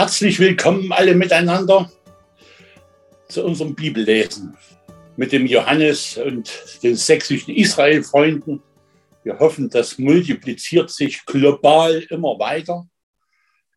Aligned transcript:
Herzlich 0.00 0.38
willkommen 0.38 0.90
alle 0.92 1.14
miteinander 1.14 1.92
zu 3.28 3.44
unserem 3.44 3.74
Bibellesen 3.74 4.56
mit 5.18 5.30
dem 5.30 5.44
Johannes 5.44 6.16
und 6.16 6.50
den 6.82 6.96
sächsischen 6.96 7.54
Israel-Freunden. 7.54 8.62
Wir 9.24 9.38
hoffen, 9.38 9.68
das 9.68 9.98
multipliziert 9.98 10.88
sich 10.88 11.26
global 11.26 11.98
immer 12.08 12.38
weiter. 12.38 12.88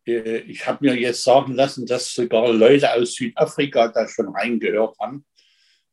Äh, 0.06 0.38
ich 0.38 0.66
habe 0.66 0.86
mir 0.86 0.98
jetzt 0.98 1.22
sagen 1.22 1.52
lassen, 1.52 1.84
dass 1.84 2.14
sogar 2.14 2.50
Leute 2.54 2.90
aus 2.90 3.12
Südafrika 3.12 3.88
da 3.88 4.08
schon 4.08 4.28
reingehört 4.28 4.96
haben. 4.98 5.26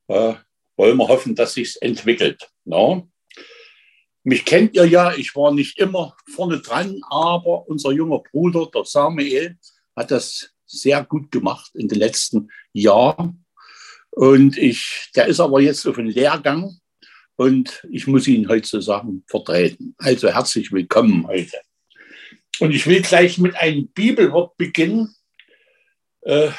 Äh, 0.07 0.35
wollen 0.77 0.97
wir 0.97 1.09
hoffen, 1.09 1.35
dass 1.35 1.55
sich 1.55 1.75
entwickelt. 1.81 2.49
No? 2.63 3.11
Mich 4.23 4.45
kennt 4.45 4.77
ihr 4.77 4.85
ja, 4.85 5.13
ich 5.13 5.35
war 5.35 5.53
nicht 5.53 5.77
immer 5.77 6.15
vorne 6.33 6.61
dran, 6.61 7.01
aber 7.09 7.67
unser 7.67 7.91
junger 7.91 8.19
Bruder, 8.31 8.69
der 8.73 8.85
Samuel, 8.85 9.57
hat 9.95 10.11
das 10.11 10.51
sehr 10.65 11.03
gut 11.03 11.31
gemacht 11.31 11.71
in 11.75 11.87
den 11.87 11.99
letzten 11.99 12.49
Jahren. 12.73 13.45
Und 14.11 14.57
ich, 14.57 15.09
der 15.15 15.27
ist 15.27 15.39
aber 15.39 15.61
jetzt 15.61 15.85
auf 15.85 15.97
einem 15.97 16.09
Lehrgang 16.09 16.79
und 17.35 17.85
ich 17.89 18.07
muss 18.07 18.27
ihn 18.27 18.49
heute 18.49 18.67
zusammen 18.67 19.23
vertreten. 19.27 19.95
Also 19.97 20.29
herzlich 20.29 20.71
willkommen 20.71 21.27
heute. 21.27 21.59
Und 22.59 22.71
ich 22.71 22.85
will 22.87 23.01
gleich 23.01 23.37
mit 23.37 23.55
einem 23.55 23.87
Bibelwort 23.87 24.57
beginnen. 24.57 25.15
Äh, 26.21 26.51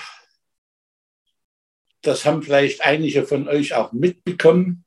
das 2.01 2.25
haben 2.25 2.43
vielleicht 2.43 2.81
einige 2.81 3.25
von 3.25 3.49
euch 3.49 3.75
auch 3.75 3.93
mitbekommen. 3.93 4.85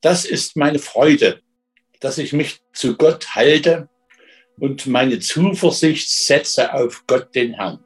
Das 0.00 0.24
ist 0.24 0.56
meine 0.56 0.78
Freude, 0.78 1.42
dass 2.00 2.18
ich 2.18 2.32
mich 2.32 2.60
zu 2.72 2.96
Gott 2.96 3.34
halte 3.34 3.88
und 4.58 4.86
meine 4.86 5.18
Zuversicht 5.18 6.08
setze 6.08 6.72
auf 6.72 7.04
Gott 7.06 7.34
den 7.34 7.54
Herrn. 7.54 7.80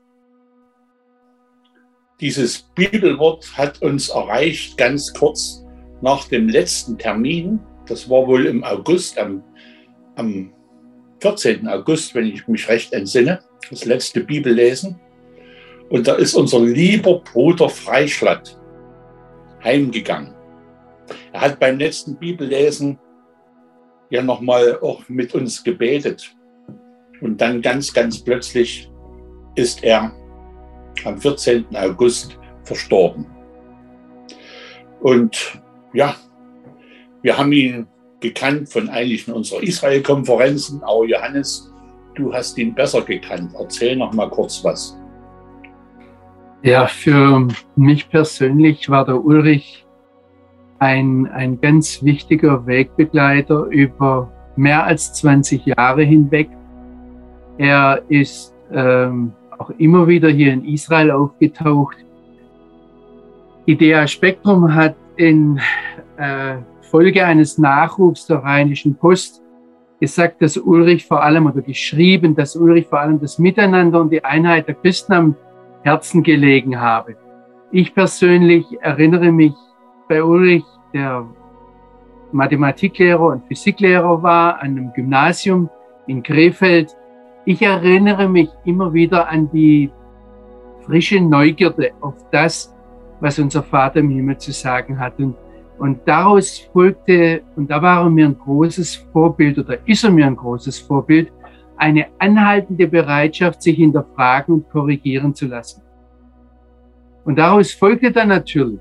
Dieses 2.21 2.59
Bibelwort 2.75 3.57
hat 3.57 3.81
uns 3.81 4.09
erreicht 4.09 4.77
ganz 4.77 5.15
kurz 5.15 5.65
nach 6.03 6.27
dem 6.29 6.49
letzten 6.49 6.99
Termin. 6.99 7.61
Das 7.87 8.11
war 8.11 8.27
wohl 8.27 8.47
im 8.47 8.65
August, 8.65 9.19
am, 9.19 9.43
am 10.17 10.53
14. 11.21 11.69
August, 11.69 12.15
wenn 12.15 12.27
ich 12.27 12.47
mich 12.49 12.69
recht 12.69 12.93
entsinne, 12.93 13.41
das 13.71 13.85
letzte 13.85 14.21
Bibellesen. 14.21 14.99
Und 15.91 16.07
da 16.07 16.15
ist 16.15 16.35
unser 16.35 16.61
lieber 16.61 17.21
Bruder 17.21 17.69
Freischlatt 17.69 18.59
heimgegangen. 19.63 20.35
Er 21.33 21.41
hat 21.41 21.61
beim 21.61 21.79
letzten 21.79 22.17
Bibellesen 22.17 22.99
ja 24.11 24.23
nochmal 24.23 24.79
auch 24.81 25.09
mit 25.09 25.35
uns 25.35 25.63
gebetet. 25.63 26.35
Und 27.21 27.41
dann 27.41 27.63
ganz, 27.63 27.93
ganz 27.93 28.19
plötzlich 28.19 28.91
ist 29.55 29.83
er 29.83 30.13
am 31.05 31.19
14. 31.19 31.67
August 31.75 32.39
verstorben. 32.65 33.27
Und 35.01 35.61
ja, 35.93 36.15
wir 37.23 37.37
haben 37.37 37.53
ihn 37.53 37.87
gekannt 38.21 38.69
von 38.69 38.89
einigen 38.89 39.33
unserer 39.33 39.63
Israel-Konferenzen, 39.63 40.83
aber 40.83 41.05
Johannes, 41.05 41.73
du 42.15 42.33
hast 42.33 42.59
ihn 42.59 42.75
besser 42.75 43.03
gekannt. 43.03 43.53
Erzähl 43.59 43.97
noch 43.97 44.13
mal 44.13 44.29
kurz 44.29 44.63
was. 44.65 44.97
Ja, 46.63 46.87
für 46.89 47.47
mich 47.77 48.09
persönlich 48.11 48.89
war 48.89 49.05
der 49.05 49.25
Ulrich 49.25 49.87
ein, 50.81 51.27
ein 51.27 51.61
ganz 51.61 52.03
wichtiger 52.03 52.67
Wegbegleiter 52.67 53.65
über 53.67 54.33
mehr 54.57 54.85
als 54.85 55.13
20 55.15 55.67
Jahre 55.67 56.03
hinweg. 56.03 56.49
Er 57.59 58.03
ist 58.09 58.55
ähm, 58.73 59.33
auch 59.59 59.71
immer 59.71 60.07
wieder 60.07 60.29
hier 60.29 60.53
in 60.53 60.65
Israel 60.65 61.11
aufgetaucht. 61.11 61.97
Idea 63.67 64.07
Spektrum 64.07 64.75
hat 64.75 64.95
in 65.17 65.61
äh, 66.17 66.57
Folge 66.83 67.25
eines 67.27 67.59
Nachrufs 67.59 68.27
der 68.27 68.39
Rheinischen 68.39 68.95
Post 68.95 69.43
gesagt, 70.01 70.41
dass 70.41 70.57
Ulrich 70.57 71.05
vor 71.05 71.23
allem 71.23 71.47
oder 71.47 71.61
geschrieben, 71.61 72.35
dass 72.35 72.55
Ulrich 72.57 72.87
vor 72.87 73.01
allem 73.01 73.21
das 73.21 73.39
Miteinander 73.39 74.01
und 74.01 74.11
die 74.11 74.25
Einheit 74.25 74.69
der 74.69 74.77
Christen 74.77 75.13
am 75.13 75.37
Herzen 75.83 76.23
gelegen 76.23 76.81
habe. 76.81 77.17
Ich 77.73 77.95
persönlich 77.95 78.65
erinnere 78.81 79.33
mich 79.33 79.53
bei 80.09 80.23
Ulrich, 80.23 80.65
der 80.95 81.27
Mathematiklehrer 82.33 83.27
und 83.27 83.47
Physiklehrer 83.47 84.23
war 84.23 84.63
an 84.63 84.71
einem 84.71 84.93
Gymnasium 84.95 85.69
in 86.07 86.23
Krefeld. 86.23 86.97
Ich 87.49 87.63
erinnere 87.63 88.29
mich 88.29 88.51
immer 88.67 88.93
wieder 88.93 89.27
an 89.27 89.51
die 89.51 89.91
frische 90.83 91.19
Neugierde 91.19 91.93
auf 92.03 92.15
das, 92.31 92.77
was 93.21 93.39
unser 93.39 93.63
Vater 93.63 94.01
im 94.01 94.11
Himmel 94.11 94.37
zu 94.37 94.53
sagen 94.53 95.01
hat. 95.01 95.19
Und, 95.19 95.35
und 95.79 95.99
daraus 96.05 96.59
folgte, 96.75 97.41
und 97.57 97.71
da 97.71 97.81
war 97.81 98.05
er 98.05 98.11
mir 98.11 98.27
ein 98.27 98.39
großes 98.39 98.97
Vorbild 99.15 99.59
oder 99.59 99.79
ist 99.89 100.05
er 100.05 100.11
mir 100.11 100.27
ein 100.27 100.37
großes 100.37 100.79
Vorbild, 100.81 101.33
eine 101.79 102.09
anhaltende 102.19 102.87
Bereitschaft, 102.87 103.63
sich 103.63 103.77
hinterfragen 103.79 104.57
und 104.57 104.69
korrigieren 104.69 105.35
zu 105.35 105.47
lassen. 105.47 105.81
Und 107.25 107.39
daraus 107.39 107.73
folgte 107.73 108.13
dann 108.13 108.29
natürlich, 108.29 108.79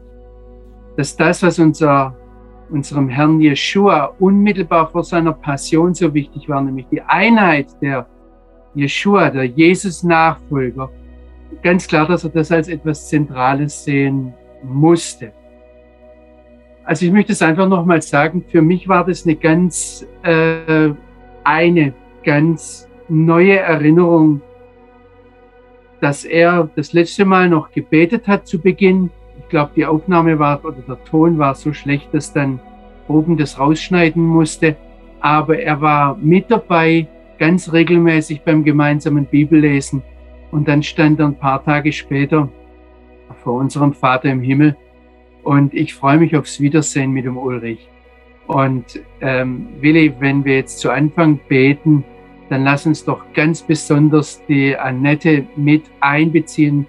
dass 0.98 1.16
das, 1.16 1.42
was 1.42 1.58
unser, 1.58 2.18
unserem 2.70 3.08
Herrn 3.08 3.40
Yeshua 3.40 4.14
unmittelbar 4.20 4.90
vor 4.90 5.06
seiner 5.06 5.32
Passion 5.32 5.94
so 5.94 6.14
wichtig 6.14 6.50
war, 6.50 6.62
nämlich 6.62 6.88
die 6.92 7.02
Einheit 7.02 7.68
der 7.82 8.06
Yeshua, 8.78 9.30
der 9.30 9.46
Jesus-Nachfolger, 9.46 10.90
ganz 11.64 11.88
klar, 11.88 12.08
dass 12.08 12.24
er 12.24 12.30
das 12.30 12.52
als 12.52 12.68
etwas 12.68 13.08
Zentrales 13.08 13.84
sehen 13.84 14.34
musste. 14.64 15.32
Also 16.84 17.06
ich 17.06 17.12
möchte 17.12 17.34
es 17.34 17.42
einfach 17.42 17.68
nochmal 17.68 18.02
sagen, 18.02 18.46
für 18.48 18.62
mich 18.62 18.88
war 18.88 19.06
das 19.06 19.26
eine 19.26 19.36
ganz, 19.36 20.06
äh, 20.24 20.90
eine 21.44 21.94
ganz 22.24 22.88
neue 23.10 23.58
Erinnerung, 23.58 24.42
dass 26.00 26.24
er 26.24 26.70
das 26.76 26.94
letzte 26.94 27.26
Mal 27.26 27.50
noch 27.50 27.72
gebetet 27.72 28.28
hat 28.28 28.48
zu 28.48 28.60
Beginn 28.60 29.10
ich 29.48 29.50
glaube, 29.50 29.72
die 29.78 29.86
Aufnahme 29.86 30.40
war 30.40 30.64
oder 30.66 30.82
der 30.86 31.02
Ton 31.06 31.38
war 31.38 31.56
so 31.56 31.72
schlecht, 31.72 32.14
dass 32.14 32.34
dann 32.34 32.60
oben 33.08 33.38
das 33.38 33.58
rausschneiden 33.58 34.22
musste. 34.22 34.76
Aber 35.22 35.58
er 35.58 35.80
war 35.80 36.18
mit 36.18 36.52
dabei, 36.52 37.08
ganz 37.38 37.72
regelmäßig 37.72 38.42
beim 38.42 38.64
gemeinsamen 38.64 39.26
Bibellesen. 39.26 40.02
Und 40.52 40.68
dann 40.68 40.84
stand 40.84 41.20
er 41.20 41.28
ein 41.28 41.38
paar 41.38 41.64
Tage 41.64 41.92
später 41.92 42.50
vor 43.44 43.60
unserem 43.60 43.94
Vater 43.94 44.30
im 44.30 44.42
Himmel. 44.42 44.76
Und 45.44 45.74
ich 45.74 45.94
freue 45.94 46.18
mich 46.18 46.36
aufs 46.36 46.60
Wiedersehen 46.60 47.12
mit 47.12 47.26
dem 47.26 47.38
Ulrich. 47.38 47.88
Und 48.48 49.02
ähm, 49.22 49.68
Willi, 49.82 50.14
wenn 50.20 50.46
wir 50.46 50.56
jetzt 50.56 50.80
zu 50.80 50.90
Anfang 50.90 51.40
beten, 51.48 52.04
dann 52.50 52.64
lass 52.64 52.86
uns 52.86 53.04
doch 53.04 53.22
ganz 53.34 53.62
besonders 53.62 54.42
die 54.48 54.78
Annette 54.78 55.46
mit 55.58 55.84
einbeziehen 56.00 56.88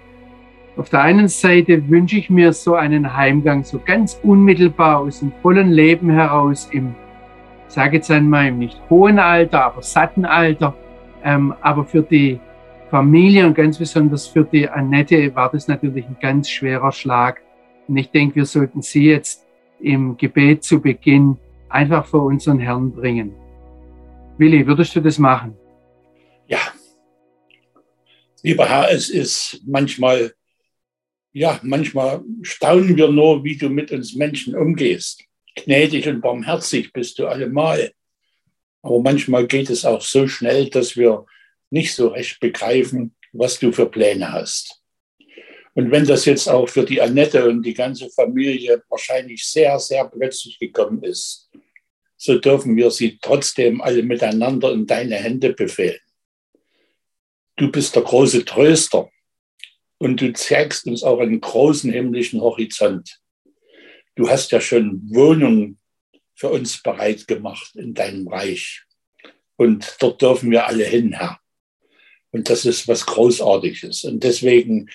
auf 0.79 0.87
der 0.87 1.01
einen 1.01 1.27
Seite 1.27 1.89
wünsche 1.89 2.15
ich 2.15 2.29
mir 2.29 2.53
so 2.53 2.75
einen 2.75 3.13
Heimgang, 3.17 3.65
so 3.65 3.81
ganz 3.83 4.17
unmittelbar 4.23 4.99
aus 4.99 5.19
dem 5.19 5.33
vollen 5.41 5.71
Leben 5.71 6.09
heraus, 6.09 6.69
im, 6.71 6.95
sage 7.69 7.97
jetzt 7.97 8.11
einmal, 8.11 8.47
im 8.47 8.59
nicht 8.59 8.79
hohen 8.89 9.19
Alter, 9.19 9.65
aber 9.65 9.81
satten 9.81 10.25
Alter. 10.25 10.75
Ähm, 11.23 11.53
aber 11.61 11.85
für 11.85 12.01
die 12.01 12.39
Familie 12.89 13.45
und 13.45 13.53
ganz 13.53 13.77
besonders 13.77 14.27
für 14.27 14.43
die 14.43 14.67
Annette 14.67 15.33
war 15.35 15.51
das 15.51 15.67
natürlich 15.67 16.05
ein 16.05 16.17
ganz 16.19 16.49
schwerer 16.49 16.91
Schlag. 16.91 17.41
Und 17.87 17.97
ich 17.97 18.09
denke, 18.11 18.35
wir 18.35 18.45
sollten 18.45 18.81
sie 18.81 19.05
jetzt 19.05 19.45
im 19.79 20.17
Gebet 20.17 20.63
zu 20.63 20.81
Beginn 20.81 21.37
einfach 21.69 22.05
vor 22.05 22.23
unseren 22.23 22.59
Herrn 22.59 22.91
bringen. 22.91 23.33
Willi, 24.37 24.65
würdest 24.65 24.95
du 24.95 25.01
das 25.01 25.17
machen? 25.17 25.55
Ja. 26.47 26.59
Lieber 28.41 28.67
Herr, 28.67 28.91
es 28.91 29.09
ist 29.09 29.61
manchmal 29.65 30.31
ja, 31.31 31.59
manchmal 31.63 32.23
staunen 32.41 32.97
wir 32.97 33.09
nur, 33.11 33.43
wie 33.43 33.55
du 33.55 33.69
mit 33.69 33.91
uns 33.91 34.15
Menschen 34.15 34.55
umgehst. 34.55 35.23
Gnädig 35.55 36.07
und 36.07 36.21
barmherzig 36.21 36.93
bist 36.93 37.19
du 37.19 37.27
allemal. 37.27 37.91
Aber 38.81 39.01
manchmal 39.01 39.47
geht 39.47 39.69
es 39.69 39.85
auch 39.85 40.01
so 40.01 40.27
schnell, 40.27 40.69
dass 40.69 40.95
wir 40.95 41.25
nicht 41.69 41.93
so 41.93 42.09
recht 42.09 42.39
begreifen, 42.39 43.15
was 43.33 43.59
du 43.59 43.71
für 43.71 43.87
Pläne 43.87 44.31
hast. 44.31 44.81
Und 45.73 45.91
wenn 45.91 46.05
das 46.05 46.25
jetzt 46.25 46.47
auch 46.47 46.67
für 46.67 46.83
die 46.83 47.01
Annette 47.01 47.47
und 47.47 47.63
die 47.63 47.73
ganze 47.73 48.09
Familie 48.09 48.81
wahrscheinlich 48.89 49.45
sehr, 49.45 49.79
sehr 49.79 50.05
plötzlich 50.05 50.57
gekommen 50.59 51.03
ist, 51.03 51.49
so 52.17 52.37
dürfen 52.37 52.75
wir 52.75 52.91
sie 52.91 53.17
trotzdem 53.21 53.81
alle 53.81 54.03
miteinander 54.03 54.73
in 54.73 54.85
deine 54.85 55.15
Hände 55.15 55.53
befehlen. 55.53 55.99
Du 57.55 57.71
bist 57.71 57.95
der 57.95 58.03
große 58.03 58.45
Tröster. 58.45 59.09
Und 60.01 60.21
du 60.21 60.31
zeigst 60.31 60.85
uns 60.85 61.03
auch 61.03 61.19
einen 61.19 61.41
großen 61.41 61.91
himmlischen 61.91 62.39
Horizont. 62.39 63.19
Du 64.19 64.29
hast 64.29 64.51
ja 64.51 64.59
schon 64.59 64.99
Wohnungen 65.13 65.79
für 66.35 66.49
uns 66.49 66.83
bereit 66.83 67.25
gemacht 67.25 67.73
in 67.75 67.93
deinem 67.93 68.27
Reich. 68.27 68.83
Und 69.55 69.95
dort 69.99 70.21
dürfen 70.21 70.51
wir 70.51 70.67
alle 70.67 70.83
hin, 70.83 71.13
Herr. 71.13 71.39
Und 72.31 72.49
das 72.49 72.65
ist 72.65 72.89
was 72.89 73.05
Großartiges. 73.05 74.03
Und 74.03 74.25
deswegen 74.25 74.89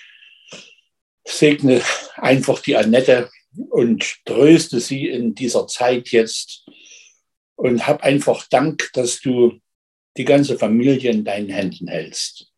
segne 1.23 1.81
einfach 2.17 2.59
die 2.59 2.75
Annette 2.75 3.31
und 3.71 4.23
tröste 4.25 4.79
sie 4.79 5.07
in 5.07 5.33
dieser 5.33 5.65
Zeit 5.65 6.09
jetzt 6.09 6.63
und 7.55 7.87
hab 7.87 8.03
einfach 8.03 8.45
Dank, 8.47 8.91
dass 8.93 9.21
du 9.21 9.59
die 10.17 10.25
ganze 10.25 10.55
Familie 10.55 11.09
in 11.09 11.25
deinen 11.25 11.49
Händen 11.49 11.87
hältst. 11.87 12.53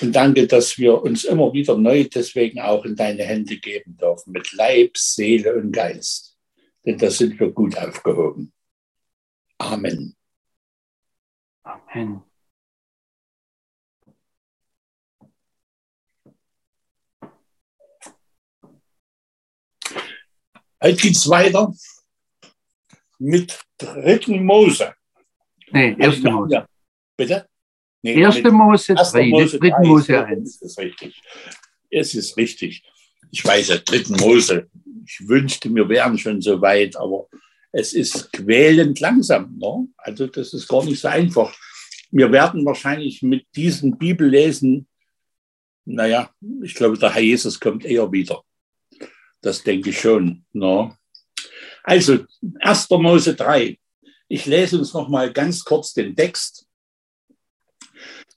Und 0.00 0.12
danke, 0.12 0.46
dass 0.46 0.78
wir 0.78 1.02
uns 1.02 1.24
immer 1.24 1.52
wieder 1.52 1.76
neu 1.76 2.04
deswegen 2.04 2.60
auch 2.60 2.84
in 2.84 2.96
deine 2.96 3.22
Hände 3.22 3.58
geben 3.58 3.96
dürfen, 3.96 4.32
mit 4.32 4.52
Leib, 4.52 4.96
Seele 4.96 5.54
und 5.56 5.72
Geist. 5.72 6.38
Denn 6.84 6.96
da 6.96 7.10
sind 7.10 7.38
wir 7.38 7.50
gut 7.50 7.76
aufgehoben. 7.76 8.52
Amen. 9.58 10.16
Amen. 11.62 12.22
Heute 20.82 20.96
geht 20.96 21.14
es 21.14 21.28
weiter 21.28 21.74
mit 23.18 23.60
dritten 23.76 24.42
Mose. 24.44 24.94
Nee, 25.72 25.94
erste 25.98 26.30
Mose. 26.30 26.54
Ja, 26.54 26.66
bitte? 27.18 27.46
Nee, 28.02 28.20
erste 28.20 28.50
Mose 28.50 28.94
3, 28.94 29.26
Mose 29.28 29.58
dritten 29.58 29.86
Mose 29.86 30.24
1. 30.26 30.60
Das 30.60 30.70
ist 30.70 30.78
richtig. 30.78 31.22
Es 31.90 32.14
ist 32.14 32.36
richtig. 32.36 32.82
Ich 33.30 33.44
weiß 33.44 33.68
ja, 33.68 33.76
dritten 33.78 34.16
Mose. 34.16 34.68
Ich 35.04 35.28
wünschte, 35.28 35.74
wir 35.74 35.88
wären 35.88 36.16
schon 36.18 36.40
so 36.40 36.60
weit, 36.60 36.96
aber 36.96 37.26
es 37.72 37.92
ist 37.92 38.32
quälend 38.32 39.00
langsam. 39.00 39.56
Ne? 39.58 39.88
Also 39.96 40.26
das 40.26 40.54
ist 40.54 40.68
gar 40.68 40.84
nicht 40.84 41.00
so 41.00 41.08
einfach. 41.08 41.54
Wir 42.10 42.30
werden 42.32 42.64
wahrscheinlich 42.64 43.22
mit 43.22 43.46
diesen 43.54 43.96
Bibellesen, 43.96 44.88
naja, 45.84 46.30
ich 46.62 46.74
glaube, 46.74 46.98
der 46.98 47.14
Herr 47.14 47.22
Jesus 47.22 47.58
kommt 47.60 47.84
eher 47.84 48.10
wieder. 48.10 48.42
Das 49.40 49.62
denke 49.62 49.90
ich 49.90 50.00
schon. 50.00 50.44
Ne? 50.52 50.96
Also, 51.82 52.24
1. 52.60 52.90
Mose 52.90 53.34
3. 53.34 53.78
Ich 54.28 54.46
lese 54.46 54.78
uns 54.78 54.92
noch 54.92 55.08
mal 55.08 55.32
ganz 55.32 55.64
kurz 55.64 55.92
den 55.92 56.14
Text. 56.14 56.66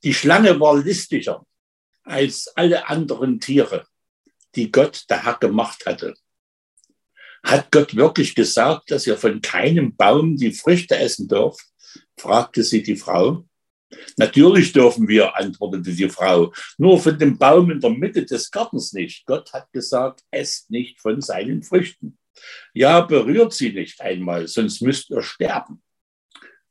Die 0.03 0.13
Schlange 0.13 0.59
war 0.59 0.77
listiger 0.77 1.45
als 2.03 2.47
alle 2.55 2.87
anderen 2.89 3.39
Tiere, 3.39 3.85
die 4.55 4.71
Gott 4.71 5.05
der 5.09 5.23
Herr 5.23 5.37
gemacht 5.37 5.85
hatte. 5.85 6.15
Hat 7.43 7.71
Gott 7.71 7.95
wirklich 7.95 8.35
gesagt, 8.35 8.91
dass 8.91 9.07
ihr 9.07 9.17
von 9.17 9.41
keinem 9.41 9.95
Baum 9.95 10.37
die 10.37 10.53
Früchte 10.53 10.97
essen 10.97 11.27
dürft? 11.27 11.65
fragte 12.17 12.63
sie 12.63 12.83
die 12.83 12.95
Frau. 12.95 13.45
Natürlich 14.17 14.73
dürfen 14.73 15.07
wir, 15.07 15.35
antwortete 15.35 15.93
die 15.93 16.09
Frau, 16.09 16.53
nur 16.77 16.99
von 16.99 17.17
dem 17.17 17.37
Baum 17.37 17.69
in 17.71 17.79
der 17.79 17.91
Mitte 17.91 18.25
des 18.25 18.49
Gartens 18.49 18.93
nicht. 18.93 19.25
Gott 19.25 19.53
hat 19.53 19.71
gesagt, 19.71 20.23
esst 20.31 20.69
nicht 20.71 20.99
von 20.99 21.21
seinen 21.21 21.63
Früchten. 21.63 22.17
Ja, 22.73 23.01
berührt 23.01 23.53
sie 23.53 23.71
nicht 23.71 24.01
einmal, 24.01 24.47
sonst 24.47 24.81
müsst 24.81 25.09
ihr 25.11 25.21
sterben. 25.21 25.83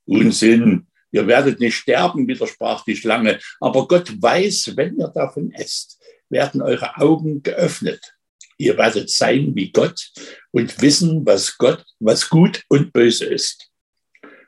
Unsinn, 0.05 0.89
ihr 1.13 1.27
werdet 1.27 1.61
nicht 1.61 1.77
sterben, 1.77 2.27
widersprach 2.27 2.85
die 2.85 2.97
Schlange, 2.97 3.39
aber 3.61 3.87
Gott 3.87 4.21
weiß, 4.21 4.73
wenn 4.77 4.99
ihr 4.99 5.09
davon 5.09 5.53
esst, 5.53 6.01
werden 6.29 6.61
eure 6.63 6.97
Augen 6.97 7.43
geöffnet. 7.43 8.15
Ihr 8.59 8.77
werdet 8.77 9.11
sein 9.11 9.55
wie 9.55 9.71
Gott 9.71 10.11
und 10.51 10.81
wissen, 10.83 11.25
was 11.25 11.57
Gott, 11.59 11.85
was 12.01 12.29
gut 12.29 12.63
und 12.69 12.93
böse 12.93 13.27
ist. 13.27 13.71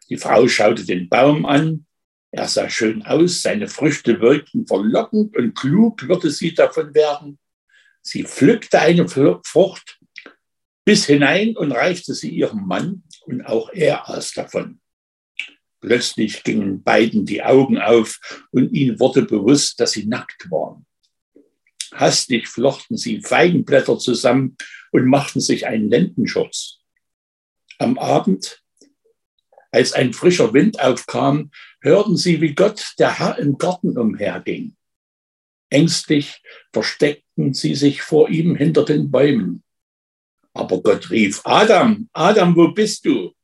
Die 0.08 0.16
Frau 0.16 0.48
schaute 0.48 0.84
den 0.84 1.08
Baum 1.08 1.46
an 1.46 1.86
er 2.36 2.48
sah 2.48 2.68
schön 2.68 3.06
aus, 3.06 3.42
seine 3.42 3.68
Früchte 3.68 4.20
wirkten 4.20 4.66
verlockend 4.66 5.36
und 5.36 5.54
klug 5.54 6.08
würde 6.08 6.32
sie 6.32 6.52
davon 6.52 6.92
werden. 6.92 7.38
Sie 8.02 8.24
pflückte 8.24 8.80
eine 8.80 9.08
Frucht 9.08 10.00
bis 10.84 11.06
hinein 11.06 11.56
und 11.56 11.70
reichte 11.70 12.12
sie 12.12 12.30
ihrem 12.30 12.66
Mann 12.66 13.04
und 13.26 13.46
auch 13.46 13.70
er 13.72 14.10
aß 14.10 14.32
davon. 14.32 14.80
Plötzlich 15.84 16.44
gingen 16.44 16.82
beiden 16.82 17.26
die 17.26 17.42
Augen 17.42 17.78
auf 17.78 18.46
und 18.52 18.72
ihnen 18.72 18.98
wurde 18.98 19.22
bewusst, 19.22 19.78
dass 19.80 19.92
sie 19.92 20.06
nackt 20.06 20.50
waren. 20.50 20.86
Hastig 21.92 22.48
flochten 22.48 22.96
sie 22.96 23.20
Feigenblätter 23.20 23.98
zusammen 23.98 24.56
und 24.92 25.04
machten 25.04 25.40
sich 25.40 25.66
einen 25.66 25.90
Lendenschutz. 25.90 26.78
Am 27.78 27.98
Abend 27.98 28.62
als 29.72 29.92
ein 29.92 30.12
frischer 30.12 30.54
Wind 30.54 30.80
aufkam, 30.80 31.50
hörten 31.80 32.16
sie, 32.16 32.40
wie 32.40 32.54
Gott, 32.54 32.94
der 32.98 33.18
Herr, 33.18 33.38
im 33.38 33.58
Garten 33.58 33.98
umherging. 33.98 34.76
Ängstlich 35.68 36.40
versteckten 36.72 37.52
sie 37.52 37.74
sich 37.74 38.00
vor 38.00 38.30
ihm 38.30 38.54
hinter 38.54 38.84
den 38.84 39.10
Bäumen. 39.10 39.64
Aber 40.52 40.80
Gott 40.80 41.10
rief, 41.10 41.40
Adam, 41.44 42.08
Adam, 42.12 42.54
wo 42.54 42.68
bist 42.68 43.04
du? 43.04 43.34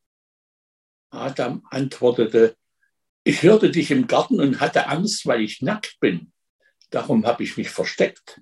Adam 1.11 1.67
antwortete, 1.71 2.57
ich 3.25 3.43
hörte 3.43 3.71
dich 3.71 3.91
im 3.91 4.07
Garten 4.07 4.41
und 4.41 4.61
hatte 4.61 4.87
Angst, 4.87 5.27
weil 5.27 5.43
ich 5.43 5.61
nackt 5.61 5.99
bin. 6.01 6.33
Darum 6.91 7.27
habe 7.27 7.43
ich 7.43 7.57
mich 7.57 7.71
versteckt. 7.71 8.41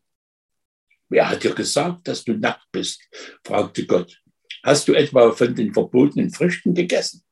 Wer 1.08 1.28
hat 1.28 1.42
dir 1.42 1.54
gesagt, 1.54 2.06
dass 2.06 2.24
du 2.24 2.34
nackt 2.34 2.66
bist? 2.70 3.02
fragte 3.44 3.86
Gott. 3.86 4.22
Hast 4.62 4.88
du 4.88 4.94
etwa 4.94 5.32
von 5.32 5.54
den 5.54 5.72
verbotenen 5.72 6.30
Früchten 6.30 6.74
gegessen? 6.74 7.24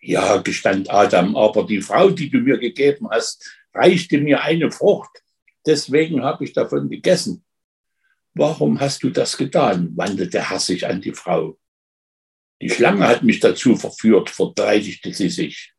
Ja, 0.00 0.36
gestand 0.38 0.90
Adam, 0.90 1.34
aber 1.34 1.64
die 1.64 1.80
Frau, 1.80 2.10
die 2.10 2.28
du 2.28 2.38
mir 2.38 2.58
gegeben 2.58 3.08
hast, 3.10 3.58
reichte 3.72 4.18
mir 4.18 4.42
eine 4.42 4.70
Frucht. 4.70 5.22
Deswegen 5.66 6.22
habe 6.22 6.44
ich 6.44 6.52
davon 6.52 6.90
gegessen. 6.90 7.44
Warum 8.34 8.80
hast 8.80 9.02
du 9.02 9.10
das 9.10 9.36
getan? 9.36 9.96
wandte 9.96 10.28
der 10.28 10.50
Herr 10.50 10.60
sich 10.60 10.86
an 10.86 11.00
die 11.00 11.14
Frau. 11.14 11.58
Die 12.60 12.70
Schlange 12.70 13.06
hat 13.06 13.22
mich 13.22 13.40
dazu 13.40 13.76
verführt, 13.76 14.30
verteidigte 14.30 15.12
sie 15.12 15.28
sich. 15.28 15.72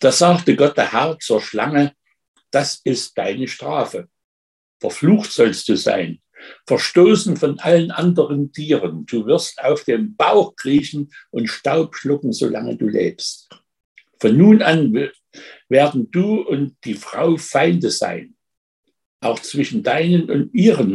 Da 0.00 0.12
sagte 0.12 0.56
Gott 0.56 0.76
der 0.76 0.92
Herr 0.92 1.18
zur 1.18 1.40
Schlange, 1.40 1.94
das 2.50 2.80
ist 2.84 3.16
deine 3.16 3.48
Strafe. 3.48 4.08
Verflucht 4.80 5.32
sollst 5.32 5.68
du 5.68 5.76
sein 5.76 6.20
verstoßen 6.66 7.36
von 7.36 7.58
allen 7.60 7.90
anderen 7.90 8.52
Tieren. 8.52 9.06
Du 9.06 9.26
wirst 9.26 9.62
auf 9.62 9.84
dem 9.84 10.16
Bauch 10.16 10.56
kriechen 10.56 11.10
und 11.30 11.48
Staub 11.48 11.96
schlucken, 11.96 12.32
solange 12.32 12.76
du 12.76 12.88
lebst. 12.88 13.48
Von 14.20 14.36
nun 14.36 14.62
an 14.62 15.10
werden 15.68 16.10
du 16.10 16.40
und 16.42 16.76
die 16.84 16.94
Frau 16.94 17.36
Feinde 17.36 17.90
sein. 17.90 18.36
Auch 19.20 19.40
zwischen 19.40 19.82
deinen 19.82 20.30
und 20.30 20.54
ihrem 20.54 20.94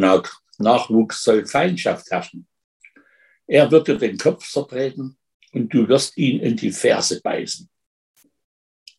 Nachwuchs 0.57 1.23
soll 1.23 1.45
Feindschaft 1.45 2.09
herrschen. 2.11 2.47
Er 3.49 3.71
wird 3.71 3.87
dir 3.87 3.97
den 3.97 4.17
Kopf 4.17 4.47
zertreten 4.49 5.17
und 5.51 5.73
du 5.73 5.87
wirst 5.87 6.17
ihn 6.17 6.39
in 6.39 6.55
die 6.55 6.71
Ferse 6.71 7.19
beißen. 7.21 7.69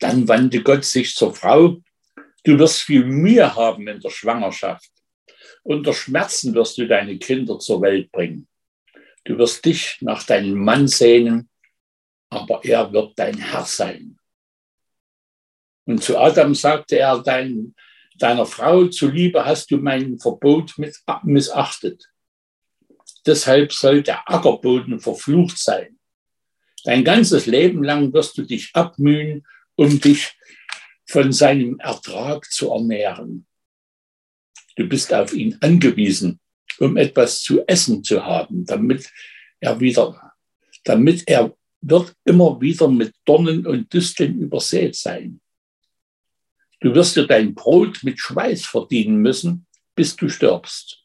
Dann 0.01 0.27
wandte 0.29 0.63
Gott 0.63 0.85
sich 0.85 1.15
zur 1.15 1.35
Frau. 1.35 1.77
Du 2.45 2.59
wirst 2.59 2.83
viel 2.83 3.05
Mühe 3.05 3.55
haben 3.55 3.87
in 3.87 4.01
der 4.01 4.11
Schwangerschaft 4.11 4.91
unter 5.63 5.93
Schmerzen 5.93 6.55
wirst 6.55 6.79
du 6.79 6.87
deine 6.87 7.19
Kinder 7.19 7.59
zur 7.59 7.83
Welt 7.83 8.11
bringen. 8.13 8.49
Du 9.25 9.37
wirst 9.39 9.65
dich 9.65 9.99
nach 10.01 10.25
deinem 10.25 10.59
Mann 10.59 10.89
sehnen, 10.89 11.51
aber 12.31 12.65
er 12.65 12.93
wird 12.93 13.19
dein 13.19 13.37
Herr 13.37 13.65
sein. 13.65 14.19
Und 15.85 16.03
zu 16.03 16.19
Adam 16.19 16.55
sagte 16.55 16.99
er, 16.99 17.23
dein, 17.23 17.75
deiner 18.17 18.47
Frau 18.47 18.87
zuliebe 18.87 19.45
hast 19.45 19.71
du 19.71 19.79
mein 19.79 20.19
Verbot 20.19 20.75
missachtet. 21.25 22.07
Deshalb 23.27 23.73
soll 23.73 24.03
der 24.03 24.29
Ackerboden 24.29 25.01
verflucht 25.01 25.59
sein. 25.59 25.99
Dein 26.85 27.05
ganzes 27.05 27.47
Leben 27.47 27.85
lang 27.85 28.13
wirst 28.13 28.39
du 28.39 28.43
dich 28.43 28.71
abmühen, 28.75 29.47
um 29.77 30.01
dich 30.01 30.33
von 31.07 31.33
seinem 31.33 31.79
Ertrag 31.81 32.51
zu 32.51 32.71
ernähren. 32.71 33.47
Du 34.77 34.89
bist 34.89 35.13
auf 35.13 35.35
ihn 35.35 35.59
angewiesen, 35.61 36.41
um 36.79 36.97
etwas 36.97 37.43
zu 37.43 37.67
essen 37.67 38.03
zu 38.03 38.25
haben, 38.25 38.65
damit 38.65 39.11
er 39.61 39.79
wieder, 39.81 40.33
damit 40.85 41.29
er 41.29 41.55
wird 41.83 42.15
immer 42.25 42.61
wieder 42.61 42.89
mit 42.89 43.15
Dornen 43.25 43.67
und 43.67 43.93
Disteln 43.93 44.39
übersät 44.41 44.97
sein. 44.97 45.41
Du 46.81 46.95
wirst 46.95 47.17
dir 47.17 47.27
dein 47.27 47.55
Brot 47.55 48.03
mit 48.03 48.19
Schweiß 48.19 48.65
verdienen 48.65 49.17
müssen, 49.17 49.67
bis 49.95 50.17
du 50.17 50.29
stirbst. 50.29 51.00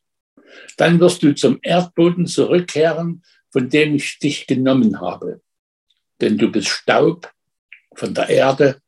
Dann 0.78 1.00
wirst 1.00 1.24
du 1.24 1.34
zum 1.36 1.60
Erdboden 1.62 2.28
zurückkehren, 2.28 3.24
von 3.52 3.70
dem 3.70 3.96
ich 3.96 4.20
dich 4.20 4.48
genommen 4.48 5.00
habe. 5.00 5.42
Denn 6.22 6.38
du 6.38 6.52
bist 6.52 6.68
Staub 6.68 7.32
von 7.96 8.14
der 8.14 8.30
Erde 8.30 8.82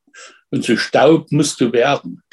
und 0.50 0.64
zu 0.64 0.78
Staub 0.78 1.32
musst 1.32 1.60
du 1.62 1.72
werden. 1.72 2.24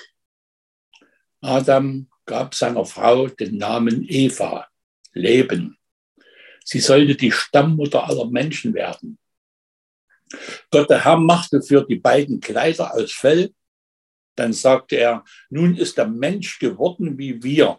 Adam 1.40 2.08
gab 2.26 2.54
seiner 2.54 2.84
Frau 2.84 3.28
den 3.28 3.58
Namen 3.58 4.04
Eva, 4.08 4.66
Leben. 5.12 5.78
Sie 6.64 6.80
sollte 6.80 7.14
die 7.14 7.30
Stammmutter 7.30 8.08
aller 8.08 8.26
Menschen 8.30 8.72
werden. 8.74 9.18
Gott 10.70 10.88
der 10.90 11.04
Herr 11.04 11.18
machte 11.18 11.62
für 11.62 11.84
die 11.86 11.96
beiden 11.96 12.40
Kleider 12.40 12.94
aus 12.94 13.12
Fell 13.12 13.54
Dann 14.36 14.52
sagte 14.52 14.96
er, 14.96 15.24
nun 15.48 15.76
ist 15.76 15.96
der 15.98 16.08
Mensch 16.08 16.58
geworden 16.58 17.18
wie 17.18 17.42
wir, 17.42 17.78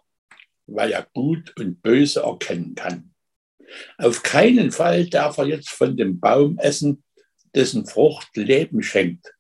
weil 0.68 0.92
er 0.92 1.08
gut 1.14 1.54
und 1.58 1.82
böse 1.82 2.22
erkennen 2.22 2.76
kann. 2.76 3.14
Auf 3.98 4.24
keinen 4.24 4.72
Fall 4.72 5.08
darf 5.10 5.38
er 5.38 5.48
jetzt 5.48 5.70
von 5.70 5.98
dem 5.98 6.20
Baum 6.20 6.58
essen, 6.60 7.04
dessen 7.54 7.86
Frucht 7.86 8.36
Leben 8.36 8.82
schenkt, 8.82 9.34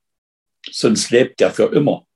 sonst 0.70 1.12
lebt 1.12 1.42
er 1.42 1.52
für 1.52 1.72
immer. 1.74 2.08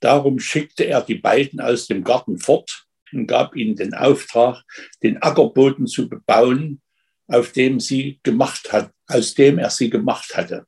Darum 0.00 0.38
schickte 0.38 0.84
er 0.84 1.00
die 1.00 1.14
beiden 1.14 1.60
aus 1.60 1.86
dem 1.86 2.04
Garten 2.04 2.38
fort 2.38 2.86
und 3.12 3.26
gab 3.26 3.56
ihnen 3.56 3.76
den 3.76 3.94
Auftrag, 3.94 4.62
den 5.02 5.22
Ackerboden 5.22 5.86
zu 5.86 6.08
bebauen, 6.08 6.82
auf 7.26 7.52
dem 7.52 7.80
sie 7.80 8.20
gemacht 8.22 8.72
hat, 8.72 8.92
aus 9.06 9.34
dem 9.34 9.58
er 9.58 9.70
sie 9.70 9.88
gemacht 9.88 10.36
hatte. 10.36 10.66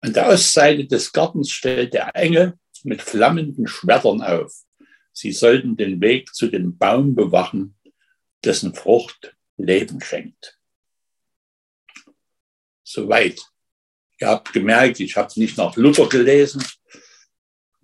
An 0.00 0.12
der 0.12 0.28
Ostseite 0.28 0.86
des 0.86 1.12
Gartens 1.12 1.50
stellte 1.50 1.98
er 1.98 2.16
Engel 2.16 2.58
mit 2.82 3.00
flammenden 3.00 3.66
Schwertern 3.66 4.22
auf. 4.22 4.63
Sie 5.14 5.30
sollten 5.30 5.76
den 5.76 6.00
Weg 6.00 6.34
zu 6.34 6.48
dem 6.48 6.76
Baum 6.76 7.14
bewachen, 7.14 7.76
dessen 8.44 8.74
Frucht 8.74 9.36
Leben 9.56 10.00
schenkt. 10.00 10.58
Soweit. 12.82 13.40
Ihr 14.20 14.28
habt 14.28 14.52
gemerkt, 14.52 15.00
ich 15.00 15.16
habe 15.16 15.32
nicht 15.36 15.56
nach 15.56 15.76
Luther 15.76 16.08
gelesen. 16.08 16.64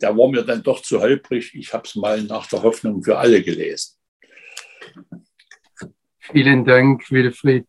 Der 0.01 0.17
war 0.17 0.29
mir 0.29 0.43
dann 0.43 0.63
doch 0.63 0.83
zu 0.83 1.01
holprig. 1.01 1.55
Ich 1.55 1.73
habe 1.73 1.87
es 1.87 1.95
mal 1.95 2.23
nach 2.23 2.47
der 2.49 2.63
Hoffnung 2.63 3.03
für 3.03 3.17
alle 3.19 3.43
gelesen. 3.43 3.97
Vielen 6.19 6.65
Dank, 6.65 7.11
Wilfried. 7.11 7.67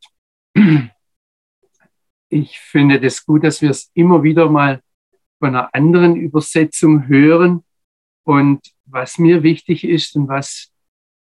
Ich 2.30 2.60
finde 2.60 2.96
es 2.96 3.02
das 3.02 3.26
gut, 3.26 3.44
dass 3.44 3.62
wir 3.62 3.70
es 3.70 3.92
immer 3.94 4.24
wieder 4.24 4.50
mal 4.50 4.82
von 5.40 5.50
einer 5.50 5.74
anderen 5.74 6.16
Übersetzung 6.16 7.08
hören. 7.08 7.64
Und 8.24 8.62
was 8.86 9.18
mir 9.18 9.44
wichtig 9.44 9.84
ist 9.84 10.16
und 10.16 10.28
was 10.28 10.72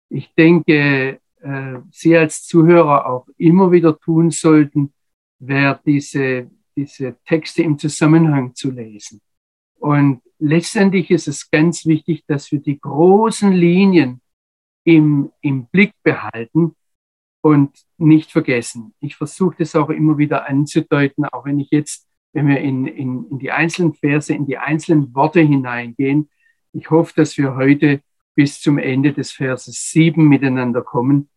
ich 0.09 0.33
denke, 0.35 1.21
äh, 1.41 1.79
Sie 1.91 2.17
als 2.17 2.45
Zuhörer 2.47 3.07
auch 3.07 3.27
immer 3.39 3.73
wieder 3.73 3.99
tun 3.99 4.31
sollten, 4.31 4.93
wäre 5.39 5.81
diese, 5.85 6.51
diese 6.77 7.17
Texte 7.25 7.63
im 7.63 7.79
Zusammenhang 7.79 8.55
zu 8.55 8.71
lesen. 8.71 9.21
Und 9.79 10.23
letztendlich 10.39 11.11
ist 11.11 11.29
es 11.29 11.51
ganz 11.51 11.87
wichtig, 11.87 12.25
dass 12.27 12.53
wir 12.53 12.61
die 12.61 12.79
großen 12.79 13.53
Linien 13.53 14.21
im, 14.85 15.33
im 15.41 15.67
Blick 15.67 15.93
behalten 16.03 16.77
und 17.41 17.71
nicht 17.99 18.31
vergessen. 18.31 18.95
Ich 19.01 19.17
versuche 19.17 19.57
das 19.59 19.75
auch 19.75 19.91
immer 19.91 20.19
wieder 20.19 20.49
anzudeuten, 20.49 21.25
auch 21.25 21.45
wenn 21.45 21.59
ich 21.59 21.71
jetzt, 21.71 22.07
wenn 22.33 22.49
wir 22.49 22.61
in, 22.61 22.87
in, 22.87 23.29
in 23.31 23.39
die 23.39 23.51
einzelnen 23.51 23.95
Verse, 23.95 24.33
in 24.33 24.47
die 24.47 24.59
einzelnen 24.59 25.15
Worte 25.15 25.41
hineingehen, 25.41 26.29
ich 26.73 26.91
hoffe, 26.91 27.13
dass 27.17 27.37
wir 27.39 27.55
heute 27.55 28.03
bis 28.35 28.61
zum 28.61 28.79
Ende 28.79 29.13
des 29.13 29.33
Verses 29.33 29.91
7 29.91 30.27
miteinander 30.27 30.83
kommen. 30.83 31.29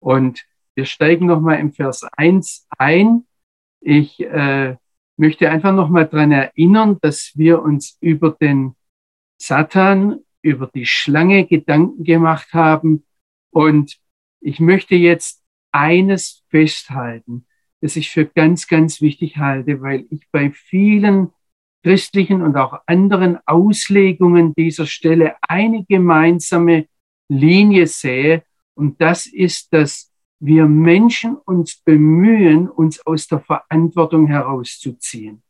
Und 0.00 0.44
wir 0.74 0.84
steigen 0.84 1.26
nochmal 1.26 1.58
im 1.60 1.72
Vers 1.72 2.04
1 2.16 2.66
ein. 2.78 3.26
Ich 3.80 4.20
äh, 4.20 4.76
möchte 5.16 5.50
einfach 5.50 5.72
nochmal 5.72 6.08
dran 6.08 6.32
erinnern, 6.32 6.98
dass 7.00 7.32
wir 7.34 7.62
uns 7.62 7.96
über 8.00 8.30
den 8.30 8.74
Satan, 9.40 10.20
über 10.42 10.70
die 10.72 10.86
Schlange 10.86 11.46
Gedanken 11.46 12.04
gemacht 12.04 12.52
haben. 12.52 13.04
Und 13.50 13.98
ich 14.40 14.60
möchte 14.60 14.94
jetzt 14.94 15.42
eines 15.72 16.44
festhalten, 16.48 17.46
das 17.80 17.96
ich 17.96 18.10
für 18.10 18.26
ganz, 18.26 18.66
ganz 18.66 19.00
wichtig 19.00 19.38
halte, 19.38 19.80
weil 19.80 20.06
ich 20.10 20.28
bei 20.30 20.50
vielen 20.50 21.32
christlichen 21.82 22.42
und 22.42 22.56
auch 22.56 22.80
anderen 22.86 23.38
Auslegungen 23.46 24.54
dieser 24.54 24.86
Stelle 24.86 25.36
eine 25.42 25.84
gemeinsame 25.84 26.86
Linie 27.28 27.86
sehe. 27.86 28.42
Und 28.74 29.00
das 29.00 29.26
ist, 29.26 29.72
dass 29.72 30.12
wir 30.40 30.66
Menschen 30.66 31.36
uns 31.36 31.76
bemühen, 31.76 32.68
uns 32.68 33.04
aus 33.06 33.26
der 33.26 33.40
Verantwortung 33.40 34.26
herauszuziehen. 34.26 35.42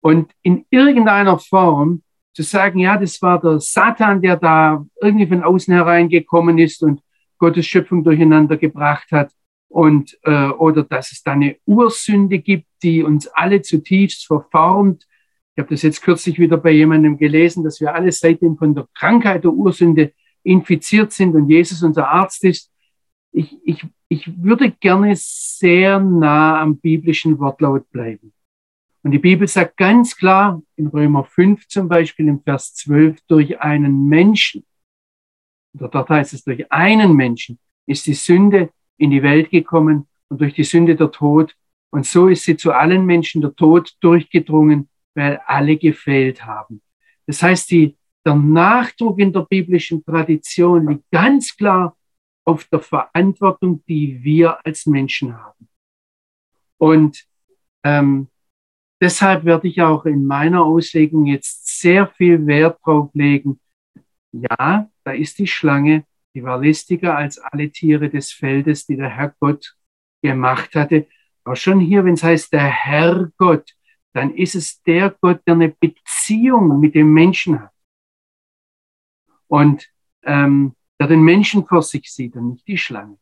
Und 0.00 0.32
in 0.42 0.64
irgendeiner 0.70 1.38
Form 1.38 2.02
zu 2.32 2.42
sagen, 2.42 2.78
ja, 2.78 2.96
das 2.96 3.20
war 3.20 3.40
der 3.40 3.60
Satan, 3.60 4.22
der 4.22 4.36
da 4.36 4.84
irgendwie 5.00 5.26
von 5.26 5.42
außen 5.42 5.74
hereingekommen 5.74 6.58
ist 6.58 6.82
und 6.82 7.02
Gottes 7.38 7.66
Schöpfung 7.66 8.04
durcheinander 8.04 8.56
gebracht 8.56 9.10
hat 9.10 9.32
und 9.68 10.18
äh, 10.24 10.48
oder 10.50 10.84
dass 10.84 11.12
es 11.12 11.22
da 11.22 11.32
eine 11.32 11.56
Ursünde 11.66 12.38
gibt, 12.38 12.66
die 12.82 13.02
uns 13.02 13.26
alle 13.28 13.62
zutiefst 13.62 14.26
verformt 14.26 15.06
ich 15.54 15.60
habe 15.60 15.70
das 15.70 15.82
jetzt 15.82 16.02
kürzlich 16.02 16.38
wieder 16.38 16.56
bei 16.56 16.70
jemandem 16.70 17.18
gelesen, 17.18 17.64
dass 17.64 17.80
wir 17.80 17.94
alle 17.94 18.12
seitdem 18.12 18.56
von 18.56 18.74
der 18.74 18.86
Krankheit 18.94 19.44
der 19.44 19.52
Ursünde 19.52 20.12
infiziert 20.42 21.12
sind 21.12 21.34
und 21.34 21.48
Jesus 21.48 21.82
unser 21.82 22.08
Arzt 22.08 22.44
ist. 22.44 22.70
Ich, 23.32 23.58
ich, 23.64 23.84
ich 24.08 24.42
würde 24.42 24.70
gerne 24.70 25.12
sehr 25.16 26.00
nah 26.00 26.60
am 26.60 26.78
biblischen 26.78 27.38
Wortlaut 27.38 27.90
bleiben. 27.90 28.32
Und 29.02 29.12
die 29.12 29.18
Bibel 29.18 29.48
sagt 29.48 29.76
ganz 29.76 30.16
klar 30.16 30.62
in 30.76 30.88
Römer 30.88 31.24
5 31.24 31.66
zum 31.68 31.88
Beispiel 31.88 32.28
im 32.28 32.42
Vers 32.42 32.74
12, 32.74 33.18
durch 33.26 33.60
einen 33.60 34.08
Menschen, 34.08 34.64
oder 35.74 35.88
dort 35.88 36.10
heißt 36.10 36.34
es, 36.34 36.44
durch 36.44 36.70
einen 36.70 37.14
Menschen 37.14 37.58
ist 37.86 38.06
die 38.06 38.14
Sünde 38.14 38.70
in 38.98 39.10
die 39.10 39.22
Welt 39.22 39.50
gekommen 39.50 40.06
und 40.28 40.40
durch 40.40 40.54
die 40.54 40.64
Sünde 40.64 40.96
der 40.96 41.10
Tod. 41.10 41.54
Und 41.90 42.06
so 42.06 42.28
ist 42.28 42.44
sie 42.44 42.56
zu 42.56 42.72
allen 42.72 43.06
Menschen 43.06 43.40
der 43.40 43.54
Tod 43.54 43.94
durchgedrungen, 44.00 44.88
weil 45.14 45.40
alle 45.46 45.76
gefehlt 45.76 46.44
haben. 46.44 46.82
Das 47.26 47.42
heißt, 47.42 47.70
die, 47.70 47.96
der 48.24 48.34
Nachdruck 48.34 49.18
in 49.18 49.32
der 49.32 49.46
biblischen 49.48 50.04
Tradition 50.04 50.88
liegt 50.88 51.10
ganz 51.10 51.56
klar 51.56 51.96
auf 52.44 52.64
der 52.64 52.80
Verantwortung, 52.80 53.82
die 53.86 54.22
wir 54.22 54.64
als 54.64 54.86
Menschen 54.86 55.36
haben. 55.36 55.68
Und 56.78 57.24
ähm, 57.84 58.28
deshalb 59.00 59.44
werde 59.44 59.68
ich 59.68 59.80
auch 59.80 60.04
in 60.06 60.26
meiner 60.26 60.64
Auslegung 60.64 61.26
jetzt 61.26 61.80
sehr 61.80 62.08
viel 62.08 62.46
Wert 62.46 62.78
drauf 62.84 63.10
legen. 63.14 63.60
Ja, 64.32 64.90
da 65.04 65.12
ist 65.12 65.38
die 65.38 65.46
Schlange, 65.46 66.04
die 66.34 66.42
war 66.42 66.58
listiger 66.58 67.16
als 67.16 67.38
alle 67.38 67.70
Tiere 67.70 68.08
des 68.08 68.32
Feldes, 68.32 68.86
die 68.86 68.96
der 68.96 69.10
Herrgott 69.10 69.76
gemacht 70.22 70.74
hatte. 70.74 71.06
Aber 71.44 71.56
schon 71.56 71.80
hier, 71.80 72.04
wenn 72.04 72.14
es 72.14 72.22
heißt, 72.22 72.52
der 72.52 72.64
Herrgott, 72.64 73.74
dann 74.12 74.34
ist 74.34 74.54
es 74.54 74.82
der 74.82 75.10
Gott, 75.20 75.40
der 75.46 75.54
eine 75.54 75.68
Beziehung 75.68 76.80
mit 76.80 76.94
dem 76.94 77.12
Menschen 77.12 77.60
hat. 77.60 77.72
Und 79.46 79.88
ähm, 80.22 80.74
der 80.98 81.08
den 81.08 81.22
Menschen 81.22 81.66
vor 81.66 81.82
sich 81.82 82.12
sieht 82.12 82.36
und 82.36 82.50
nicht 82.50 82.68
die 82.68 82.78
Schlange. 82.78 83.18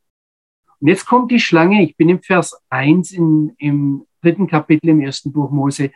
Und 0.80 0.88
jetzt 0.88 1.07
kommt 1.07 1.30
die 1.30 1.40
Schlange, 1.40 1.83
ich 1.83 1.97
bin 1.97 2.09
im 2.09 2.23
Vers 2.23 2.61
1 2.71 3.12
in, 3.12 3.54
im 3.59 4.07
dritten 4.21 4.47
Kapitel 4.47 4.88
im 4.90 5.00
ersten 5.00 5.33
Buch 5.33 5.50
Mose. 5.50 5.92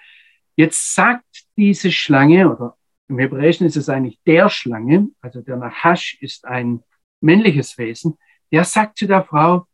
Jetzt 0.56 0.94
sagt 0.94 1.46
diese 1.56 1.90
Schlange, 1.90 2.50
oder 2.50 2.76
im 3.08 3.18
Hebräischen 3.18 3.66
ist 3.66 3.76
es 3.76 3.88
eigentlich 3.88 4.20
der 4.26 4.48
Schlange, 4.48 5.08
also 5.20 5.40
der 5.40 5.56
Nachash 5.56 6.18
ist 6.20 6.44
ein 6.44 6.82
männliches 7.20 7.78
Wesen, 7.78 8.16
der 8.50 8.64
sagt 8.64 8.98
zu 8.98 9.06
der 9.06 9.24
Frau, 9.24 9.66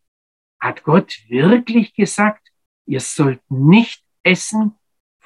hat 0.61 0.83
Gott 0.83 1.19
wirklich 1.29 1.95
gesagt, 1.95 2.49
ihr 2.87 3.01
sollt 3.01 3.41
nicht 3.51 4.03
essen 4.23 4.78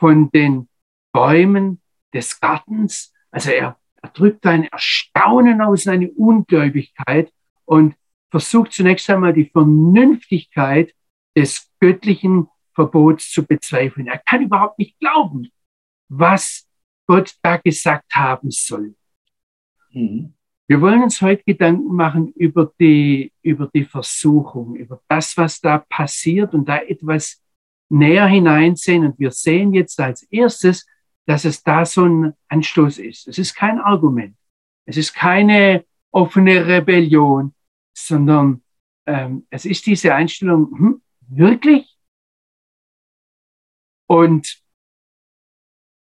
von 0.03 0.33
den 0.33 0.69
Bäumen 1.13 1.81
des 2.13 2.41
Gartens. 2.41 3.15
Also 3.31 3.51
er, 3.51 3.79
er 4.03 4.09
drückt 4.09 4.45
ein 4.47 4.65
Erstaunen 4.65 5.61
aus, 5.61 5.87
eine 5.87 6.11
Ungläubigkeit 6.11 7.33
und 7.65 7.95
versucht 8.29 8.73
zunächst 8.73 9.09
einmal 9.09 9.33
die 9.33 9.45
Vernünftigkeit 9.45 10.93
des 11.37 11.71
göttlichen 11.79 12.49
Verbots 12.75 13.31
zu 13.31 13.47
bezweifeln. 13.47 14.09
Er 14.09 14.19
kann 14.19 14.43
überhaupt 14.43 14.81
nicht 14.81 14.99
glauben, 14.99 15.53
was 16.09 16.69
Gott 17.07 17.37
da 17.41 17.59
gesagt 17.59 18.13
haben 18.13 18.51
soll. 18.51 18.97
Mhm. 19.93 20.35
Wir 20.67 20.81
wollen 20.81 21.05
uns 21.05 21.23
heute 21.23 21.45
Gedanken 21.45 21.95
machen 21.95 22.33
über 22.33 22.73
die, 22.81 23.33
über 23.41 23.71
die 23.73 23.85
Versuchung, 23.85 24.75
über 24.75 25.01
das, 25.07 25.37
was 25.37 25.61
da 25.61 25.79
passiert 25.79 26.55
und 26.55 26.69
da 26.69 26.79
etwas 26.79 27.42
näher 27.93 28.27
hineinsehen. 28.27 29.05
Und 29.05 29.19
wir 29.19 29.31
sehen 29.31 29.75
jetzt 29.75 30.01
als 30.01 30.23
erstes, 30.25 30.87
dass 31.27 31.45
es 31.45 31.63
da 31.63 31.85
so 31.85 32.05
ein 32.05 32.35
Anstoß 32.49 32.99
ist. 32.99 33.29
Es 33.29 33.39
ist 33.39 33.55
kein 33.55 33.79
Argument. 33.79 34.37
Es 34.87 34.97
ist 34.97 35.15
keine 35.15 35.85
offene 36.11 36.67
Rebellion, 36.67 37.55
sondern 37.97 38.63
ähm, 39.07 39.47
es 39.51 39.65
ist 39.65 39.87
diese 39.87 40.15
Einstellung, 40.15 40.71
hm, 40.77 41.03
wirklich? 41.29 41.97
Und 44.07 44.63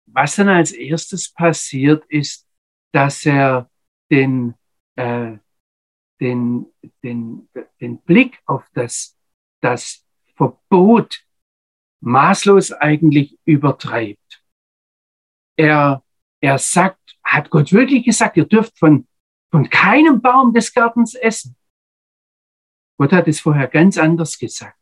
was 0.07 0.37
dann 0.37 0.49
als 0.49 0.73
erstes 0.73 1.33
passiert, 1.33 2.05
ist, 2.09 2.47
dass 2.93 3.27
er 3.27 3.71
den, 4.11 4.55
äh, 4.97 5.37
den, 6.21 6.67
den, 7.03 7.49
den 7.81 8.01
Blick 8.03 8.41
auf 8.47 8.65
das, 8.75 9.17
das 9.61 10.05
Verbot 10.37 11.28
maßlos 12.01 12.73
eigentlich 12.73 13.39
übertreibt. 13.45 14.43
Er 15.57 16.03
er 16.41 16.59
sagt, 16.59 17.17
hat 17.25 17.51
Gott 17.51 17.73
wirklich 17.73 18.05
gesagt, 18.05 18.37
ihr 18.37 18.45
dürft 18.45 18.79
von, 18.79 19.07
von 19.51 19.69
keinem 19.69 20.21
Baum 20.21 20.55
des 20.55 20.73
Gartens 20.73 21.15
essen. 21.15 21.57
Gott 22.97 23.13
hat 23.13 23.29
es 23.29 23.41
vorher 23.41 23.69
ganz 23.69 23.99
anders 23.99 24.39
gesagt. 24.39 24.77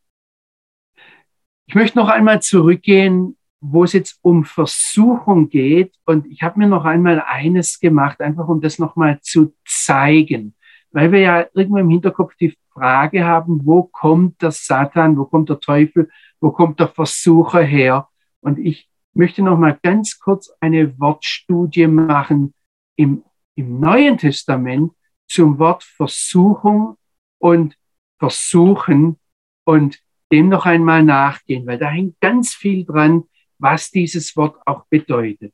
Ich 1.67 1.75
möchte 1.75 1.99
noch 1.99 2.09
einmal 2.09 2.41
zurückgehen, 2.43 3.37
wo 3.61 3.85
es 3.85 3.93
jetzt 3.93 4.19
um 4.23 4.45
Versuchung 4.45 5.49
geht. 5.49 5.95
Und 6.05 6.27
ich 6.27 6.43
habe 6.43 6.59
mir 6.59 6.69
noch 6.69 6.85
einmal 6.85 7.21
eines 7.27 7.81
gemacht, 7.81 8.21
einfach 8.21 8.47
um 8.49 8.61
das 8.61 8.79
nochmal 8.79 9.21
zu 9.21 9.55
zeigen. 9.65 10.55
Weil 10.93 11.11
wir 11.13 11.21
ja 11.21 11.47
irgendwo 11.55 11.79
im 11.79 11.91
Hinterkopf 11.91 12.35
die 12.37 12.57
Frage 12.73 13.25
haben, 13.25 13.67
wo 13.67 13.83
kommt 13.83 14.41
der 14.41 14.53
Satan, 14.53 15.17
wo 15.17 15.25
kommt 15.25 15.49
der 15.49 15.59
Teufel, 15.59 16.11
wo 16.41 16.51
kommt 16.51 16.81
der 16.81 16.89
Versucher 16.89 17.63
her? 17.63 18.09
Und 18.41 18.59
ich 18.59 18.89
möchte 19.15 19.43
noch 19.43 19.59
mal 19.59 19.79
ganz 19.83 20.19
kurz 20.19 20.53
eine 20.61 20.99
Wortstudie 20.99 21.87
machen 21.87 22.55
im, 22.97 23.25
im 23.55 23.81
Neuen 23.81 24.19
Testament 24.19 24.93
zum 25.29 25.59
Wort 25.59 25.83
Versuchung 25.83 26.97
und 27.39 27.77
Versuchen 28.19 29.19
und 29.65 30.01
dem 30.33 30.49
noch 30.49 30.67
einmal 30.67 31.03
nachgehen, 31.03 31.67
weil 31.67 31.79
da 31.79 31.89
hängt 31.89 32.21
ganz 32.21 32.55
viel 32.55 32.85
dran, 32.85 33.25
was 33.59 33.91
dieses 33.91 34.37
Wort 34.37 34.57
auch 34.67 34.87
bedeutet. 34.87 35.53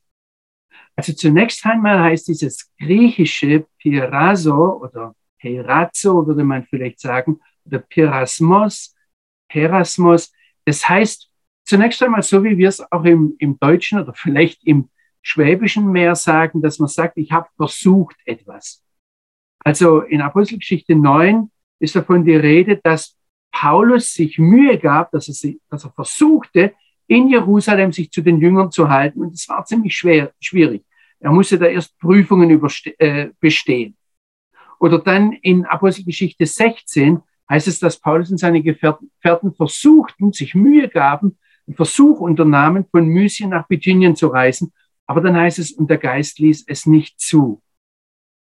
Also 0.95 1.13
zunächst 1.13 1.65
einmal 1.65 1.99
heißt 1.99 2.27
dieses 2.27 2.71
griechische 2.77 3.65
Piraso 3.79 4.81
oder 4.81 5.15
Perazo 5.39 6.25
würde 6.25 6.43
man 6.43 6.63
vielleicht 6.65 6.99
sagen, 6.99 7.39
oder 7.65 7.79
Pirasmos, 7.79 8.95
Perasmos, 9.49 10.31
das 10.65 10.87
heißt 10.87 11.29
zunächst 11.65 12.01
einmal 12.03 12.23
so, 12.23 12.43
wie 12.43 12.57
wir 12.57 12.69
es 12.69 12.91
auch 12.91 13.03
im, 13.05 13.35
im 13.39 13.57
Deutschen 13.59 13.99
oder 13.99 14.13
vielleicht 14.13 14.63
im 14.65 14.89
Schwäbischen 15.21 15.91
mehr 15.91 16.15
sagen, 16.15 16.61
dass 16.61 16.79
man 16.79 16.89
sagt, 16.89 17.17
ich 17.17 17.31
habe 17.31 17.47
versucht 17.55 18.17
etwas. 18.25 18.83
Also 19.63 20.01
in 20.01 20.21
Apostelgeschichte 20.21 20.95
9 20.95 21.49
ist 21.79 21.95
davon 21.95 22.25
die 22.25 22.35
Rede, 22.35 22.79
dass 22.83 23.17
Paulus 23.51 24.13
sich 24.13 24.37
Mühe 24.37 24.77
gab, 24.77 25.11
dass 25.11 25.29
er, 25.29 25.33
sich, 25.33 25.59
dass 25.69 25.85
er 25.85 25.91
versuchte, 25.91 26.73
in 27.07 27.29
Jerusalem 27.29 27.91
sich 27.91 28.11
zu 28.11 28.21
den 28.21 28.41
Jüngern 28.41 28.71
zu 28.71 28.89
halten. 28.89 29.21
Und 29.21 29.33
es 29.33 29.47
war 29.47 29.63
ziemlich 29.65 29.95
schwer, 29.95 30.33
schwierig. 30.39 30.83
Er 31.19 31.31
musste 31.31 31.57
da 31.57 31.67
erst 31.67 31.97
Prüfungen 31.99 32.61
äh, 32.97 33.29
bestehen. 33.39 33.95
Oder 34.79 34.99
dann 34.99 35.31
in 35.31 35.65
Apostelgeschichte 35.65 36.45
16 36.45 37.21
heißt 37.53 37.67
es, 37.67 37.79
dass 37.79 37.99
Paulus 37.99 38.31
und 38.31 38.39
seine 38.39 38.63
Gefährten 38.63 39.53
versuchten, 39.55 40.33
sich 40.33 40.55
Mühe 40.55 40.89
gaben, 40.89 41.37
einen 41.67 41.75
Versuch 41.75 42.19
unternahmen, 42.19 42.85
von 42.89 43.05
Mysien 43.07 43.51
nach 43.51 43.67
Bithynien 43.67 44.15
zu 44.15 44.27
reisen. 44.27 44.73
Aber 45.05 45.21
dann 45.21 45.35
heißt 45.35 45.59
es, 45.59 45.71
und 45.71 45.87
der 45.89 45.99
Geist 45.99 46.39
ließ 46.39 46.65
es 46.67 46.87
nicht 46.87 47.19
zu. 47.19 47.61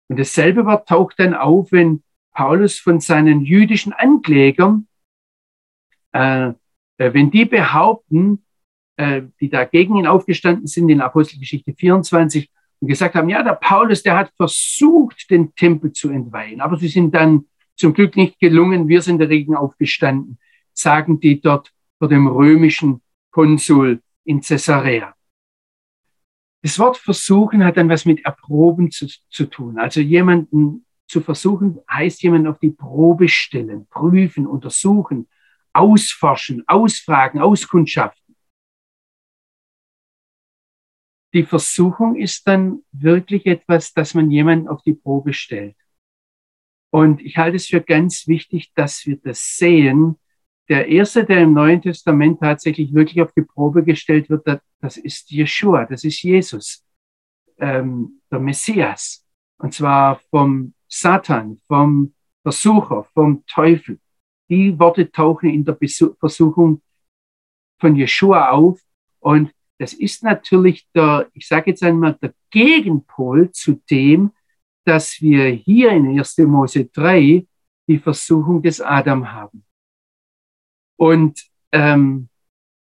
Und 0.08 0.18
dasselbe 0.18 0.64
Wort 0.64 0.88
taucht 0.88 1.18
dann 1.18 1.34
auf, 1.34 1.70
wenn 1.70 2.02
Paulus 2.32 2.78
von 2.78 2.98
seinen 2.98 3.42
jüdischen 3.42 3.92
Anklägern, 3.92 4.88
äh, 6.12 6.48
äh 6.48 6.54
wenn 7.12 7.30
die 7.30 7.44
behaupten, 7.44 8.44
äh, 8.96 9.22
die 9.38 9.50
da 9.50 9.64
gegen 9.64 9.96
ihn 9.96 10.06
aufgestanden 10.06 10.66
sind 10.66 10.88
in 10.88 11.02
Apostelgeschichte 11.02 11.74
24 11.74 12.50
und 12.80 12.88
gesagt 12.88 13.14
haben, 13.14 13.28
ja, 13.28 13.42
der 13.42 13.54
Paulus, 13.54 14.02
der 14.02 14.16
hat 14.16 14.32
versucht, 14.36 15.30
den 15.30 15.54
Tempel 15.54 15.92
zu 15.92 16.08
entweihen, 16.08 16.62
aber 16.62 16.78
sie 16.78 16.88
sind 16.88 17.14
dann 17.14 17.44
zum 17.76 17.94
Glück 17.94 18.16
nicht 18.16 18.38
gelungen. 18.38 18.88
Wir 18.88 19.02
sind 19.02 19.18
dagegen 19.18 19.54
aufgestanden, 19.54 20.38
sagen 20.72 21.20
die 21.20 21.40
dort 21.40 21.72
vor 21.98 22.08
dem 22.08 22.26
römischen 22.26 23.02
Konsul 23.30 24.02
in 24.24 24.40
Caesarea. 24.40 25.14
Das 26.62 26.78
Wort 26.78 26.96
versuchen 26.96 27.62
hat 27.64 27.76
dann 27.76 27.90
was 27.90 28.06
mit 28.06 28.24
erproben 28.24 28.90
zu, 28.90 29.06
zu 29.28 29.46
tun. 29.46 29.78
Also 29.78 30.00
jemanden 30.00 30.86
zu 31.06 31.20
versuchen 31.20 31.78
heißt 31.90 32.22
jemanden 32.22 32.48
auf 32.48 32.58
die 32.58 32.70
Probe 32.70 33.28
stellen, 33.28 33.86
prüfen, 33.88 34.46
untersuchen, 34.46 35.28
ausforschen, 35.74 36.64
ausfragen, 36.66 37.40
auskundschaften. 37.40 38.34
Die 41.34 41.42
Versuchung 41.42 42.16
ist 42.16 42.46
dann 42.46 42.82
wirklich 42.92 43.44
etwas, 43.44 43.92
dass 43.92 44.14
man 44.14 44.30
jemanden 44.30 44.68
auf 44.68 44.82
die 44.82 44.94
Probe 44.94 45.32
stellt. 45.32 45.76
Und 46.94 47.22
ich 47.22 47.36
halte 47.38 47.56
es 47.56 47.66
für 47.66 47.80
ganz 47.80 48.28
wichtig, 48.28 48.70
dass 48.76 49.04
wir 49.04 49.16
das 49.16 49.56
sehen. 49.56 50.14
Der 50.68 50.86
erste, 50.86 51.24
der 51.24 51.40
im 51.40 51.52
Neuen 51.52 51.82
Testament 51.82 52.38
tatsächlich 52.38 52.94
wirklich 52.94 53.20
auf 53.20 53.32
die 53.32 53.42
Probe 53.42 53.82
gestellt 53.82 54.30
wird, 54.30 54.46
das 54.80 54.96
ist 54.96 55.28
Jeshua, 55.28 55.86
das 55.86 56.04
ist 56.04 56.22
Jesus, 56.22 56.86
ähm, 57.58 58.20
der 58.30 58.38
Messias. 58.38 59.26
Und 59.58 59.74
zwar 59.74 60.20
vom 60.30 60.72
Satan, 60.86 61.60
vom 61.66 62.14
Versucher, 62.42 63.08
vom 63.12 63.44
Teufel. 63.46 63.98
Die 64.48 64.78
Worte 64.78 65.10
tauchen 65.10 65.50
in 65.50 65.64
der 65.64 65.76
Versuchung 66.20 66.80
von 67.80 67.96
Jeshua 67.96 68.50
auf. 68.50 68.80
Und 69.18 69.52
das 69.78 69.94
ist 69.94 70.22
natürlich 70.22 70.86
der, 70.94 71.28
ich 71.32 71.48
sage 71.48 71.72
jetzt 71.72 71.82
einmal, 71.82 72.14
der 72.22 72.34
Gegenpol 72.50 73.50
zu 73.50 73.82
dem, 73.90 74.30
dass 74.84 75.20
wir 75.20 75.46
hier 75.46 75.90
in 75.90 76.18
1. 76.18 76.38
Mose 76.38 76.86
3 76.86 77.46
die 77.88 77.98
Versuchung 77.98 78.62
des 78.62 78.80
Adam 78.80 79.32
haben. 79.32 79.64
Und 80.96 81.42
ähm, 81.72 82.28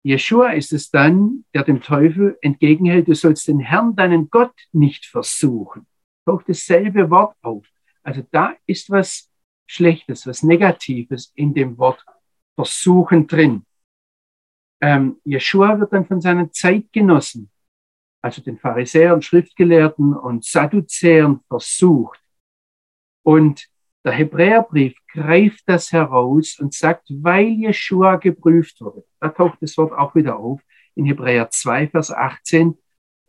Jeshua 0.04 0.52
ist 0.52 0.74
es 0.74 0.92
dann, 0.92 1.46
der 1.54 1.64
dem 1.64 1.82
Teufel 1.82 2.38
entgegenhält, 2.42 3.08
du 3.08 3.16
sollst 3.16 3.48
den 3.48 3.60
Herrn, 3.60 3.96
deinen 3.96 4.30
Gott, 4.30 4.54
nicht 4.72 5.06
versuchen. 5.06 5.88
Taucht 6.26 6.50
dasselbe 6.50 7.10
Wort 7.10 7.36
auf. 7.42 7.66
Also 8.04 8.22
da 8.32 8.54
ist 8.66 8.90
was 8.90 9.32
Schlechtes, 9.66 10.28
was 10.28 10.44
Negatives 10.44 11.32
in 11.36 11.54
dem 11.54 11.78
Wort 11.78 12.06
versuchen 12.56 13.28
drin. 13.28 13.66
Ähm, 14.82 15.22
Jeshua 15.24 15.80
wird 15.80 15.94
dann 15.94 16.06
von 16.06 16.20
seinen 16.20 16.52
Zeitgenossen 16.52 17.50
also 18.24 18.42
den 18.42 18.58
Pharisäern, 18.58 19.22
Schriftgelehrten 19.22 20.16
und 20.16 20.46
Sadduzäern 20.46 21.42
versucht. 21.50 22.20
Und 23.22 23.68
der 24.06 24.14
Hebräerbrief 24.14 24.96
greift 25.12 25.64
das 25.66 25.92
heraus 25.92 26.58
und 26.60 26.74
sagt, 26.74 27.08
weil 27.10 27.48
Jeshua 27.48 28.16
geprüft 28.16 28.80
wurde, 28.82 29.06
da 29.20 29.30
taucht 29.30 29.62
das 29.62 29.78
Wort 29.78 29.92
auch 29.92 30.16
wieder 30.16 30.38
auf, 30.38 30.62
in 30.96 31.06
Hebräer 31.06 31.50
2, 31.50 31.90
Vers 31.90 32.12
18, 32.12 32.78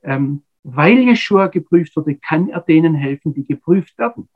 ähm, 0.02 0.44
weil 0.62 0.98
Jeshua 0.98 1.48
geprüft 1.48 1.96
wurde, 1.96 2.16
kann 2.16 2.48
er 2.48 2.60
denen 2.60 2.94
helfen, 2.94 3.34
die 3.34 3.44
geprüft 3.44 3.98
werden. 3.98 4.28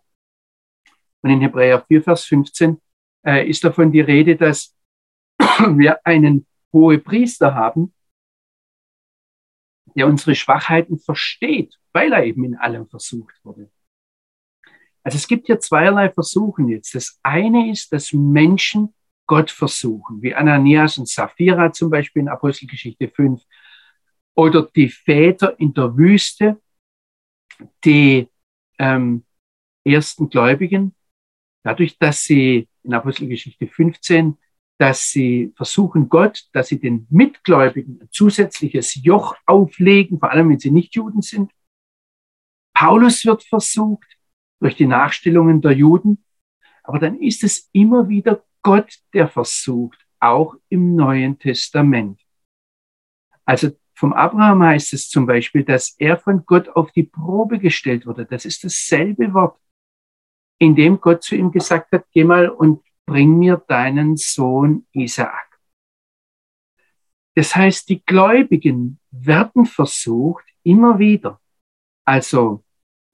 Und 1.23 1.31
in 1.31 1.41
Hebräer 1.41 1.85
4, 1.87 2.03
Vers 2.03 2.25
15 2.25 2.81
äh, 3.25 3.49
ist 3.49 3.63
davon 3.63 3.93
die 3.93 4.01
Rede, 4.01 4.37
dass 4.37 4.77
wir 5.39 6.05
einen 6.05 6.47
hohe 6.73 6.99
Priester 6.99 7.55
haben, 7.55 7.93
der 9.99 10.07
unsere 10.07 10.35
Schwachheiten 10.35 10.99
versteht, 10.99 11.79
weil 11.93 12.13
er 12.13 12.25
eben 12.25 12.45
in 12.45 12.57
allem 12.57 12.87
versucht 12.89 13.35
wurde. 13.45 13.71
Also 15.03 15.17
es 15.17 15.29
gibt 15.29 15.47
hier 15.47 15.61
zweierlei 15.61 16.11
Versuchen 16.11 16.69
jetzt. 16.69 16.95
Das 16.95 17.19
eine 17.23 17.71
ist, 17.71 17.93
dass 17.93 18.13
Menschen 18.13 18.95
Gott 19.27 19.51
versuchen, 19.51 20.23
wie 20.23 20.35
Ananias 20.35 20.99
und 20.99 21.09
Sapphira 21.09 21.73
zum 21.73 21.91
Beispiel 21.91 22.23
in 22.23 22.29
Apostelgeschichte 22.29 23.09
5 23.09 23.43
oder 24.35 24.63
die 24.75 24.89
Väter 24.89 25.59
in 25.59 25.75
der 25.75 25.97
Wüste, 25.97 26.61
die 27.85 28.29
ähm, 28.79 29.25
ersten 29.85 30.29
Gläubigen, 30.31 30.95
dadurch, 31.65 31.99
dass 31.99 32.23
sie 32.23 32.69
in 32.83 32.95
Apostelgeschichte 32.95 33.67
15 33.67 34.39
dass 34.79 35.11
sie 35.11 35.53
versuchen 35.57 36.09
Gott, 36.09 36.49
dass 36.53 36.69
sie 36.69 36.79
den 36.79 37.07
Mitgläubigen 37.11 38.01
ein 38.01 38.09
zusätzliches 38.11 38.95
Joch 38.95 39.37
auflegen, 39.45 40.21
vor 40.21 40.31
allem 40.31 40.51
wenn 40.51 40.59
sie 40.59 40.71
nicht 40.71 40.95
Juden 40.95 41.21
sind. 41.21 41.53
Paulus 42.75 43.25
wird 43.25 43.43
versucht 43.43 44.07
durch 44.61 44.77
die 44.77 44.87
Nachstellungen 44.87 45.61
der 45.61 45.73
Juden, 45.73 46.25
aber 46.85 47.01
dann 47.01 47.21
ist 47.21 47.43
es 47.43 47.69
immer 47.73 48.09
wieder 48.09 48.45
Gott, 48.63 48.99
der 49.13 49.29
versucht, 49.29 49.99
auch 50.21 50.55
im 50.69 50.95
Neuen 50.95 51.39
Testament. 51.39 52.21
Also 53.45 53.71
vom 53.95 54.13
Abraham 54.13 54.63
heißt 54.63 54.93
es 54.93 55.09
zum 55.09 55.27
Beispiel, 55.27 55.65
dass 55.65 55.97
er 55.99 56.19
von 56.19 56.47
Gott 56.47 56.69
auf 56.69 56.93
die 56.93 57.03
Probe 57.03 57.59
gestellt 57.59 58.07
wurde. 58.07 58.27
Das 58.27 58.45
ist 58.45 58.63
dasselbe 58.63 59.35
Wort, 59.35 59.59
in 60.59 60.77
dem 60.77 61.01
Gott 61.01 61.25
zu 61.25 61.35
ihm 61.35 61.51
gesagt 61.51 61.91
hat, 61.93 62.07
geh 62.13 62.23
mal 62.23 62.49
und 62.49 62.83
bring 63.09 63.39
mir 63.39 63.57
deinen 63.57 64.17
Sohn 64.17 64.87
Isaak. 64.93 65.59
Das 67.35 67.57
heißt, 67.57 67.89
die 67.89 68.05
Gläubigen 68.05 69.01
werden 69.11 69.65
versucht, 69.65 70.45
immer 70.63 70.99
wieder, 70.99 71.41
also 72.05 72.65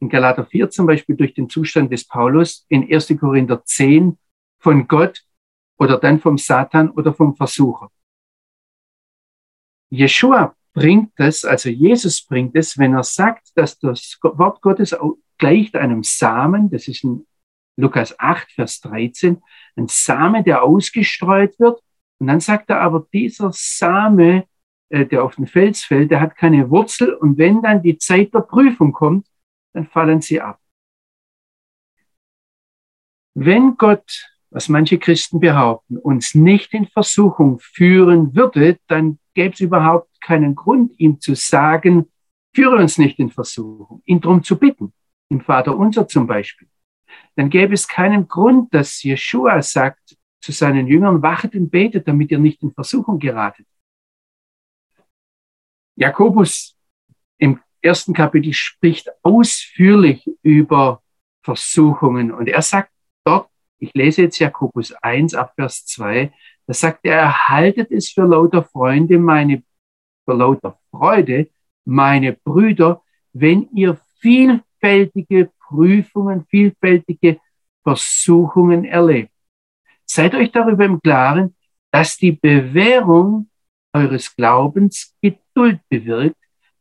in 0.00 0.08
Galater 0.08 0.44
4 0.44 0.70
zum 0.70 0.86
Beispiel 0.86 1.16
durch 1.16 1.34
den 1.34 1.48
Zustand 1.48 1.92
des 1.92 2.06
Paulus, 2.06 2.66
in 2.68 2.92
1. 2.92 3.14
Korinther 3.20 3.64
10 3.64 4.18
von 4.58 4.88
Gott 4.88 5.24
oder 5.78 5.98
dann 5.98 6.20
vom 6.20 6.38
Satan 6.38 6.90
oder 6.90 7.14
vom 7.14 7.36
Versucher. 7.36 7.88
Jeshua 9.90 10.56
bringt 10.72 11.12
es, 11.16 11.44
also 11.44 11.68
Jesus 11.68 12.22
bringt 12.22 12.56
es, 12.56 12.76
wenn 12.78 12.94
er 12.94 13.04
sagt, 13.04 13.52
dass 13.54 13.78
das 13.78 14.18
Wort 14.22 14.60
Gottes 14.60 14.96
gleicht 15.38 15.76
einem 15.76 16.02
Samen, 16.02 16.68
das 16.68 16.88
ist 16.88 17.04
in 17.04 17.24
Lukas 17.76 18.18
8, 18.18 18.52
Vers 18.52 18.80
13, 18.80 19.42
ein 19.76 19.88
Same, 19.88 20.42
der 20.42 20.62
ausgestreut 20.62 21.58
wird. 21.58 21.82
Und 22.18 22.28
dann 22.28 22.40
sagt 22.40 22.70
er 22.70 22.80
aber, 22.80 23.06
dieser 23.12 23.50
Same, 23.52 24.46
äh, 24.88 25.06
der 25.06 25.24
auf 25.24 25.36
den 25.36 25.46
Fels 25.46 25.84
fällt, 25.84 26.10
der 26.10 26.20
hat 26.20 26.36
keine 26.36 26.70
Wurzel. 26.70 27.14
Und 27.14 27.38
wenn 27.38 27.62
dann 27.62 27.82
die 27.82 27.98
Zeit 27.98 28.32
der 28.32 28.40
Prüfung 28.40 28.92
kommt, 28.92 29.26
dann 29.72 29.86
fallen 29.86 30.20
sie 30.20 30.40
ab. 30.40 30.60
Wenn 33.34 33.76
Gott, 33.76 34.30
was 34.50 34.68
manche 34.68 34.98
Christen 34.98 35.40
behaupten, 35.40 35.98
uns 35.98 36.36
nicht 36.36 36.72
in 36.72 36.86
Versuchung 36.86 37.58
führen 37.58 38.36
würde, 38.36 38.78
dann 38.86 39.18
gäbe 39.34 39.54
es 39.54 39.60
überhaupt 39.60 40.20
keinen 40.20 40.54
Grund, 40.54 40.92
ihm 40.98 41.20
zu 41.20 41.34
sagen, 41.34 42.12
führe 42.54 42.76
uns 42.76 42.98
nicht 42.98 43.18
in 43.18 43.30
Versuchung, 43.30 44.02
ihn 44.04 44.20
darum 44.20 44.44
zu 44.44 44.56
bitten, 44.56 44.92
im 45.28 45.40
Vater 45.40 45.76
unser 45.76 46.06
zum 46.06 46.28
Beispiel. 46.28 46.68
Dann 47.36 47.50
gäbe 47.50 47.74
es 47.74 47.88
keinen 47.88 48.28
Grund, 48.28 48.72
dass 48.72 49.02
Jeshua 49.02 49.60
sagt 49.62 50.16
zu 50.40 50.52
seinen 50.52 50.86
Jüngern, 50.86 51.22
wachet 51.22 51.54
und 51.54 51.70
betet, 51.70 52.06
damit 52.06 52.30
ihr 52.30 52.38
nicht 52.38 52.62
in 52.62 52.72
Versuchung 52.72 53.18
geratet. 53.18 53.66
Jakobus 55.96 56.76
im 57.38 57.60
ersten 57.80 58.12
Kapitel 58.12 58.52
spricht 58.52 59.08
ausführlich 59.22 60.28
über 60.42 61.02
Versuchungen 61.42 62.32
und 62.32 62.48
er 62.48 62.62
sagt 62.62 62.90
dort, 63.24 63.48
ich 63.78 63.92
lese 63.94 64.22
jetzt 64.22 64.38
Jakobus 64.38 64.92
1 65.02 65.34
ab 65.34 65.52
Vers 65.56 65.84
2, 65.86 66.32
da 66.66 66.74
sagt 66.74 67.04
er, 67.04 67.16
erhaltet 67.16 67.90
es 67.90 68.10
für 68.10 68.24
lauter 68.24 68.64
Freunde, 68.64 69.18
meine, 69.18 69.62
für 70.24 70.34
lauter 70.34 70.78
Freude, 70.90 71.50
meine 71.84 72.32
Brüder, 72.32 73.02
wenn 73.32 73.68
ihr 73.74 73.98
vielfältige 74.20 75.50
Prüfungen, 75.68 76.46
vielfältige 76.48 77.40
Versuchungen 77.82 78.84
erlebt. 78.84 79.30
Seid 80.06 80.34
euch 80.34 80.52
darüber 80.52 80.84
im 80.84 81.00
Klaren, 81.00 81.54
dass 81.90 82.16
die 82.16 82.32
Bewährung 82.32 83.48
eures 83.92 84.34
Glaubens 84.34 85.14
Geduld 85.22 85.80
bewirkt. 85.88 86.36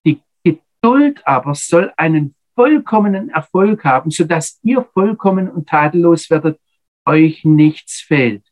Die 0.06 0.22
Geduld 0.43 1.26
aber 1.26 1.56
soll 1.56 1.93
einen 1.98 2.36
vollkommenen 2.56 3.30
Erfolg 3.30 3.84
haben, 3.86 4.12
sodass 4.12 4.60
ihr 4.63 4.84
vollkommen 4.93 5.50
und 5.50 5.67
tadellos 5.67 6.30
werdet, 6.30 6.60
euch 7.06 7.43
nichts 7.43 8.02
fehlt. 8.02 8.43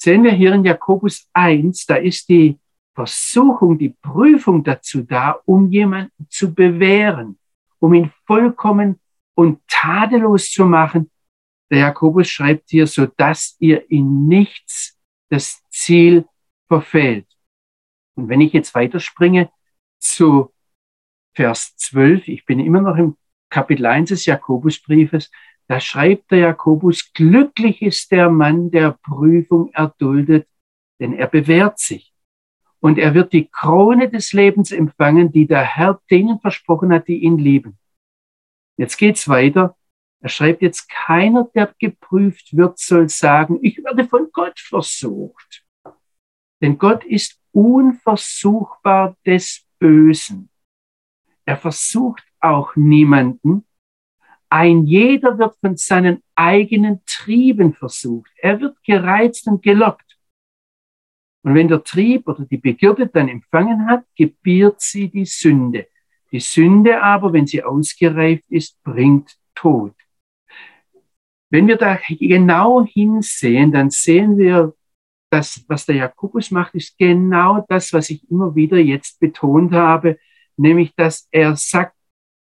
Sehen 0.00 0.22
wir 0.24 0.32
hier 0.32 0.54
in 0.54 0.64
Jakobus 0.64 1.28
1, 1.32 1.86
da 1.86 1.96
ist 1.96 2.28
die 2.28 2.58
Versuchung, 2.94 3.78
die 3.78 3.90
Prüfung 3.90 4.64
dazu 4.64 5.02
da, 5.02 5.40
um 5.44 5.70
jemanden 5.70 6.26
zu 6.28 6.54
bewähren, 6.54 7.38
um 7.78 7.94
ihn 7.94 8.12
vollkommen 8.26 9.00
und 9.38 9.60
tadellos 9.68 10.50
zu 10.50 10.64
machen. 10.64 11.12
Der 11.70 11.78
Jakobus 11.78 12.28
schreibt 12.28 12.70
hier, 12.70 12.88
so 12.88 13.06
dass 13.06 13.54
ihr 13.60 13.88
in 13.88 14.26
nichts 14.26 14.98
das 15.30 15.62
Ziel 15.70 16.26
verfehlt. 16.66 17.28
Und 18.16 18.28
wenn 18.28 18.40
ich 18.40 18.52
jetzt 18.52 18.74
weiterspringe 18.74 19.48
zu 20.00 20.52
Vers 21.36 21.76
12, 21.76 22.26
ich 22.26 22.46
bin 22.46 22.58
immer 22.58 22.80
noch 22.80 22.96
im 22.96 23.16
Kapitel 23.48 23.86
1 23.86 24.08
des 24.08 24.26
Jakobusbriefes, 24.26 25.30
da 25.68 25.78
schreibt 25.78 26.32
der 26.32 26.38
Jakobus, 26.40 27.12
glücklich 27.12 27.80
ist 27.80 28.10
der 28.10 28.30
Mann, 28.30 28.72
der 28.72 28.98
Prüfung 29.04 29.70
erduldet, 29.72 30.48
denn 30.98 31.12
er 31.12 31.28
bewährt 31.28 31.78
sich. 31.78 32.12
Und 32.80 32.98
er 32.98 33.14
wird 33.14 33.32
die 33.32 33.46
Krone 33.46 34.10
des 34.10 34.32
Lebens 34.32 34.72
empfangen, 34.72 35.30
die 35.30 35.46
der 35.46 35.62
Herr 35.62 36.00
denen 36.10 36.40
versprochen 36.40 36.92
hat, 36.92 37.06
die 37.06 37.18
ihn 37.18 37.38
lieben. 37.38 37.78
Jetzt 38.78 38.96
geht's 38.96 39.28
weiter. 39.28 39.76
Er 40.20 40.28
schreibt 40.28 40.62
jetzt, 40.62 40.88
keiner, 40.88 41.50
der 41.54 41.74
geprüft 41.78 42.56
wird, 42.56 42.78
soll 42.78 43.08
sagen, 43.08 43.58
ich 43.62 43.82
werde 43.84 44.04
von 44.04 44.28
Gott 44.32 44.58
versucht. 44.58 45.64
Denn 46.62 46.78
Gott 46.78 47.04
ist 47.04 47.40
unversuchbar 47.52 49.16
des 49.26 49.66
Bösen. 49.78 50.48
Er 51.44 51.56
versucht 51.56 52.24
auch 52.40 52.74
niemanden. 52.76 53.64
Ein 54.48 54.86
jeder 54.86 55.38
wird 55.38 55.56
von 55.60 55.76
seinen 55.76 56.22
eigenen 56.34 57.02
Trieben 57.04 57.74
versucht. 57.74 58.30
Er 58.36 58.60
wird 58.60 58.82
gereizt 58.82 59.46
und 59.46 59.62
gelockt. 59.62 60.18
Und 61.42 61.54
wenn 61.54 61.68
der 61.68 61.82
Trieb 61.84 62.28
oder 62.28 62.44
die 62.44 62.56
Begierde 62.58 63.06
dann 63.08 63.28
empfangen 63.28 63.86
hat, 63.86 64.04
gebiert 64.16 64.80
sie 64.80 65.08
die 65.08 65.26
Sünde. 65.26 65.88
Die 66.30 66.40
Sünde 66.40 67.02
aber, 67.02 67.32
wenn 67.32 67.46
sie 67.46 67.62
ausgereift 67.62 68.44
ist, 68.48 68.82
bringt 68.82 69.36
Tod. 69.54 69.94
Wenn 71.50 71.66
wir 71.66 71.76
da 71.76 71.98
genau 72.08 72.84
hinsehen, 72.84 73.72
dann 73.72 73.90
sehen 73.90 74.36
wir, 74.36 74.74
dass 75.30 75.64
was 75.68 75.86
der 75.86 75.96
Jakobus 75.96 76.50
macht, 76.50 76.74
ist 76.74 76.96
genau 76.98 77.64
das, 77.68 77.92
was 77.92 78.10
ich 78.10 78.30
immer 78.30 78.54
wieder 78.54 78.78
jetzt 78.78 79.18
betont 79.20 79.72
habe, 79.72 80.18
nämlich 80.56 80.94
dass 80.94 81.28
er 81.30 81.56
sagt, 81.56 81.96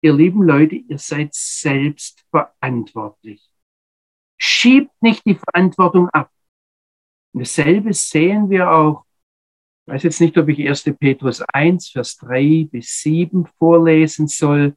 ihr 0.03 0.12
lieben 0.12 0.42
Leute, 0.42 0.77
ihr 0.77 0.99
seid 0.99 1.35
selbst 1.35 2.25
verantwortlich. 2.31 3.42
Schiebt 4.38 4.90
nicht 5.01 5.25
die 5.25 5.37
Verantwortung 5.37 6.09
ab. 6.11 6.31
Und 7.33 7.40
dasselbe 7.40 7.92
sehen 7.92 8.51
wir 8.51 8.70
auch 8.70 9.05
ich 9.87 9.92
weiß 9.92 10.03
jetzt 10.05 10.20
nicht, 10.20 10.38
ob 10.38 10.49
ich 10.49 10.66
1. 10.66 10.83
Petrus 10.99 11.42
1, 11.53 11.90
Vers 11.90 12.16
3 12.16 12.68
bis 12.73 13.03
7 13.03 13.47
vorlesen 13.59 14.29
soll. 14.29 14.75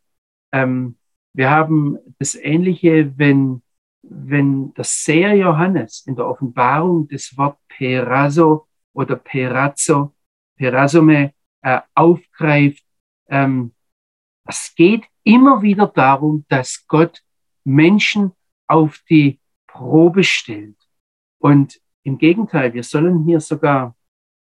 Ähm, 0.51 0.97
wir 1.33 1.49
haben 1.49 1.97
das 2.19 2.35
Ähnliche, 2.35 3.17
wenn, 3.17 3.61
wenn 4.01 4.73
der 4.73 4.83
Seher 4.83 5.33
Johannes 5.33 6.03
in 6.07 6.17
der 6.17 6.27
Offenbarung 6.27 7.07
das 7.07 7.37
Wort 7.37 7.57
Peraso 7.69 8.67
oder 8.93 9.15
Perazzo, 9.15 10.13
Perazome 10.57 11.33
äh, 11.61 11.79
aufgreift. 11.95 12.83
Ähm, 13.29 13.73
es 14.45 14.73
geht 14.75 15.05
immer 15.23 15.61
wieder 15.61 15.87
darum, 15.87 16.45
dass 16.49 16.85
Gott 16.87 17.23
Menschen 17.63 18.33
auf 18.67 18.99
die 19.09 19.39
Probe 19.67 20.25
stellt. 20.25 20.77
Und 21.39 21.79
im 22.03 22.17
Gegenteil, 22.17 22.73
wir 22.73 22.83
sollen 22.83 23.23
hier 23.23 23.39
sogar 23.39 23.96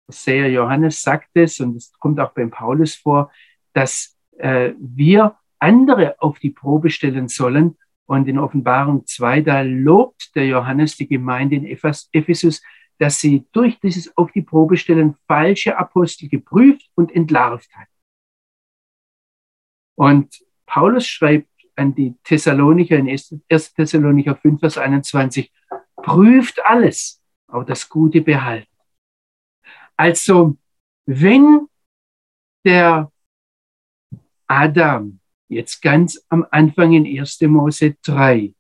sehr 0.08 0.50
Johannes 0.52 1.02
sagt 1.02 1.30
es, 1.34 1.60
und 1.60 1.76
es 1.76 1.92
kommt 2.00 2.20
auch 2.20 2.34
beim 2.34 2.52
Paulus 2.52 2.96
vor, 2.96 3.32
dass 3.74 4.16
äh, 4.38 4.74
wir 4.78 5.38
andere 5.60 6.22
auf 6.22 6.40
die 6.40 6.52
Probe 6.52 6.90
stellen 6.90 7.28
sollen. 7.28 7.78
Und 8.08 8.28
in 8.28 8.38
Offenbarung 8.38 9.06
2, 9.06 9.42
da 9.42 9.62
lobt 9.62 10.36
der 10.36 10.46
Johannes 10.46 10.96
die 10.96 11.08
Gemeinde 11.08 11.56
in 11.56 11.66
Ephesus, 11.66 12.62
dass 13.00 13.20
sie 13.20 13.46
durch 13.52 13.80
dieses 13.80 14.16
auf 14.16 14.32
die 14.32 14.44
Probe 14.44 14.78
stellen 14.78 15.16
falsche 15.28 15.78
Apostel 15.78 16.30
geprüft 16.30 16.88
und 16.96 17.14
entlarvt 17.14 17.76
hat. 17.76 17.88
Und 19.96 20.40
Paulus 20.66 21.08
schreibt 21.08 21.50
an 21.76 21.96
die 21.96 22.16
Thessalonicher 22.24 22.98
in 22.98 23.10
1. 23.10 23.36
Thessalonicher 23.76 24.36
5, 24.36 24.60
Vers 24.60 24.78
21, 24.78 25.52
prüft 25.96 26.64
alles, 26.66 27.22
auch 27.48 27.64
das 27.64 27.90
Gute 27.90 28.22
behalten. 28.22 28.75
Also, 29.98 30.58
wenn 31.06 31.68
der 32.66 33.12
Adam 34.48 35.20
jetzt 35.48 35.82
ganz 35.82 36.24
am 36.30 36.46
Anfang 36.52 36.94
in 36.94 37.06
1. 37.06 37.42
Mose 37.42 37.96
3 38.04 38.54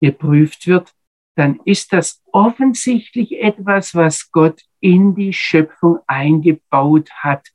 geprüft 0.00 0.66
wird, 0.66 0.94
dann 1.34 1.60
ist 1.64 1.92
das 1.92 2.22
offensichtlich 2.32 3.32
etwas, 3.40 3.94
was 3.94 4.30
Gott 4.30 4.62
in 4.80 5.14
die 5.14 5.32
Schöpfung 5.32 6.00
eingebaut 6.06 7.10
hat, 7.12 7.48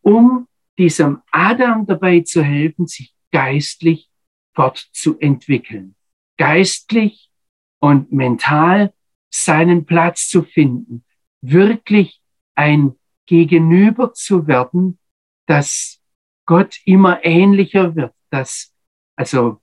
um 0.00 0.48
diesem 0.78 1.22
Adam 1.30 1.86
dabei 1.86 2.20
zu 2.20 2.42
helfen, 2.42 2.86
sich 2.86 3.14
geistlich 3.30 4.10
fortzuentwickeln, 4.54 5.94
geistlich 6.36 7.30
und 7.78 8.10
mental 8.12 8.92
seinen 9.30 9.86
Platz 9.86 10.28
zu 10.28 10.42
finden, 10.42 11.04
wirklich 11.40 12.21
ein 12.54 12.92
Gegenüber 13.26 14.12
zu 14.12 14.46
werden, 14.46 14.98
dass 15.46 16.00
Gott 16.46 16.80
immer 16.84 17.24
ähnlicher 17.24 17.94
wird, 17.94 18.12
dass, 18.30 18.74
also, 19.16 19.58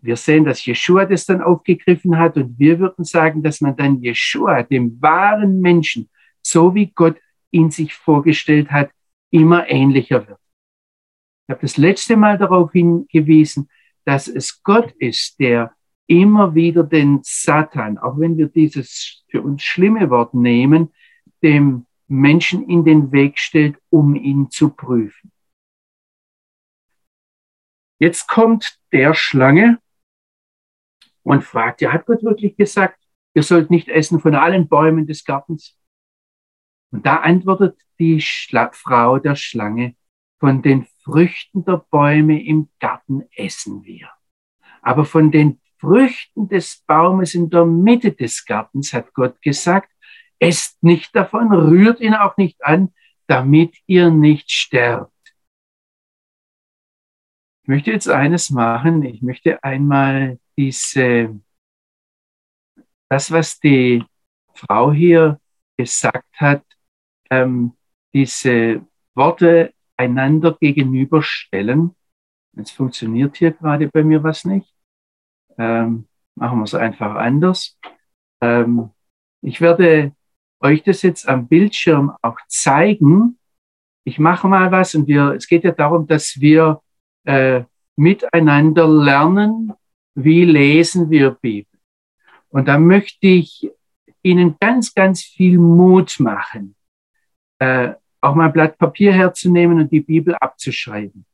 wir 0.00 0.16
sehen, 0.16 0.44
dass 0.44 0.64
Jeshua 0.64 1.04
das 1.04 1.26
dann 1.26 1.40
aufgegriffen 1.40 2.18
hat 2.18 2.36
und 2.36 2.58
wir 2.58 2.78
würden 2.78 3.04
sagen, 3.04 3.42
dass 3.42 3.60
man 3.60 3.76
dann 3.76 4.02
Jeshua, 4.02 4.62
dem 4.62 5.00
wahren 5.00 5.60
Menschen, 5.60 6.08
so 6.42 6.74
wie 6.74 6.92
Gott 6.92 7.16
ihn 7.50 7.70
sich 7.70 7.94
vorgestellt 7.94 8.70
hat, 8.70 8.90
immer 9.30 9.68
ähnlicher 9.68 10.28
wird. 10.28 10.38
Ich 11.46 11.52
habe 11.52 11.60
das 11.62 11.76
letzte 11.76 12.16
Mal 12.16 12.38
darauf 12.38 12.72
hingewiesen, 12.72 13.68
dass 14.04 14.28
es 14.28 14.62
Gott 14.62 14.92
ist, 14.98 15.38
der 15.40 15.72
immer 16.06 16.54
wieder 16.54 16.84
den 16.84 17.20
Satan, 17.22 17.98
auch 17.98 18.18
wenn 18.18 18.36
wir 18.36 18.48
dieses 18.48 19.24
für 19.28 19.42
uns 19.42 19.62
schlimme 19.62 20.08
Wort 20.10 20.34
nehmen, 20.34 20.92
dem 21.42 21.85
Menschen 22.08 22.68
in 22.68 22.84
den 22.84 23.12
Weg 23.12 23.38
stellt, 23.38 23.78
um 23.90 24.14
ihn 24.14 24.50
zu 24.50 24.70
prüfen. 24.70 25.32
Jetzt 27.98 28.28
kommt 28.28 28.78
der 28.92 29.14
Schlange 29.14 29.80
und 31.22 31.42
fragt, 31.42 31.80
ja, 31.80 31.92
hat 31.92 32.06
Gott 32.06 32.22
wirklich 32.22 32.56
gesagt, 32.56 33.02
ihr 33.34 33.42
sollt 33.42 33.70
nicht 33.70 33.88
essen 33.88 34.20
von 34.20 34.34
allen 34.34 34.68
Bäumen 34.68 35.06
des 35.06 35.24
Gartens? 35.24 35.78
Und 36.92 37.04
da 37.04 37.16
antwortet 37.16 37.80
die 37.98 38.20
Schla 38.20 38.70
Frau 38.72 39.18
der 39.18 39.34
Schlange, 39.34 39.96
von 40.38 40.62
den 40.62 40.86
Früchten 41.02 41.64
der 41.64 41.78
Bäume 41.90 42.44
im 42.44 42.68
Garten 42.78 43.24
essen 43.34 43.84
wir. 43.84 44.10
Aber 44.82 45.04
von 45.04 45.30
den 45.30 45.60
Früchten 45.78 46.48
des 46.48 46.82
Baumes 46.86 47.34
in 47.34 47.50
der 47.50 47.64
Mitte 47.64 48.12
des 48.12 48.44
Gartens 48.44 48.92
hat 48.92 49.12
Gott 49.14 49.40
gesagt, 49.42 49.90
esst 50.38 50.82
nicht 50.82 51.14
davon, 51.14 51.52
rührt 51.52 52.00
ihn 52.00 52.14
auch 52.14 52.36
nicht 52.36 52.64
an, 52.64 52.92
damit 53.26 53.76
ihr 53.86 54.10
nicht 54.10 54.50
sterbt. 54.50 55.12
Ich 57.62 57.68
möchte 57.68 57.90
jetzt 57.90 58.08
eines 58.08 58.50
machen. 58.50 59.02
Ich 59.02 59.22
möchte 59.22 59.62
einmal 59.64 60.38
diese, 60.56 61.40
das, 63.08 63.32
was 63.32 63.58
die 63.58 64.04
Frau 64.54 64.92
hier 64.92 65.40
gesagt 65.76 66.32
hat, 66.36 66.62
ähm, 67.30 67.76
diese 68.14 68.86
Worte 69.14 69.74
einander 69.96 70.56
gegenüberstellen. 70.60 71.94
Jetzt 72.52 72.70
funktioniert 72.70 73.36
hier 73.36 73.50
gerade 73.52 73.88
bei 73.88 74.02
mir 74.04 74.22
was 74.22 74.44
nicht. 74.44 74.72
Ähm, 75.58 76.06
machen 76.36 76.58
wir 76.58 76.64
es 76.64 76.74
einfach 76.74 77.16
anders. 77.16 77.78
Ähm, 78.40 78.90
ich 79.42 79.60
werde 79.60 80.15
euch 80.60 80.82
das 80.82 81.02
jetzt 81.02 81.28
am 81.28 81.48
Bildschirm 81.48 82.12
auch 82.22 82.38
zeigen. 82.48 83.38
Ich 84.04 84.18
mache 84.18 84.48
mal 84.48 84.70
was 84.72 84.94
und 84.94 85.06
wir, 85.06 85.32
es 85.32 85.46
geht 85.46 85.64
ja 85.64 85.72
darum, 85.72 86.06
dass 86.06 86.40
wir 86.40 86.80
äh, 87.24 87.64
miteinander 87.96 88.86
lernen, 88.86 89.72
wie 90.14 90.44
lesen 90.44 91.10
wir 91.10 91.32
Bibel. 91.32 91.78
Und 92.48 92.68
da 92.68 92.78
möchte 92.78 93.26
ich 93.26 93.70
Ihnen 94.22 94.56
ganz, 94.58 94.94
ganz 94.94 95.22
viel 95.22 95.58
Mut 95.58 96.18
machen, 96.18 96.74
äh, 97.58 97.94
auch 98.20 98.34
mal 98.34 98.46
ein 98.46 98.52
Blatt 98.52 98.78
Papier 98.78 99.12
herzunehmen 99.12 99.80
und 99.80 99.92
die 99.92 100.00
Bibel 100.00 100.34
abzuschreiben. 100.34 101.24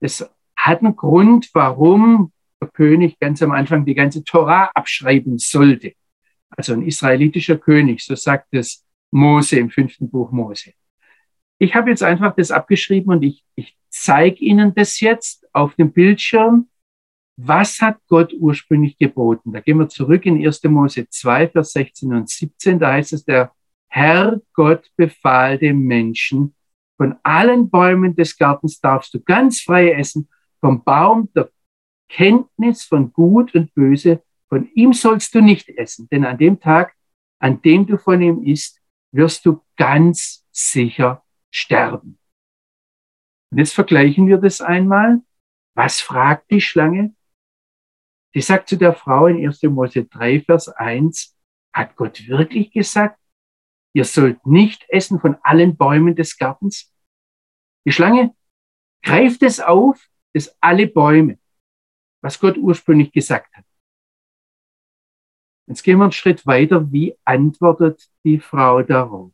Das 0.00 0.28
hat 0.56 0.80
einen 0.80 0.96
Grund, 0.96 1.50
warum 1.52 2.32
der 2.60 2.70
König 2.70 3.18
ganz 3.18 3.42
am 3.42 3.52
Anfang 3.52 3.84
die 3.84 3.94
ganze 3.94 4.24
Torah 4.24 4.70
abschreiben 4.74 5.38
sollte. 5.38 5.92
Also 6.56 6.74
ein 6.74 6.82
israelitischer 6.82 7.58
König, 7.58 8.04
so 8.04 8.14
sagt 8.14 8.48
es 8.52 8.84
Mose 9.10 9.58
im 9.58 9.70
fünften 9.70 10.10
Buch 10.10 10.30
Mose. 10.30 10.72
Ich 11.58 11.74
habe 11.74 11.90
jetzt 11.90 12.02
einfach 12.02 12.34
das 12.34 12.50
abgeschrieben 12.50 13.12
und 13.12 13.22
ich, 13.22 13.44
ich 13.54 13.76
zeige 13.88 14.44
Ihnen 14.44 14.74
das 14.74 15.00
jetzt 15.00 15.46
auf 15.52 15.74
dem 15.76 15.92
Bildschirm. 15.92 16.68
Was 17.36 17.80
hat 17.80 17.98
Gott 18.08 18.32
ursprünglich 18.32 18.98
geboten? 18.98 19.52
Da 19.52 19.60
gehen 19.60 19.78
wir 19.78 19.88
zurück 19.88 20.26
in 20.26 20.44
1. 20.44 20.62
Mose 20.64 21.08
2, 21.08 21.48
Vers 21.48 21.72
16 21.72 22.12
und 22.14 22.28
17. 22.28 22.78
Da 22.78 22.92
heißt 22.92 23.12
es, 23.12 23.24
der 23.24 23.52
Herr 23.88 24.40
Gott 24.52 24.90
befahl 24.96 25.58
dem 25.58 25.80
Menschen, 25.80 26.54
von 26.96 27.16
allen 27.22 27.70
Bäumen 27.70 28.14
des 28.14 28.36
Gartens 28.36 28.80
darfst 28.80 29.14
du 29.14 29.20
ganz 29.20 29.60
frei 29.60 29.90
essen, 29.92 30.28
vom 30.60 30.82
Baum 30.84 31.28
der 31.34 31.50
Kenntnis 32.08 32.84
von 32.84 33.12
Gut 33.12 33.54
und 33.54 33.74
Böse, 33.74 34.22
von 34.48 34.70
ihm 34.74 34.92
sollst 34.92 35.34
du 35.34 35.40
nicht 35.40 35.68
essen, 35.68 36.08
denn 36.10 36.24
an 36.24 36.38
dem 36.38 36.60
Tag, 36.60 36.94
an 37.38 37.60
dem 37.62 37.86
du 37.86 37.98
von 37.98 38.20
ihm 38.20 38.42
isst, 38.44 38.80
wirst 39.12 39.46
du 39.46 39.62
ganz 39.76 40.46
sicher 40.52 41.24
sterben. 41.50 42.18
Und 43.50 43.58
jetzt 43.58 43.74
vergleichen 43.74 44.26
wir 44.26 44.38
das 44.38 44.60
einmal. 44.60 45.22
Was 45.74 46.00
fragt 46.00 46.50
die 46.50 46.60
Schlange? 46.60 47.14
Die 48.34 48.40
sagt 48.40 48.68
zu 48.68 48.76
der 48.76 48.94
Frau 48.94 49.26
in 49.26 49.44
1. 49.46 49.62
Mose 49.64 50.04
3, 50.04 50.40
Vers 50.40 50.68
1, 50.68 51.36
hat 51.72 51.96
Gott 51.96 52.26
wirklich 52.26 52.72
gesagt, 52.72 53.20
ihr 53.92 54.04
sollt 54.04 54.44
nicht 54.46 54.84
essen 54.88 55.20
von 55.20 55.36
allen 55.42 55.76
Bäumen 55.76 56.16
des 56.16 56.36
Gartens? 56.36 56.92
Die 57.86 57.92
Schlange 57.92 58.34
greift 59.02 59.42
es 59.42 59.60
auf, 59.60 60.08
dass 60.32 60.56
alle 60.60 60.88
Bäume, 60.88 61.38
was 62.22 62.40
Gott 62.40 62.56
ursprünglich 62.56 63.12
gesagt 63.12 63.54
hat. 63.54 63.64
Jetzt 65.66 65.82
gehen 65.82 65.98
wir 65.98 66.04
einen 66.04 66.12
Schritt 66.12 66.46
weiter. 66.46 66.92
Wie 66.92 67.16
antwortet 67.24 68.08
die 68.24 68.38
Frau 68.38 68.82
darauf? 68.82 69.32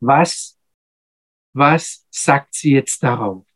Was, 0.00 0.58
was 1.52 2.06
sagt 2.10 2.54
sie 2.54 2.72
jetzt 2.72 3.02
darauf? 3.02 3.46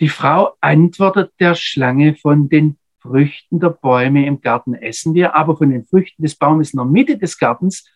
Die 0.00 0.08
Frau 0.08 0.56
antwortet 0.60 1.32
der 1.40 1.54
Schlange 1.54 2.14
von 2.14 2.48
den 2.48 2.78
Früchten 3.00 3.60
der 3.60 3.70
Bäume 3.70 4.26
im 4.26 4.40
Garten 4.40 4.74
essen 4.74 5.14
wir, 5.14 5.34
aber 5.34 5.56
von 5.56 5.70
den 5.70 5.84
Früchten 5.86 6.22
des 6.22 6.36
Baumes 6.36 6.72
in 6.72 6.78
der 6.78 6.86
Mitte 6.86 7.18
des 7.18 7.38
Gartens 7.38 7.88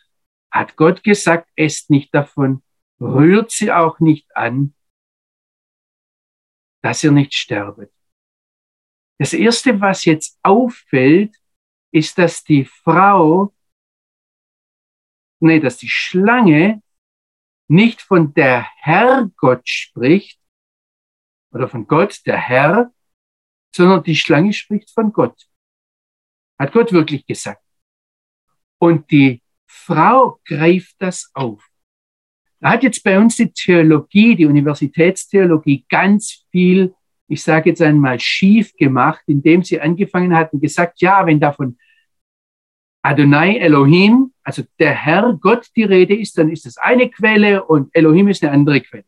hat 0.50 0.76
Gott 0.76 1.04
gesagt, 1.04 1.50
esst 1.56 1.90
nicht 1.90 2.14
davon, 2.14 2.62
rührt 3.00 3.50
sie 3.50 3.72
auch 3.72 4.00
nicht 4.00 4.34
an, 4.36 4.74
dass 6.82 7.04
ihr 7.04 7.12
nicht 7.12 7.34
sterbet. 7.34 7.92
Das 9.18 9.32
erste, 9.32 9.80
was 9.80 10.04
jetzt 10.04 10.38
auffällt, 10.42 11.36
ist, 11.92 12.18
dass 12.18 12.42
die 12.42 12.64
Frau, 12.64 13.54
nee, 15.40 15.60
dass 15.60 15.76
die 15.76 15.88
Schlange 15.88 16.82
nicht 17.68 18.02
von 18.02 18.34
der 18.34 18.66
Herrgott 18.76 19.68
spricht 19.68 20.40
oder 21.52 21.68
von 21.68 21.86
Gott, 21.86 22.20
der 22.26 22.36
Herr, 22.36 22.92
sondern 23.74 24.02
die 24.02 24.16
Schlange 24.16 24.52
spricht 24.52 24.90
von 24.90 25.12
Gott. 25.12 25.48
Hat 26.58 26.72
Gott 26.72 26.92
wirklich 26.92 27.26
gesagt. 27.26 27.62
Und 28.78 29.10
die 29.10 29.42
Frau 29.66 30.40
greift 30.44 30.96
das 30.98 31.30
auf. 31.34 31.64
Da 32.60 32.70
hat 32.70 32.82
jetzt 32.82 33.02
bei 33.02 33.18
uns 33.18 33.36
die 33.36 33.52
Theologie, 33.52 34.36
die 34.36 34.46
Universitätstheologie 34.46 35.84
ganz 35.88 36.46
viel, 36.50 36.94
ich 37.28 37.42
sage 37.42 37.70
jetzt 37.70 37.82
einmal, 37.82 38.20
schief 38.20 38.74
gemacht, 38.76 39.22
indem 39.26 39.62
sie 39.62 39.80
angefangen 39.80 40.36
hatten, 40.36 40.60
gesagt, 40.60 41.00
ja, 41.00 41.24
wenn 41.26 41.40
davon 41.40 41.78
Adonai 43.02 43.58
Elohim, 43.58 44.32
also 44.42 44.62
der 44.78 44.94
Herr 44.94 45.36
Gott 45.40 45.68
die 45.76 45.84
Rede 45.84 46.16
ist, 46.16 46.38
dann 46.38 46.50
ist 46.50 46.64
das 46.66 46.76
eine 46.76 47.10
Quelle 47.10 47.64
und 47.64 47.94
Elohim 47.94 48.28
ist 48.28 48.42
eine 48.42 48.52
andere 48.52 48.80
Quelle. 48.80 49.04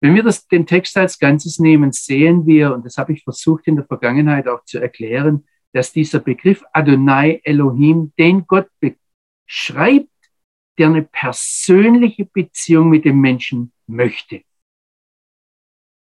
Wenn 0.00 0.14
wir 0.14 0.22
das, 0.22 0.46
den 0.48 0.66
Text 0.66 0.96
als 0.98 1.18
Ganzes 1.18 1.58
nehmen, 1.58 1.92
sehen 1.92 2.46
wir, 2.46 2.74
und 2.74 2.84
das 2.84 2.98
habe 2.98 3.12
ich 3.12 3.24
versucht 3.24 3.66
in 3.66 3.76
der 3.76 3.86
Vergangenheit 3.86 4.48
auch 4.48 4.64
zu 4.64 4.78
erklären, 4.78 5.46
dass 5.72 5.92
dieser 5.92 6.20
Begriff 6.20 6.62
Adonai 6.72 7.40
Elohim 7.42 8.12
den 8.18 8.46
Gott 8.46 8.68
beschreibt, 8.80 10.08
der 10.78 10.88
eine 10.88 11.02
persönliche 11.02 12.26
Beziehung 12.26 12.90
mit 12.90 13.04
dem 13.04 13.20
Menschen 13.20 13.72
möchte. 13.86 14.42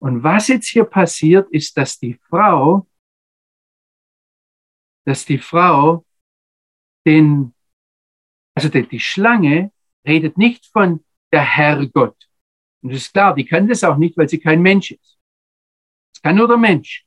Und 0.03 0.21
was 0.21 0.49
jetzt 0.49 0.67
hier 0.67 0.83
passiert, 0.83 1.49
ist, 1.51 1.77
dass 1.77 1.97
die 1.97 2.15
Frau, 2.15 2.85
dass 5.05 5.23
die 5.23 5.37
Frau 5.37 6.05
den, 7.05 7.55
also 8.53 8.67
die, 8.67 8.99
Schlange 8.99 9.71
redet 10.05 10.37
nicht 10.37 10.65
von 10.65 11.05
der 11.31 11.45
Herrgott. 11.45 12.17
Und 12.81 12.91
das 12.91 13.03
ist 13.03 13.13
klar, 13.13 13.33
die 13.33 13.45
kann 13.45 13.69
das 13.69 13.85
auch 13.85 13.95
nicht, 13.95 14.17
weil 14.17 14.27
sie 14.27 14.41
kein 14.41 14.61
Mensch 14.61 14.91
ist. 14.91 15.17
Es 16.13 16.21
kann 16.21 16.35
nur 16.35 16.49
der 16.49 16.57
Mensch, 16.57 17.05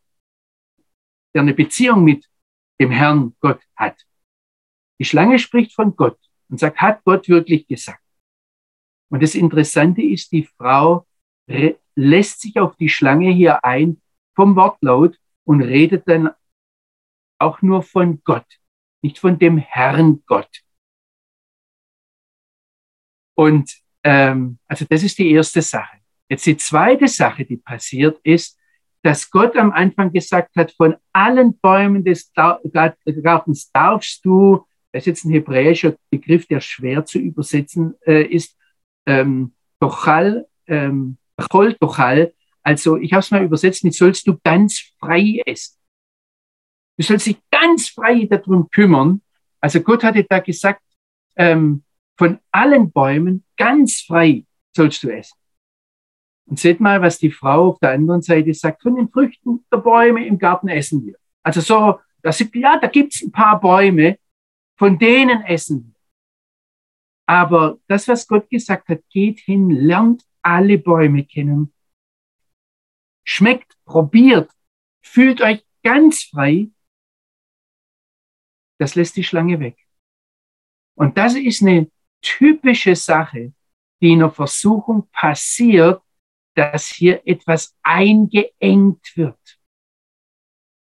der 1.34 1.42
eine 1.42 1.52
Beziehung 1.52 2.02
mit 2.02 2.26
dem 2.80 2.92
Herrn 2.92 3.36
Gott 3.40 3.60
hat. 3.76 4.06
Die 4.98 5.04
Schlange 5.04 5.38
spricht 5.38 5.74
von 5.74 5.94
Gott 5.96 6.18
und 6.48 6.60
sagt, 6.60 6.80
hat 6.80 7.04
Gott 7.04 7.28
wirklich 7.28 7.66
gesagt? 7.66 8.02
Und 9.10 9.22
das 9.22 9.34
Interessante 9.34 10.00
ist, 10.00 10.32
die 10.32 10.44
Frau 10.44 11.06
lässt 11.96 12.40
sich 12.40 12.58
auf 12.58 12.76
die 12.76 12.88
Schlange 12.88 13.30
hier 13.32 13.64
ein 13.64 14.00
vom 14.34 14.54
Wortlaut 14.54 15.18
und 15.44 15.62
redet 15.62 16.06
dann 16.08 16.30
auch 17.38 17.62
nur 17.62 17.82
von 17.82 18.22
Gott, 18.24 18.46
nicht 19.02 19.18
von 19.18 19.38
dem 19.38 19.58
Herrn 19.58 20.22
Gott. 20.26 20.62
Und 23.34 23.70
ähm, 24.04 24.58
also 24.66 24.84
das 24.88 25.02
ist 25.02 25.18
die 25.18 25.30
erste 25.32 25.62
Sache. 25.62 25.98
Jetzt 26.28 26.46
die 26.46 26.56
zweite 26.56 27.08
Sache, 27.08 27.44
die 27.44 27.56
passiert 27.56 28.18
ist, 28.22 28.58
dass 29.02 29.30
Gott 29.30 29.56
am 29.56 29.72
Anfang 29.72 30.12
gesagt 30.12 30.56
hat, 30.56 30.72
von 30.72 30.96
allen 31.12 31.58
Bäumen 31.58 32.04
des 32.04 32.32
Gartens 32.32 33.70
darfst 33.72 34.24
du 34.24 34.66
das 34.96 35.02
ist 35.02 35.06
jetzt 35.08 35.24
ein 35.26 35.32
hebräischer 35.32 35.94
Begriff, 36.08 36.46
der 36.46 36.60
schwer 36.60 37.04
zu 37.04 37.18
übersetzen 37.18 37.96
äh, 38.06 38.22
ist, 38.22 38.56
ähm, 39.04 39.52
Tochal, 39.78 40.46
ähm, 40.66 41.18
Tochal. 41.36 42.32
Also 42.62 42.96
ich 42.96 43.12
habe 43.12 43.20
es 43.20 43.30
mal 43.30 43.44
übersetzt 43.44 43.84
mit 43.84 43.94
sollst 43.94 44.26
du 44.26 44.38
ganz 44.42 44.92
frei 44.98 45.42
essen. 45.46 45.76
Du 46.98 47.04
sollst 47.04 47.26
dich 47.26 47.38
ganz 47.50 47.90
frei 47.90 48.26
darum 48.26 48.68
kümmern. 48.70 49.22
Also 49.60 49.80
Gott 49.80 50.02
hatte 50.02 50.24
da 50.24 50.40
gesagt, 50.40 50.82
ähm, 51.36 51.84
von 52.18 52.38
allen 52.50 52.90
Bäumen 52.90 53.44
ganz 53.56 54.00
frei 54.00 54.44
sollst 54.74 55.02
du 55.02 55.10
essen. 55.10 55.36
Und 56.48 56.58
seht 56.58 56.80
mal, 56.80 57.02
was 57.02 57.18
die 57.18 57.30
Frau 57.30 57.70
auf 57.70 57.78
der 57.80 57.90
anderen 57.90 58.22
Seite 58.22 58.54
sagt, 58.54 58.82
von 58.82 58.96
den 58.96 59.08
Früchten 59.08 59.64
der 59.70 59.78
Bäume 59.78 60.26
im 60.26 60.38
Garten 60.38 60.68
essen 60.68 61.04
wir. 61.04 61.16
Also 61.42 61.60
so, 61.60 62.00
das 62.22 62.38
sind, 62.38 62.54
ja, 62.54 62.78
da 62.78 62.86
gibt's 62.86 63.22
ein 63.22 63.32
paar 63.32 63.60
Bäume, 63.60 64.18
von 64.78 64.98
denen 64.98 65.42
essen 65.42 65.86
wir. 65.86 65.96
Aber 67.28 67.78
das, 67.88 68.06
was 68.06 68.26
Gott 68.26 68.48
gesagt 68.48 68.88
hat, 68.88 69.00
geht 69.10 69.40
hin, 69.40 69.70
lernt 69.70 70.22
alle 70.46 70.78
Bäume 70.78 71.24
kennen, 71.24 71.74
schmeckt, 73.24 73.76
probiert, 73.84 74.50
fühlt 75.02 75.40
euch 75.40 75.66
ganz 75.82 76.22
frei. 76.22 76.70
Das 78.78 78.94
lässt 78.94 79.16
die 79.16 79.24
Schlange 79.24 79.58
weg. 79.58 79.76
Und 80.94 81.18
das 81.18 81.34
ist 81.34 81.62
eine 81.62 81.90
typische 82.22 82.94
Sache, 82.94 83.54
die 84.00 84.12
in 84.12 84.20
der 84.20 84.30
Versuchung 84.30 85.08
passiert, 85.10 86.00
dass 86.54 86.86
hier 86.86 87.26
etwas 87.26 87.76
eingeengt 87.82 89.16
wird. 89.16 89.58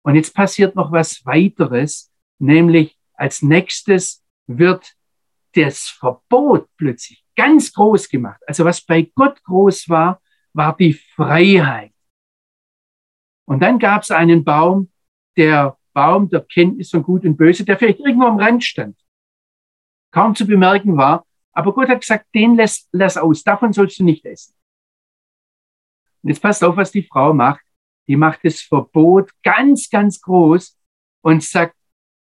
Und 0.03 0.17
jetzt 0.17 0.35
passiert 0.35 0.75
noch 0.75 0.91
was 0.91 1.25
weiteres, 1.25 2.13
nämlich 2.39 2.99
als 3.15 3.41
nächstes 3.41 4.25
wird 4.47 4.97
das 5.53 5.89
Verbot 5.89 6.69
plötzlich 6.77 7.24
ganz 7.37 7.73
groß 7.73 8.09
gemacht. 8.09 8.41
Also 8.47 8.65
was 8.65 8.81
bei 8.81 9.11
Gott 9.15 9.43
groß 9.45 9.89
war, 9.89 10.21
war 10.53 10.77
die 10.77 10.95
Freiheit. 10.95 11.93
Und 13.47 13.61
dann 13.61 13.79
gab 13.79 14.03
es 14.03 14.11
einen 14.11 14.45
Baum, 14.45 14.91
der 15.37 15.77
Baum 15.93 16.29
der 16.29 16.41
Kenntnis 16.41 16.91
von 16.91 17.03
Gut 17.03 17.25
und 17.25 17.37
Böse, 17.37 17.65
der 17.65 17.79
vielleicht 17.79 18.01
irgendwo 18.01 18.27
am 18.27 18.39
Rand 18.39 18.65
stand, 18.65 18.99
kaum 20.11 20.35
zu 20.35 20.47
bemerken 20.47 20.97
war. 20.97 21.27
Aber 21.53 21.73
Gott 21.73 21.89
hat 21.89 22.01
gesagt, 22.01 22.27
den 22.35 22.57
lass, 22.57 22.89
lass 22.93 23.17
aus, 23.17 23.45
davon 23.45 23.73
sollst 23.73 23.99
du 23.99 24.05
nicht 24.05 24.25
essen. 24.25 24.55
Und 26.23 26.31
jetzt 26.31 26.41
passt 26.41 26.65
auf, 26.65 26.77
was 26.77 26.91
die 26.91 27.03
Frau 27.03 27.33
macht. 27.33 27.65
Die 28.09 28.17
macht 28.17 28.41
das 28.45 28.61
Verbot 28.61 29.31
ganz, 29.43 29.89
ganz 29.89 30.21
groß 30.21 30.77
und 31.23 31.43
sagt, 31.43 31.77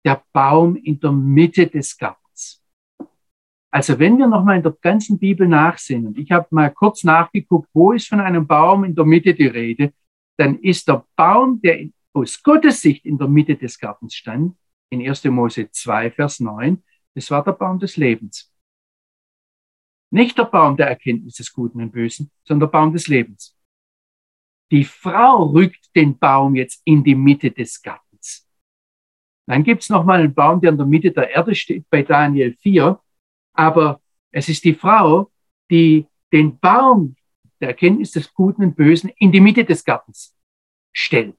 der 0.06 0.24
Baum 0.32 0.76
in 0.78 1.00
der 1.00 1.12
Mitte 1.12 1.68
des 1.68 1.98
Gartens. 1.98 2.19
Also 3.72 4.00
wenn 4.00 4.18
wir 4.18 4.28
nochmal 4.28 4.58
in 4.58 4.64
der 4.64 4.76
ganzen 4.82 5.20
Bibel 5.20 5.48
nachsehen, 5.48 6.08
und 6.08 6.18
ich 6.18 6.32
habe 6.32 6.48
mal 6.52 6.72
kurz 6.72 7.04
nachgeguckt, 7.04 7.70
wo 7.74 7.92
ist 7.92 8.08
von 8.08 8.20
einem 8.20 8.48
Baum 8.48 8.84
in 8.84 8.96
der 8.96 9.06
Mitte 9.06 9.34
die 9.34 9.48
Rede, 9.48 9.94
dann 10.38 10.60
ist 10.60 10.88
der 10.88 11.06
Baum, 11.16 11.62
der 11.62 11.88
aus 12.14 12.42
Gottes 12.42 12.82
Sicht 12.82 13.06
in 13.06 13.18
der 13.18 13.28
Mitte 13.28 13.56
des 13.56 13.78
Gartens 13.78 14.16
stand, 14.16 14.56
in 14.90 15.08
1. 15.08 15.26
Mose 15.26 15.70
2, 15.70 16.12
Vers 16.12 16.40
9, 16.40 16.84
das 17.14 17.30
war 17.30 17.44
der 17.44 17.52
Baum 17.52 17.78
des 17.78 17.98
Lebens. 17.98 18.52
Nicht 20.12 20.38
der 20.38 20.46
Baum 20.46 20.76
der 20.76 20.88
Erkenntnis 20.88 21.36
des 21.36 21.54
Guten 21.54 21.82
und 21.82 21.92
Bösen, 21.92 22.32
sondern 22.44 22.72
der 22.72 22.80
Baum 22.80 22.94
des 22.94 23.08
Lebens. 23.08 23.56
Die 24.72 24.84
Frau 24.84 25.46
rückt 25.46 25.96
den 25.96 26.18
Baum 26.18 26.56
jetzt 26.56 26.82
in 26.86 27.04
die 27.04 27.16
Mitte 27.16 27.52
des 27.52 27.82
Gartens. 27.82 28.48
Dann 29.48 29.64
gibt's 29.64 29.90
noch 29.90 30.06
mal 30.06 30.20
einen 30.20 30.34
Baum, 30.34 30.62
der 30.62 30.72
in 30.72 30.78
der 30.78 30.86
Mitte 30.86 31.12
der 31.12 31.30
Erde 31.30 31.54
steht, 31.54 31.88
bei 31.90 32.02
Daniel 32.02 32.56
4. 32.56 33.00
Aber 33.60 34.00
es 34.32 34.48
ist 34.48 34.64
die 34.64 34.74
Frau, 34.74 35.30
die 35.70 36.08
den 36.32 36.58
Baum 36.60 37.18
der 37.60 37.70
Erkenntnis 37.70 38.12
des 38.12 38.34
Guten 38.34 38.64
und 38.64 38.78
Bösen 38.78 39.12
in 39.18 39.34
die 39.34 39.42
Mitte 39.42 39.66
des 39.66 39.84
Gartens 39.84 40.34
stellt. 40.94 41.38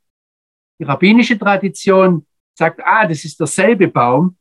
Die 0.79 0.85
rabbinische 0.85 1.39
Tradition 1.39 2.27
sagt, 2.53 2.83
ah, 2.85 3.07
das 3.07 3.25
ist 3.25 3.41
derselbe 3.41 3.89
Baum. 3.89 4.37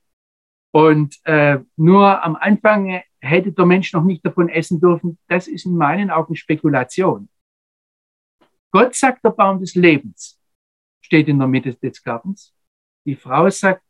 Und 0.71 1.15
äh, 1.23 1.59
nur 1.77 2.21
am 2.21 2.35
Anfang 2.35 3.01
hätte 3.21 3.53
der 3.53 3.65
Mensch 3.65 3.93
noch 3.93 4.03
nicht 4.03 4.25
davon 4.25 4.49
essen 4.49 4.81
dürfen. 4.81 5.17
Das 5.29 5.47
ist 5.47 5.65
in 5.65 5.77
meinen 5.77 6.11
Augen 6.11 6.35
Spekulation. 6.35 7.29
Gott 8.71 8.93
sagt, 8.93 9.23
der 9.23 9.29
Baum 9.29 9.61
des 9.61 9.75
Lebens 9.75 10.37
steht 10.99 11.29
in 11.29 11.39
der 11.39 11.47
Mitte 11.47 11.73
des 11.75 12.03
Gartens. 12.03 12.53
Die 13.05 13.15
Frau 13.15 13.49
sagt, 13.49 13.83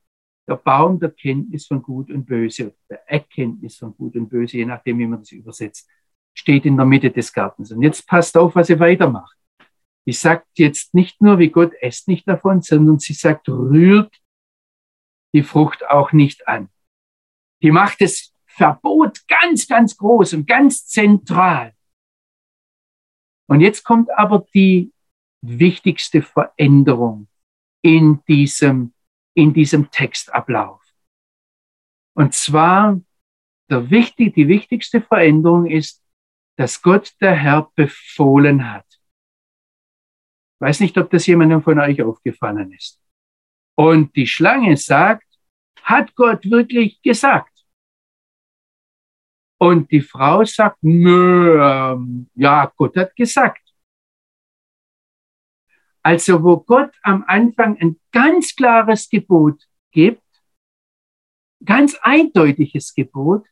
der 0.50 0.56
Baum 0.56 1.00
der 1.00 1.12
Kenntnis 1.12 1.68
von 1.68 1.82
Gut 1.82 2.10
und 2.10 2.26
Böse, 2.26 2.76
der 2.90 3.08
Erkenntnis 3.08 3.78
von 3.78 3.96
Gut 3.96 4.16
und 4.16 4.30
Böse, 4.30 4.58
je 4.58 4.66
nachdem, 4.66 4.98
wie 5.00 5.08
man 5.08 5.20
das 5.20 5.32
übersetzt, 5.32 5.88
steht 6.34 6.66
in 6.66 6.76
der 6.76 6.86
Mitte 6.86 7.12
des 7.12 7.32
Gartens. 7.32 7.72
Und 7.72 7.84
jetzt 7.84 8.08
passt 8.08 8.36
auf, 8.36 8.56
was 8.56 8.68
sie 8.68 8.80
weitermacht. 8.80 9.38
Die 10.08 10.14
sagt 10.14 10.48
jetzt 10.58 10.96
nicht 10.96 11.22
nur, 11.22 11.38
wie 11.38 11.50
Gott 11.50 11.74
esst 11.82 12.08
nicht 12.08 12.28
davon, 12.28 12.62
sondern 12.62 12.98
sie 12.98 13.14
sagt, 13.14 13.48
rührt 13.48 14.14
die 15.36 15.44
Frucht 15.44 15.88
auch 15.88 16.12
nicht 16.12 16.48
an. 16.48 16.70
Die 17.62 17.72
macht 17.72 18.02
das 18.02 18.34
Verbot 18.48 19.28
ganz, 19.28 19.68
ganz 19.68 19.96
groß 19.96 20.34
und 20.34 20.48
ganz 20.48 20.88
zentral. 20.88 21.74
Und 23.48 23.62
jetzt 23.62 23.84
kommt 23.84 24.10
aber 24.18 24.46
die 24.54 24.92
wichtigste 25.42 26.22
Veränderung 26.22 27.28
in 27.82 28.24
diesem, 28.28 28.94
in 29.40 29.54
diesem 29.54 29.90
Textablauf. 29.90 30.82
Und 32.14 32.34
zwar 32.34 33.00
der 33.70 33.90
wichtig, 33.90 34.34
die 34.34 34.48
wichtigste 34.48 35.02
Veränderung 35.02 35.66
ist, 35.66 36.04
dass 36.58 36.82
Gott 36.82 37.14
der 37.22 37.36
Herr 37.36 37.72
befohlen 37.76 38.72
hat. 38.72 38.86
Ich 40.56 40.62
weiß 40.62 40.80
nicht, 40.82 40.98
ob 40.98 41.10
das 41.10 41.26
jemandem 41.28 41.62
von 41.64 41.80
euch 41.80 42.02
aufgefallen 42.02 42.74
ist. 42.74 43.00
Und 43.76 44.14
die 44.16 44.28
Schlange 44.28 44.76
sagt, 44.76 45.26
hat 45.84 46.14
Gott 46.16 46.44
wirklich 46.50 47.02
gesagt? 47.02 47.66
Und 49.58 49.92
die 49.92 50.02
Frau 50.02 50.44
sagt, 50.44 50.80
nö, 50.82 51.62
ähm, 51.62 52.30
ja, 52.36 52.72
Gott 52.76 52.98
hat 52.98 53.16
gesagt. 53.16 53.69
Also 56.04 56.44
wo 56.44 56.58
Gott 56.58 56.92
am 57.04 57.24
Anfang 57.28 57.78
ein 57.80 58.00
ganz 58.12 58.56
klares 58.56 59.10
Gebot 59.10 59.68
gibt, 59.92 60.24
ganz 61.64 61.96
eindeutiges 62.02 62.94
Gebot, 62.94 63.46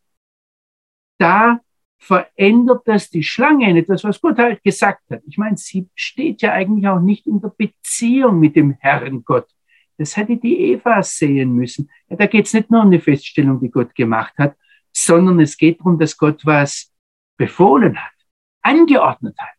da 1.19 1.59
verändert 1.99 2.87
das 2.87 3.09
die 3.09 3.23
Schlange 3.23 3.73
nicht, 3.73 3.89
das, 3.89 4.03
was 4.03 4.21
Gott 4.21 4.37
halt 4.37 4.63
gesagt 4.63 5.09
hat. 5.09 5.21
Ich 5.27 5.37
meine, 5.37 5.57
sie 5.57 5.89
steht 5.95 6.41
ja 6.41 6.53
eigentlich 6.53 6.87
auch 6.87 6.99
nicht 6.99 7.25
in 7.27 7.41
der 7.41 7.49
Beziehung 7.49 8.39
mit 8.39 8.55
dem 8.55 8.77
Herrn 8.79 9.23
Gott. 9.25 9.49
Das 9.97 10.15
hätte 10.15 10.37
die 10.37 10.59
Eva 10.59 11.01
sehen 11.01 11.53
müssen. 11.53 11.89
Ja, 12.07 12.17
da 12.17 12.27
geht 12.27 12.45
es 12.45 12.53
nicht 12.53 12.69
nur 12.69 12.81
um 12.81 12.87
eine 12.87 13.01
Feststellung, 13.01 13.59
die 13.59 13.71
Gott 13.71 13.95
gemacht 13.95 14.37
hat, 14.37 14.55
sondern 14.93 15.39
es 15.39 15.57
geht 15.57 15.79
darum, 15.79 15.97
dass 15.97 16.17
Gott 16.17 16.45
was 16.45 16.93
befohlen 17.35 17.97
hat, 17.97 18.13
angeordnet 18.61 19.35
hat. 19.39 19.57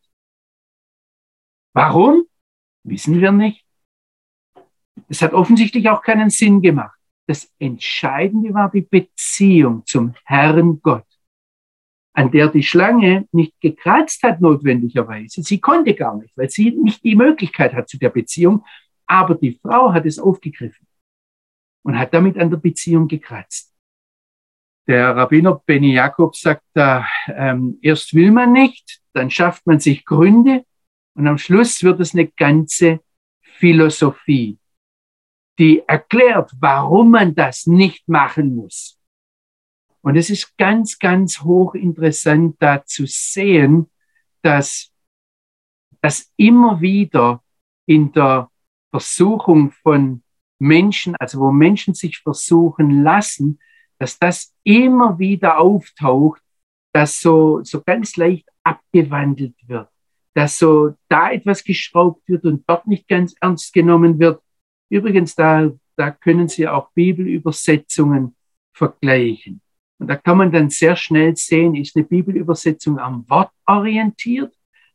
Warum? 1.73 2.25
Wissen 2.89 3.21
wir 3.21 3.31
nicht. 3.31 3.63
Es 5.07 5.21
hat 5.21 5.33
offensichtlich 5.33 5.87
auch 5.89 6.01
keinen 6.01 6.29
Sinn 6.29 6.61
gemacht. 6.61 6.97
Das 7.27 7.53
Entscheidende 7.59 8.53
war 8.53 8.71
die 8.71 8.81
Beziehung 8.81 9.85
zum 9.85 10.15
Herrn 10.25 10.81
Gott, 10.81 11.05
an 12.13 12.31
der 12.31 12.47
die 12.47 12.63
Schlange 12.63 13.27
nicht 13.31 13.53
gekratzt 13.61 14.23
hat 14.23 14.41
notwendigerweise. 14.41 15.43
Sie 15.43 15.59
konnte 15.59 15.93
gar 15.93 16.17
nicht, 16.17 16.35
weil 16.35 16.49
sie 16.49 16.71
nicht 16.71 17.03
die 17.03 17.15
Möglichkeit 17.15 17.73
hat 17.73 17.87
zu 17.87 17.99
der 17.99 18.09
Beziehung. 18.09 18.65
Aber 19.05 19.35
die 19.35 19.59
Frau 19.61 19.93
hat 19.93 20.05
es 20.05 20.17
aufgegriffen 20.17 20.87
und 21.83 21.97
hat 21.97 22.13
damit 22.13 22.37
an 22.37 22.49
der 22.49 22.57
Beziehung 22.57 23.07
gekratzt. 23.07 23.75
Der 24.87 25.15
Rabbiner 25.15 25.61
Benny 25.65 25.93
Jakob 25.93 26.35
sagt 26.35 26.65
da, 26.73 27.05
ähm, 27.27 27.77
erst 27.83 28.15
will 28.15 28.31
man 28.31 28.51
nicht, 28.51 29.01
dann 29.13 29.29
schafft 29.29 29.67
man 29.67 29.79
sich 29.79 30.03
Gründe 30.03 30.65
und 31.19 31.27
am 31.27 31.37
Schluss 31.37 31.83
wird 31.83 31.99
es 31.99 32.13
eine 32.13 32.27
ganze 32.27 33.01
Philosophie, 33.41 34.57
die 35.57 35.83
erklärt, 35.85 36.53
warum 36.61 37.11
man 37.11 37.35
das 37.35 37.67
nicht 37.67 38.07
machen 38.07 38.55
muss. 38.55 38.97
Und 39.99 40.15
es 40.15 40.29
ist 40.29 40.57
ganz, 40.57 40.97
ganz 40.97 41.41
hochinteressant 41.41 42.55
da 42.61 42.85
zu 42.85 43.05
sehen, 43.05 43.91
dass 44.43 44.93
das 45.99 46.31
immer 46.37 46.79
wieder 46.79 47.43
in 47.85 48.13
der 48.13 48.49
Versuchung 48.89 49.71
von 49.71 50.23
Menschen, 50.57 51.17
also 51.17 51.41
wo 51.41 51.51
Menschen 51.51 51.95
sich 51.95 52.19
versuchen 52.19 53.03
lassen, 53.03 53.59
dass 53.97 54.17
das 54.19 54.55
immer 54.63 55.19
wieder 55.19 55.59
auftaucht, 55.59 56.41
dass 56.93 57.19
so, 57.19 57.61
so 57.63 57.83
ganz 57.83 58.15
leicht 58.15 58.47
abgewandelt 58.63 59.55
wird, 59.67 59.89
dass 60.33 60.59
so 60.59 60.95
da 61.07 61.31
etwas 61.31 61.63
geschraubt 61.63 62.27
wird 62.27 62.45
und 62.45 62.63
dort 62.67 62.87
nicht 62.87 63.07
ganz 63.07 63.35
ernst 63.41 63.73
genommen 63.73 64.19
wird. 64.19 64.41
Übrigens, 64.89 65.35
da, 65.35 65.71
da 65.95 66.11
können 66.11 66.47
Sie 66.47 66.67
auch 66.67 66.91
Bibelübersetzungen 66.93 68.35
vergleichen. 68.73 69.61
Und 69.99 70.07
da 70.07 70.15
kann 70.15 70.37
man 70.37 70.51
dann 70.51 70.69
sehr 70.69 70.95
schnell 70.95 71.35
sehen, 71.35 71.75
ist 71.75 71.95
eine 71.95 72.05
Bibelübersetzung 72.05 72.99
am 72.99 73.29
Wort 73.29 73.51
orientiert, 73.65 74.53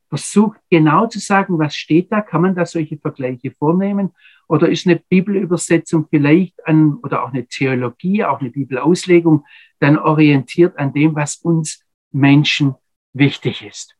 versucht 0.09 0.61
genau 0.70 1.07
zu 1.09 1.18
sagen, 1.18 1.59
was 1.59 1.76
steht 1.76 2.11
da, 2.11 2.20
kann 2.20 2.41
man 2.41 2.55
da 2.55 2.64
solche 2.64 2.97
Vergleiche 2.97 3.51
vornehmen, 3.51 4.12
Oder 4.47 4.68
ist 4.68 4.87
eine 4.87 4.97
Bibelübersetzung 4.97 6.07
vielleicht 6.09 6.66
an, 6.66 6.99
oder 7.03 7.24
auch 7.24 7.32
eine 7.32 7.47
Theologie, 7.47 8.24
auch 8.24 8.41
eine 8.41 8.51
Bibelauslegung, 8.51 9.45
dann 9.80 9.99
orientiert 9.99 10.78
an 10.78 10.93
dem, 10.93 11.14
was 11.14 11.37
uns 11.37 11.85
Menschen 12.12 12.74
wichtig 13.12 13.64
ist? 13.64 13.93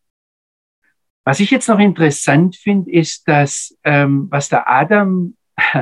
Was 1.25 1.41
ich 1.41 1.51
jetzt 1.51 1.69
noch 1.69 1.79
interessant 1.79 2.57
finde, 2.57 2.91
ist, 2.91 3.27
dass 3.27 3.77
ähm, 3.83 4.29
was 4.31 4.51
der 4.51 4.71
Adam, 4.71 5.37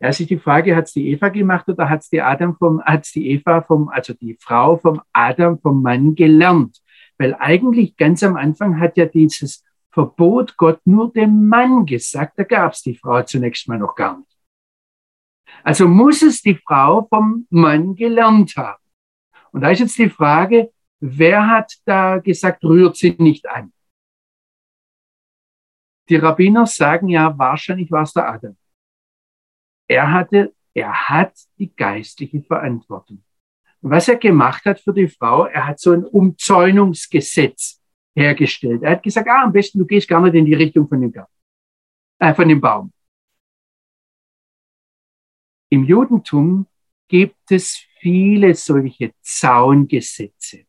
ja, 0.00 0.12
sich 0.12 0.28
die 0.28 0.38
Frage, 0.38 0.76
hat 0.76 0.84
es 0.84 0.92
die 0.92 1.10
Eva 1.10 1.28
gemacht 1.28 1.68
oder 1.68 1.88
hat 1.88 2.02
es 2.02 2.08
die 2.08 2.20
Adam 2.20 2.56
vom, 2.56 2.80
hat's 2.84 3.10
die 3.10 3.30
Eva 3.30 3.62
vom, 3.62 3.88
also 3.88 4.14
die 4.14 4.36
Frau 4.40 4.76
vom 4.76 5.00
Adam 5.12 5.58
vom 5.58 5.82
Mann 5.82 6.14
gelernt? 6.14 6.80
Weil 7.18 7.34
eigentlich 7.34 7.96
ganz 7.96 8.22
am 8.22 8.36
Anfang 8.36 8.78
hat 8.78 8.96
ja 8.96 9.06
dieses 9.06 9.64
Verbot 9.90 10.56
Gott 10.56 10.80
nur 10.84 11.12
dem 11.12 11.48
Mann 11.48 11.86
gesagt, 11.86 12.38
da 12.38 12.44
gab 12.44 12.74
es 12.74 12.82
die 12.82 12.96
Frau 12.96 13.22
zunächst 13.22 13.66
mal 13.66 13.78
noch 13.78 13.94
gar 13.94 14.18
nicht. 14.18 14.36
Also 15.64 15.88
muss 15.88 16.22
es 16.22 16.42
die 16.42 16.54
Frau 16.54 17.06
vom 17.08 17.46
Mann 17.50 17.96
gelernt 17.96 18.54
haben. 18.56 18.82
Und 19.52 19.62
da 19.62 19.70
ist 19.70 19.80
jetzt 19.80 19.98
die 19.98 20.10
Frage, 20.10 20.70
wer 21.00 21.48
hat 21.48 21.72
da 21.86 22.18
gesagt, 22.18 22.62
rührt 22.62 22.96
sie 22.96 23.16
nicht 23.18 23.48
an? 23.48 23.72
Die 26.08 26.16
Rabbiner 26.16 26.66
sagen 26.66 27.08
ja, 27.08 27.36
wahrscheinlich 27.36 27.90
war 27.90 28.02
es 28.02 28.12
der 28.12 28.28
Adam. 28.28 28.56
Er 29.88 30.12
hatte, 30.12 30.54
er 30.74 31.08
hat 31.08 31.34
die 31.58 31.74
geistliche 31.74 32.42
Verantwortung. 32.42 33.22
Und 33.80 33.90
was 33.90 34.08
er 34.08 34.16
gemacht 34.16 34.64
hat 34.64 34.80
für 34.80 34.92
die 34.92 35.08
Frau, 35.08 35.46
er 35.46 35.66
hat 35.66 35.80
so 35.80 35.92
ein 35.92 36.04
Umzäunungsgesetz 36.04 37.80
hergestellt. 38.14 38.82
Er 38.82 38.92
hat 38.92 39.02
gesagt, 39.02 39.28
ah, 39.28 39.44
am 39.44 39.52
besten 39.52 39.78
du 39.78 39.86
gehst 39.86 40.08
gar 40.08 40.20
nicht 40.20 40.34
in 40.34 40.44
die 40.44 40.54
Richtung 40.54 40.88
von 40.88 41.00
dem, 41.00 41.12
Garten, 41.12 41.32
äh, 42.18 42.34
von 42.34 42.48
dem 42.48 42.60
Baum. 42.60 42.92
Im 45.68 45.84
Judentum 45.84 46.66
gibt 47.08 47.50
es 47.50 47.84
viele 48.00 48.54
solche 48.54 49.12
Zaungesetze. 49.20 50.64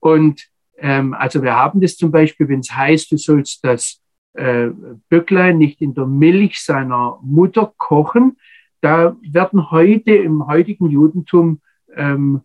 Und 0.00 0.51
ähm, 0.82 1.14
also 1.14 1.42
wir 1.42 1.54
haben 1.54 1.80
das 1.80 1.96
zum 1.96 2.10
Beispiel, 2.10 2.48
wenn 2.48 2.58
es 2.58 2.74
heißt, 2.74 3.12
du 3.12 3.16
sollst 3.16 3.64
das 3.64 4.02
äh, 4.34 4.68
Böcklein 5.08 5.56
nicht 5.56 5.80
in 5.80 5.94
der 5.94 6.06
Milch 6.06 6.60
seiner 6.60 7.20
Mutter 7.22 7.72
kochen. 7.76 8.36
Da 8.80 9.16
werden 9.22 9.70
heute 9.70 10.10
im 10.10 10.46
heutigen 10.48 10.90
Judentum 10.90 11.60
ähm, 11.94 12.40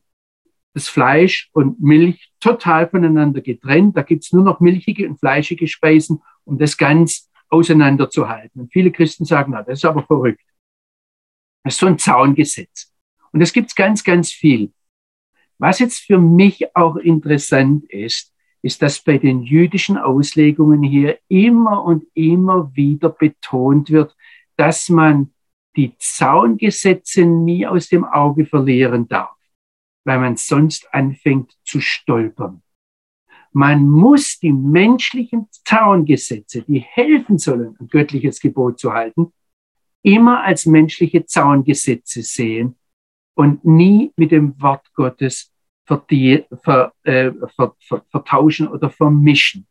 das 0.75 0.87
Fleisch 0.87 1.49
und 1.53 1.81
Milch 1.81 2.31
total 2.39 2.87
voneinander 2.87 3.41
getrennt. 3.41 3.97
Da 3.97 4.03
gibt's 4.03 4.31
nur 4.31 4.43
noch 4.43 4.59
milchige 4.59 5.09
und 5.09 5.19
fleischige 5.19 5.67
Speisen, 5.67 6.21
um 6.43 6.59
das 6.59 6.77
ganz 6.77 7.31
auseinanderzuhalten. 7.49 8.61
Und 8.61 8.71
viele 8.71 8.91
Christen 8.91 9.25
sagen, 9.25 9.53
na, 9.53 9.63
das 9.63 9.79
ist 9.79 9.85
aber 9.85 10.03
verrückt. 10.03 10.45
Das 11.63 11.73
ist 11.73 11.79
so 11.79 11.87
ein 11.87 11.97
Zaungesetz. 11.97 12.93
Und 13.31 13.39
das 13.39 13.51
gibt's 13.51 13.73
ganz, 13.73 14.03
ganz 14.03 14.31
viel. 14.31 14.71
Was 15.59 15.79
jetzt 15.79 15.99
für 15.99 16.19
mich 16.19 16.75
auch 16.75 16.97
interessant 16.97 17.85
ist, 17.89 18.33
ist, 18.61 18.81
dass 18.81 19.01
bei 19.01 19.17
den 19.17 19.43
jüdischen 19.43 19.97
Auslegungen 19.97 20.83
hier 20.83 21.19
immer 21.27 21.83
und 21.83 22.05
immer 22.13 22.71
wieder 22.75 23.09
betont 23.09 23.89
wird, 23.89 24.15
dass 24.55 24.89
man 24.89 25.33
die 25.75 25.93
Zaungesetze 25.97 27.25
nie 27.25 27.65
aus 27.65 27.87
dem 27.89 28.03
Auge 28.03 28.45
verlieren 28.45 29.07
darf, 29.07 29.35
weil 30.03 30.19
man 30.19 30.35
sonst 30.35 30.93
anfängt 30.93 31.55
zu 31.63 31.79
stolpern. 31.79 32.61
Man 33.51 33.87
muss 33.87 34.39
die 34.39 34.53
menschlichen 34.53 35.47
Zaungesetze, 35.65 36.63
die 36.63 36.79
helfen 36.79 37.37
sollen, 37.37 37.75
ein 37.79 37.87
göttliches 37.87 38.39
Gebot 38.39 38.79
zu 38.79 38.93
halten, 38.93 39.33
immer 40.03 40.43
als 40.43 40.65
menschliche 40.65 41.25
Zaungesetze 41.25 42.21
sehen 42.21 42.75
und 43.37 43.63
nie 43.63 44.11
mit 44.17 44.31
dem 44.31 44.59
Wort 44.59 44.91
Gottes 44.95 45.53
ver, 45.85 46.03
äh, 46.09 47.31
ver, 47.55 47.75
ver, 47.79 48.05
vertauschen 48.09 48.67
oder 48.67 48.89
vermischen. 48.89 49.67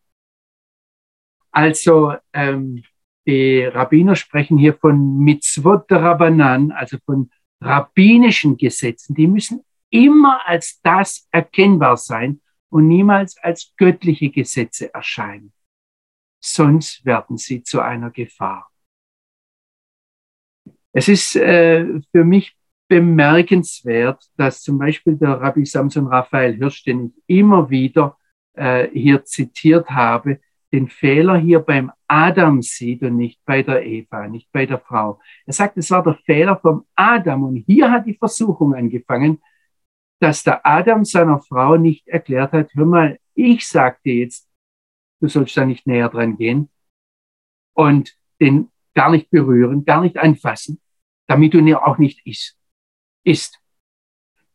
Also 1.51 2.15
ähm, 2.33 2.85
die 3.27 3.65
Rabbiner 3.65 4.15
sprechen 4.15 4.57
hier 4.57 4.75
von 4.75 5.19
Mitzvot 5.19 5.91
Rabbanan, 5.91 6.71
also 6.71 6.99
von 7.05 7.31
rabbinischen 7.61 8.57
Gesetzen. 8.57 9.17
Die 9.17 9.27
müssen 9.27 9.65
immer 9.91 10.47
als 10.47 10.81
das 10.83 11.27
erkennbar 11.33 11.97
sein 11.97 12.41
und 12.69 12.87
niemals 12.87 13.37
als 13.39 13.75
göttliche 13.77 14.31
Gesetze 14.31 14.95
erscheinen. 14.95 15.53
Sonst 16.41 17.05
werden 17.05 17.37
sie 17.37 17.65
zu 17.65 17.81
einer 17.81 18.11
Gefahr. 18.11 18.71
Es 20.93 21.09
ist 21.09 21.35
äh, 21.35 22.01
für 22.13 22.25
mich 22.25 22.56
bemerkenswert, 22.89 24.25
dass 24.37 24.63
zum 24.63 24.79
Beispiel 24.79 25.17
der 25.17 25.41
Rabbi 25.41 25.67
Samson 25.67 26.07
Raphael 26.07 26.55
Hirsch, 26.55 26.85
den 26.85 27.07
ich 27.07 27.39
immer 27.39 27.69
wieder 27.69 28.17
äh, 28.55 28.89
hier 28.93 29.25
zitiert 29.25 29.91
habe, 29.91 30.41
den 30.73 30.89
Fehler 30.89 31.37
hier 31.37 31.61
beim 31.61 31.93
Adam 32.07 32.63
sieht 32.63 33.03
und 33.03 33.17
nicht 33.17 33.41
bei 33.45 33.63
der 33.63 33.85
Eva, 33.85 34.29
nicht 34.29 34.51
bei 34.53 34.67
der 34.67 34.79
Frau. 34.79 35.21
Er 35.47 35.53
sagt, 35.53 35.77
es 35.77 35.91
war 35.91 36.03
der 36.03 36.19
Fehler 36.27 36.59
vom 36.59 36.85
Adam 36.95 37.45
und 37.45 37.57
hier 37.67 37.91
hat 37.91 38.07
die 38.07 38.17
Versuchung 38.17 38.75
angefangen, 38.75 39.41
dass 40.21 40.43
der 40.43 40.67
Adam 40.67 41.05
seiner 41.05 41.41
Frau 41.41 41.77
nicht 41.77 42.07
erklärt 42.09 42.53
hat, 42.53 42.71
hör 42.75 42.87
mal, 42.87 43.19
ich 43.35 43.67
sag 43.67 44.03
dir 44.03 44.15
jetzt, 44.15 44.49
du 45.21 45.29
sollst 45.29 45.57
da 45.57 45.65
nicht 45.65 45.87
näher 45.87 46.09
dran 46.09 46.37
gehen 46.37 46.71
und 47.75 48.17
den 48.41 48.71
gar 48.95 49.11
nicht 49.11 49.31
berühren, 49.31 49.85
gar 49.85 50.01
nicht 50.01 50.17
anfassen, 50.17 50.81
damit 51.27 51.55
du 51.55 51.59
ihn 51.59 51.75
auch 51.75 51.99
nicht 51.99 52.27
isst 52.27 52.57
ist. 53.27 53.61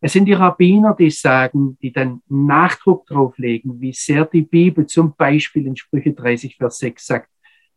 Es 0.04 0.14
sind 0.14 0.26
die 0.26 0.34
Rabbiner, 0.34 0.96
die 0.96 1.12
sagen, 1.12 1.78
die 1.80 1.92
dann 1.92 2.24
Nachdruck 2.28 3.06
drauflegen, 3.06 3.80
wie 3.80 3.94
sehr 3.94 4.26
die 4.26 4.42
Bibel 4.42 4.88
zum 4.88 5.16
Beispiel 5.16 5.68
in 5.68 5.76
Sprüche 5.76 6.14
30, 6.14 6.58
Vers 6.58 6.80
6 6.80 7.06
sagt, 7.06 7.30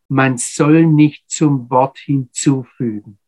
man 0.07 0.37
soll 0.37 0.87
nicht 0.87 1.29
zum 1.29 1.69
Wort 1.69 1.99
hinzufügen. 1.99 3.19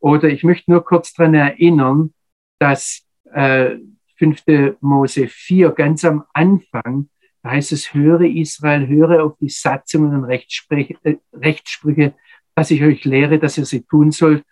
Oder 0.00 0.28
ich 0.28 0.44
möchte 0.44 0.70
nur 0.70 0.84
kurz 0.84 1.14
daran 1.14 1.34
erinnern, 1.34 2.12
dass 2.58 3.06
äh, 3.32 3.76
5. 4.16 4.76
Mose 4.80 5.28
4 5.28 5.70
ganz 5.70 6.04
am 6.04 6.24
Anfang, 6.34 7.08
da 7.42 7.52
heißt 7.52 7.72
es, 7.72 7.94
höre 7.94 8.22
Israel, 8.22 8.86
höre 8.86 9.24
auf 9.24 9.38
die 9.40 9.48
Satzungen 9.48 10.14
und 10.14 10.24
Rechtssprüche, 10.24 10.96
äh, 11.04 11.16
Rechtssprüche, 11.32 12.14
dass 12.54 12.70
ich 12.70 12.82
euch 12.82 13.04
lehre, 13.04 13.38
dass 13.38 13.56
ihr 13.56 13.64
sie 13.64 13.82
tun 13.82 14.10
sollt 14.10 14.44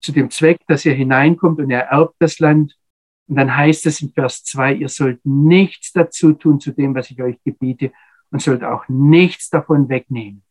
zu 0.00 0.12
dem 0.12 0.30
Zweck, 0.30 0.60
dass 0.66 0.84
ihr 0.84 0.94
hineinkommt 0.94 1.58
und 1.58 1.70
ihr 1.70 1.78
erbt 1.78 2.16
das 2.18 2.38
Land. 2.38 2.76
Und 3.28 3.36
dann 3.36 3.54
heißt 3.54 3.86
es 3.86 4.00
in 4.00 4.10
Vers 4.10 4.44
2, 4.44 4.74
ihr 4.74 4.88
sollt 4.88 5.20
nichts 5.24 5.92
dazu 5.92 6.32
tun 6.32 6.60
zu 6.60 6.72
dem, 6.72 6.94
was 6.94 7.10
ich 7.10 7.20
euch 7.22 7.36
gebiete 7.44 7.92
und 8.30 8.40
sollt 8.40 8.64
auch 8.64 8.88
nichts 8.88 9.50
davon 9.50 9.88
wegnehmen. 9.88 10.42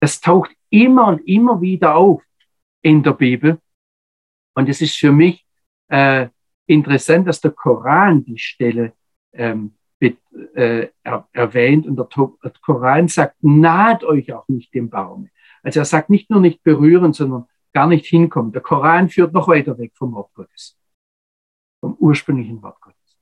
Das 0.00 0.20
taucht 0.20 0.52
immer 0.70 1.08
und 1.08 1.26
immer 1.26 1.60
wieder 1.60 1.96
auf 1.96 2.22
in 2.82 3.02
der 3.02 3.12
Bibel. 3.12 3.58
Und 4.54 4.68
es 4.68 4.80
ist 4.80 4.96
für 4.96 5.12
mich 5.12 5.44
äh, 5.88 6.28
interessant, 6.66 7.26
dass 7.28 7.40
der 7.40 7.50
Koran 7.50 8.24
die 8.24 8.38
Stelle 8.38 8.92
ähm, 9.32 9.74
mit, 10.00 10.18
äh, 10.54 10.88
er, 11.02 11.28
erwähnt 11.32 11.86
und 11.86 11.96
der, 11.96 12.08
der 12.42 12.52
Koran 12.62 13.08
sagt, 13.08 13.36
naht 13.42 14.04
euch 14.04 14.32
auch 14.32 14.48
nicht 14.48 14.72
dem 14.74 14.90
Baum. 14.90 15.28
Also 15.62 15.80
er 15.80 15.84
sagt 15.84 16.10
nicht 16.10 16.30
nur 16.30 16.40
nicht 16.40 16.62
berühren, 16.62 17.12
sondern 17.12 17.46
gar 17.76 17.86
nicht 17.86 18.06
hinkommt. 18.06 18.54
Der 18.54 18.62
Koran 18.62 19.10
führt 19.10 19.34
noch 19.34 19.48
weiter 19.48 19.76
weg 19.76 19.92
vom 19.94 20.14
Wort 20.14 20.32
Gottes, 20.32 20.78
vom 21.80 21.94
ursprünglichen 21.98 22.62
Wort 22.62 22.80
Gottes. 22.80 23.18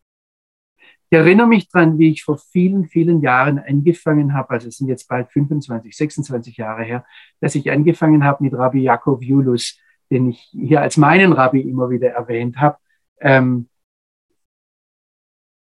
Ich 1.10 1.18
erinnere 1.18 1.48
mich 1.48 1.68
dran, 1.68 1.98
wie 1.98 2.10
ich 2.12 2.22
vor 2.22 2.38
vielen, 2.38 2.86
vielen 2.86 3.20
Jahren 3.20 3.58
angefangen 3.58 4.32
habe, 4.32 4.50
also 4.50 4.68
es 4.68 4.76
sind 4.76 4.86
jetzt 4.86 5.08
bald 5.08 5.28
25, 5.32 5.96
26 5.96 6.56
Jahre 6.56 6.84
her, 6.84 7.04
dass 7.40 7.56
ich 7.56 7.68
angefangen 7.68 8.22
habe 8.22 8.44
mit 8.44 8.54
Rabbi 8.54 8.80
Jakob 8.80 9.24
Julus, 9.24 9.76
den 10.08 10.30
ich 10.30 10.38
hier 10.52 10.82
als 10.82 10.98
meinen 10.98 11.32
Rabbi 11.32 11.60
immer 11.60 11.90
wieder 11.90 12.10
erwähnt 12.10 12.56
habe, 12.58 12.78
ähm, 13.18 13.68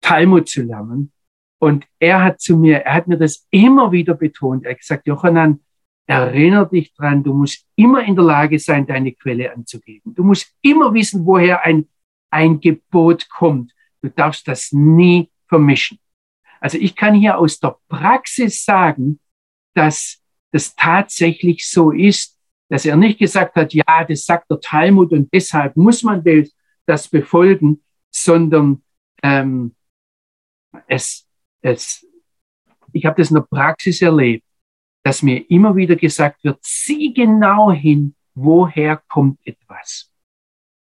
Talmud 0.02 0.50
zu 0.50 0.64
lernen. 0.64 1.12
Und 1.58 1.86
er 1.98 2.22
hat 2.22 2.42
zu 2.42 2.58
mir, 2.58 2.80
er 2.80 2.92
hat 2.92 3.08
mir 3.08 3.16
das 3.16 3.46
immer 3.50 3.90
wieder 3.90 4.12
betont. 4.12 4.66
Er 4.66 4.72
hat 4.72 4.80
gesagt, 4.80 5.06
Jochanan, 5.06 5.60
Erinnere 6.06 6.68
dich 6.68 6.92
dran, 6.94 7.22
du 7.22 7.32
musst 7.32 7.66
immer 7.76 8.04
in 8.04 8.16
der 8.16 8.24
Lage 8.24 8.58
sein, 8.58 8.86
deine 8.86 9.12
Quelle 9.12 9.52
anzugeben. 9.52 10.14
Du 10.14 10.24
musst 10.24 10.52
immer 10.60 10.92
wissen, 10.92 11.24
woher 11.24 11.62
ein, 11.62 11.88
ein 12.30 12.60
Gebot 12.60 13.28
kommt. 13.30 13.72
Du 14.02 14.08
darfst 14.08 14.48
das 14.48 14.72
nie 14.72 15.30
vermischen. 15.48 15.98
Also 16.60 16.78
ich 16.78 16.96
kann 16.96 17.14
hier 17.14 17.38
aus 17.38 17.60
der 17.60 17.76
Praxis 17.88 18.64
sagen, 18.64 19.20
dass 19.74 20.20
das 20.50 20.74
tatsächlich 20.74 21.68
so 21.68 21.92
ist, 21.92 22.38
dass 22.68 22.84
er 22.84 22.96
nicht 22.96 23.18
gesagt 23.18 23.54
hat, 23.56 23.72
ja, 23.72 24.04
das 24.04 24.24
sagt 24.24 24.50
der 24.50 24.60
Talmud 24.60 25.12
und 25.12 25.32
deshalb 25.32 25.76
muss 25.76 26.02
man 26.02 26.24
das 26.86 27.08
befolgen, 27.08 27.82
sondern 28.10 28.82
ähm, 29.22 29.74
es, 30.86 31.28
es, 31.60 32.06
ich 32.92 33.04
habe 33.06 33.20
das 33.20 33.30
in 33.30 33.36
der 33.36 33.42
Praxis 33.42 34.02
erlebt 34.02 34.44
dass 35.02 35.22
mir 35.22 35.50
immer 35.50 35.74
wieder 35.76 35.96
gesagt 35.96 36.44
wird, 36.44 36.58
sieh 36.62 37.12
genau 37.12 37.72
hin, 37.72 38.14
woher 38.34 38.96
kommt 39.08 39.38
etwas. 39.44 40.12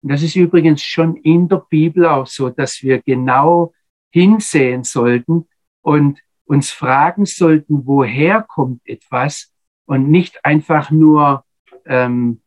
Und 0.02 0.10
das 0.10 0.22
ist 0.22 0.36
übrigens 0.36 0.82
schon 0.82 1.16
in 1.16 1.48
der 1.48 1.64
Bibel 1.68 2.06
auch 2.06 2.26
so, 2.26 2.50
dass 2.50 2.82
wir 2.82 3.02
genau 3.02 3.72
hinsehen 4.12 4.84
sollten 4.84 5.48
und 5.82 6.20
uns 6.44 6.70
fragen 6.70 7.24
sollten, 7.26 7.86
woher 7.86 8.42
kommt 8.42 8.86
etwas 8.86 9.52
und 9.86 10.10
nicht 10.10 10.44
einfach 10.44 10.90
nur, 10.90 11.44
ähm, 11.86 12.42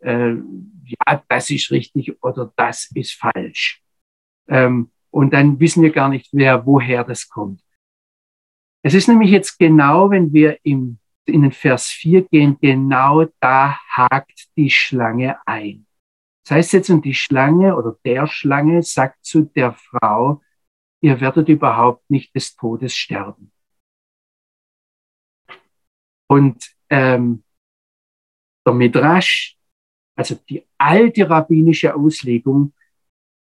äh, 0.00 0.34
ja, 0.84 1.22
das 1.28 1.50
ist 1.50 1.70
richtig 1.70 2.22
oder 2.22 2.52
das 2.56 2.90
ist 2.94 3.14
falsch. 3.14 3.82
Ähm, 4.48 4.90
und 5.10 5.32
dann 5.32 5.58
wissen 5.60 5.82
wir 5.82 5.90
gar 5.90 6.08
nicht 6.08 6.32
mehr, 6.34 6.66
woher 6.66 7.04
das 7.04 7.28
kommt. 7.28 7.62
Es 8.82 8.94
ist 8.94 9.08
nämlich 9.08 9.30
jetzt 9.30 9.58
genau, 9.58 10.10
wenn 10.10 10.32
wir 10.32 10.58
im, 10.62 10.98
in 11.28 11.42
den 11.42 11.52
Vers 11.52 11.88
4 11.88 12.28
gehen, 12.28 12.58
genau 12.60 13.26
da 13.40 13.78
hakt 13.88 14.48
die 14.56 14.70
Schlange 14.70 15.36
ein. 15.46 15.86
Das 16.44 16.56
heißt 16.56 16.72
jetzt, 16.72 16.90
und 16.90 17.04
die 17.04 17.14
Schlange 17.14 17.76
oder 17.76 17.96
der 18.04 18.26
Schlange 18.26 18.82
sagt 18.82 19.24
zu 19.24 19.42
der 19.42 19.74
Frau, 19.74 20.40
ihr 21.02 21.20
werdet 21.20 21.48
überhaupt 21.48 22.08
nicht 22.10 22.34
des 22.34 22.56
Todes 22.56 22.96
sterben. 22.96 23.52
Und 26.26 26.74
ähm, 26.90 27.44
der 28.66 28.74
Midrash, 28.74 29.58
also 30.16 30.34
die 30.48 30.66
alte 30.78 31.28
rabbinische 31.28 31.94
Auslegung, 31.94 32.72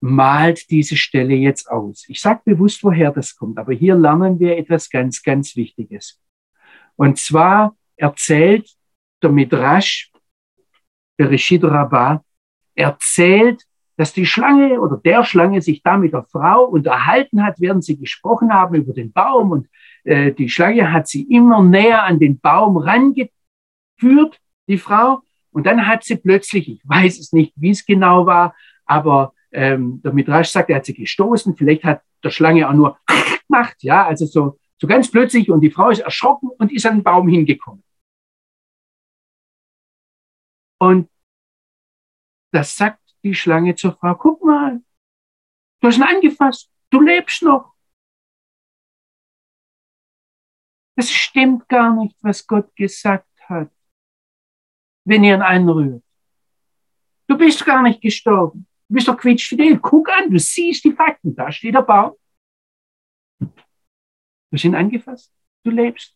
malt 0.02 0.70
diese 0.72 0.98
Stelle 0.98 1.36
jetzt 1.36 1.70
aus. 1.70 2.06
Ich 2.08 2.20
sage 2.20 2.42
bewusst, 2.44 2.84
woher 2.84 3.12
das 3.12 3.36
kommt, 3.36 3.60
aber 3.60 3.74
hier 3.74 3.96
lernen 3.96 4.40
wir 4.40 4.58
etwas 4.58 4.90
ganz, 4.90 5.22
ganz 5.22 5.56
Wichtiges. 5.56 6.20
Und 7.02 7.18
zwar 7.18 7.76
erzählt 7.96 8.70
der 9.24 9.32
Midrash, 9.32 10.12
der 11.18 11.32
Rishid 11.32 11.64
Rabbah, 11.64 12.24
erzählt, 12.76 13.64
dass 13.98 14.14
die 14.14 14.28
Schlange 14.28 14.80
oder 14.80 14.98
der 14.98 15.24
Schlange 15.24 15.64
sich 15.64 15.82
da 15.82 15.98
mit 15.98 16.14
der 16.14 16.26
Frau 16.26 16.66
unterhalten 16.66 17.44
hat, 17.44 17.56
während 17.58 17.84
sie 17.84 17.98
gesprochen 17.98 18.54
haben 18.54 18.76
über 18.76 18.94
den 18.94 19.12
Baum. 19.12 19.50
Und 19.50 19.68
äh, 20.04 20.32
die 20.32 20.48
Schlange 20.48 20.94
hat 20.94 21.08
sie 21.08 21.24
immer 21.24 21.64
näher 21.64 22.04
an 22.04 22.20
den 22.20 22.40
Baum 22.40 22.78
rangeführt, 22.78 24.40
die 24.68 24.78
Frau, 24.78 25.24
und 25.50 25.66
dann 25.66 25.88
hat 25.88 26.04
sie 26.04 26.18
plötzlich, 26.18 26.70
ich 26.70 26.82
weiß 26.84 27.18
es 27.18 27.34
nicht, 27.34 27.52
wie 27.56 27.72
es 27.72 27.84
genau 27.84 28.28
war, 28.28 28.54
aber 28.86 29.34
ähm, 29.52 30.04
der 30.04 30.14
Midrash 30.14 30.50
sagt, 30.50 30.70
er 30.70 30.76
hat 30.76 30.86
sie 30.86 30.94
gestoßen, 30.94 31.56
vielleicht 31.56 31.84
hat 31.84 32.04
der 32.24 32.30
Schlange 32.30 32.70
auch 32.70 32.74
nur 32.74 33.00
gemacht, 33.48 33.78
ja, 33.80 34.06
also 34.06 34.28
so, 34.28 34.60
so 34.82 34.88
ganz 34.88 35.12
plötzlich 35.12 35.48
und 35.52 35.62
die 35.62 35.70
Frau 35.70 35.92
ist 35.92 36.00
erschrocken 36.00 36.50
und 36.58 36.72
ist 36.72 36.88
an 36.88 36.98
den 36.98 37.04
Baum 37.04 37.28
hingekommen. 37.28 37.84
Und 40.80 41.08
das 42.52 42.76
sagt 42.76 43.16
die 43.24 43.36
Schlange 43.36 43.76
zur 43.76 43.96
Frau, 43.96 44.16
guck 44.16 44.44
mal, 44.44 44.82
du 45.80 45.88
hast 45.88 45.98
ihn 45.98 46.04
angefasst, 46.04 46.72
du 46.90 47.00
lebst 47.00 47.44
noch. 47.44 47.76
Es 50.96 51.12
stimmt 51.12 51.70
gar 51.70 51.96
nicht, 51.96 52.18
was 52.24 52.46
Gott 52.48 52.76
gesagt 52.76 53.30
hat, 53.42 53.72
wenn 55.06 55.24
ihr 55.24 55.36
ihn 55.36 55.44
einrührt. 55.44 56.04
Du 57.28 57.38
bist 57.38 57.64
gar 57.64 57.84
nicht 57.84 58.02
gestorben. 58.02 58.68
Du 58.90 58.96
bist 58.96 59.08
doch 59.08 59.18
quietschfidel. 59.18 59.80
Guck 59.80 60.10
an, 60.10 60.32
du 60.32 60.40
siehst 60.40 60.84
die 60.84 60.92
Fakten. 60.92 61.36
Da 61.36 61.52
steht 61.52 61.76
der 61.76 61.84
Baum. 61.84 62.16
Du 64.52 64.58
hast 64.58 64.66
ihn 64.66 64.76
angefasst. 64.76 65.34
Du 65.64 65.72
lebst. 65.72 66.16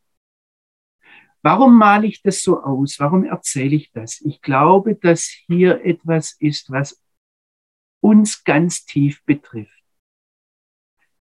Warum 1.42 1.78
male 1.78 2.08
ich 2.08 2.22
das 2.22 2.42
so 2.42 2.62
aus? 2.62 3.00
Warum 3.00 3.24
erzähle 3.24 3.76
ich 3.76 3.92
das? 3.92 4.20
Ich 4.22 4.42
glaube, 4.42 4.96
dass 4.96 5.24
hier 5.24 5.86
etwas 5.86 6.36
ist, 6.40 6.70
was 6.72 7.02
uns 8.02 8.44
ganz 8.44 8.86
tief 8.86 9.24
betrifft. 9.26 9.72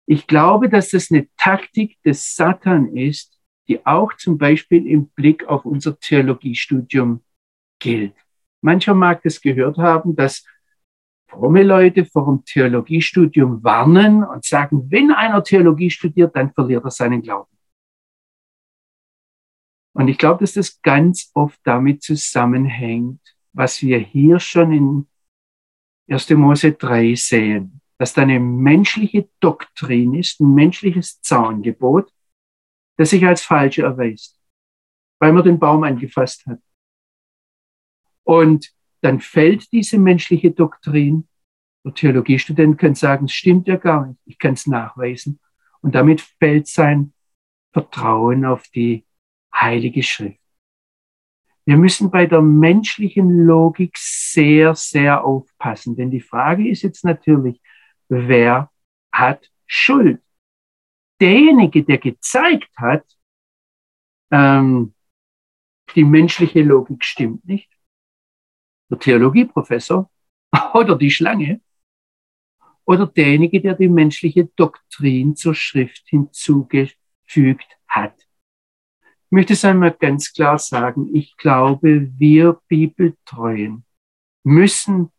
Ich 0.07 0.27
glaube, 0.27 0.69
dass 0.69 0.91
das 0.91 1.11
eine 1.11 1.29
Taktik 1.37 2.01
des 2.03 2.35
Satan 2.35 2.97
ist, 2.97 3.39
die 3.69 3.85
auch 3.87 4.15
zum 4.17 4.39
Beispiel 4.39 4.87
im 4.87 5.09
Blick 5.11 5.45
auf 5.47 5.65
unser 5.65 5.99
Theologiestudium 5.99 7.23
gilt. 7.79 8.15
Mancher 8.63 8.95
mag 8.95 9.23
das 9.23 9.41
gehört 9.41 9.79
haben, 9.79 10.17
dass 10.17 10.45
fromme 11.37 11.63
Leute 11.63 12.07
vor 12.07 12.25
dem 12.25 12.45
Theologiestudium 12.45 13.63
warnen 13.63 14.25
und 14.25 14.45
sagen, 14.45 14.91
wenn 14.91 15.11
einer 15.11 15.45
Theologie 15.45 15.91
studiert, 15.91 16.35
dann 16.35 16.53
verliert 16.53 16.85
er 16.85 16.91
seinen 16.91 17.21
Glauben. 17.21 17.55
Und 19.93 20.09
ich 20.09 20.19
glaube, 20.19 20.41
dass 20.41 20.55
das 20.55 20.81
ganz 20.83 21.31
oft 21.35 21.59
damit 21.65 22.03
zusammenhängt, 22.03 23.21
was 23.53 23.83
wir 23.83 23.99
hier 23.99 24.39
schon 24.41 24.73
in 24.73 25.07
1. 26.09 26.31
Mose 26.31 26.73
3 26.73 27.15
sehen, 27.15 27.81
dass 27.99 28.15
da 28.15 28.23
eine 28.23 28.41
menschliche 28.41 29.29
Doktrin 29.41 30.15
ist, 30.15 30.41
ein 30.41 30.55
menschliches 30.55 31.21
Zaungebot, 31.21 32.13
das 32.97 33.11
sich 33.11 33.25
als 33.27 33.43
falsch 33.43 33.79
erweist, 33.79 34.41
weil 35.19 35.33
man 35.33 35.45
den 35.45 35.59
Baum 35.59 35.83
angefasst 35.83 36.47
hat. 36.47 36.61
Und 38.25 38.76
dann 39.07 39.21
fällt 39.21 39.71
diese 39.71 39.99
menschliche 39.99 40.51
Doktrin. 40.51 41.29
Der 41.85 41.95
Theologiestudent 41.95 42.77
kann 42.77 42.97
sagen, 42.97 43.27
es 43.27 43.33
stimmt 43.33 43.69
ja 43.69 43.77
gar 43.77 44.07
nicht, 44.07 44.21
ich 44.25 44.37
kann 44.37 44.55
es 44.55 44.67
nachweisen. 44.67 45.39
Und 45.81 45.95
damit 45.95 46.21
fällt 46.21 46.67
sein 46.67 47.13
Vertrauen 47.73 48.45
auf 48.45 48.65
die 48.75 49.07
Heilige 49.55 50.03
Schrift. 50.03 50.41
Wir 51.65 51.77
müssen 51.77 52.11
bei 52.11 52.27
der 52.27 52.43
menschlichen 52.43 53.47
Logik 53.47 53.97
sehr, 53.97 54.75
sehr 54.75 55.25
aufpassen, 55.25 55.95
denn 55.95 56.11
die 56.11 56.21
Frage 56.21 56.69
ist 56.69 56.83
jetzt 56.83 57.05
natürlich, 57.05 57.61
wer 58.09 58.73
hat 59.13 59.49
Schuld? 59.67 60.21
Derjenige, 61.21 61.85
der 61.85 61.99
gezeigt 61.99 62.71
hat, 62.77 63.05
ähm, 64.33 64.95
die 65.95 66.05
menschliche 66.05 66.63
Logik 66.63 67.05
stimmt 67.05 67.45
nicht, 67.45 67.76
der 68.91 68.99
Theologieprofessor 68.99 70.11
oder 70.75 70.97
die 70.97 71.11
Schlange 71.11 71.61
oder 72.87 73.07
derjenige, 73.07 73.61
der 73.61 73.75
die 73.75 73.89
menschliche 73.89 74.47
Doktrin 74.57 75.37
zur 75.37 75.55
Schrift 75.55 76.05
hinzugefügt 76.07 77.67
hat. 77.89 78.27
Ich 79.01 79.33
möchte 79.33 79.55
es 79.55 79.65
einmal 79.65 79.93
ganz 79.93 80.33
klar 80.33 80.59
sagen, 80.59 81.15
ich 81.15 81.37
glaube, 81.37 82.09
wir 82.17 82.61
Bibeltreuen 82.69 83.85
müssen 84.45 85.11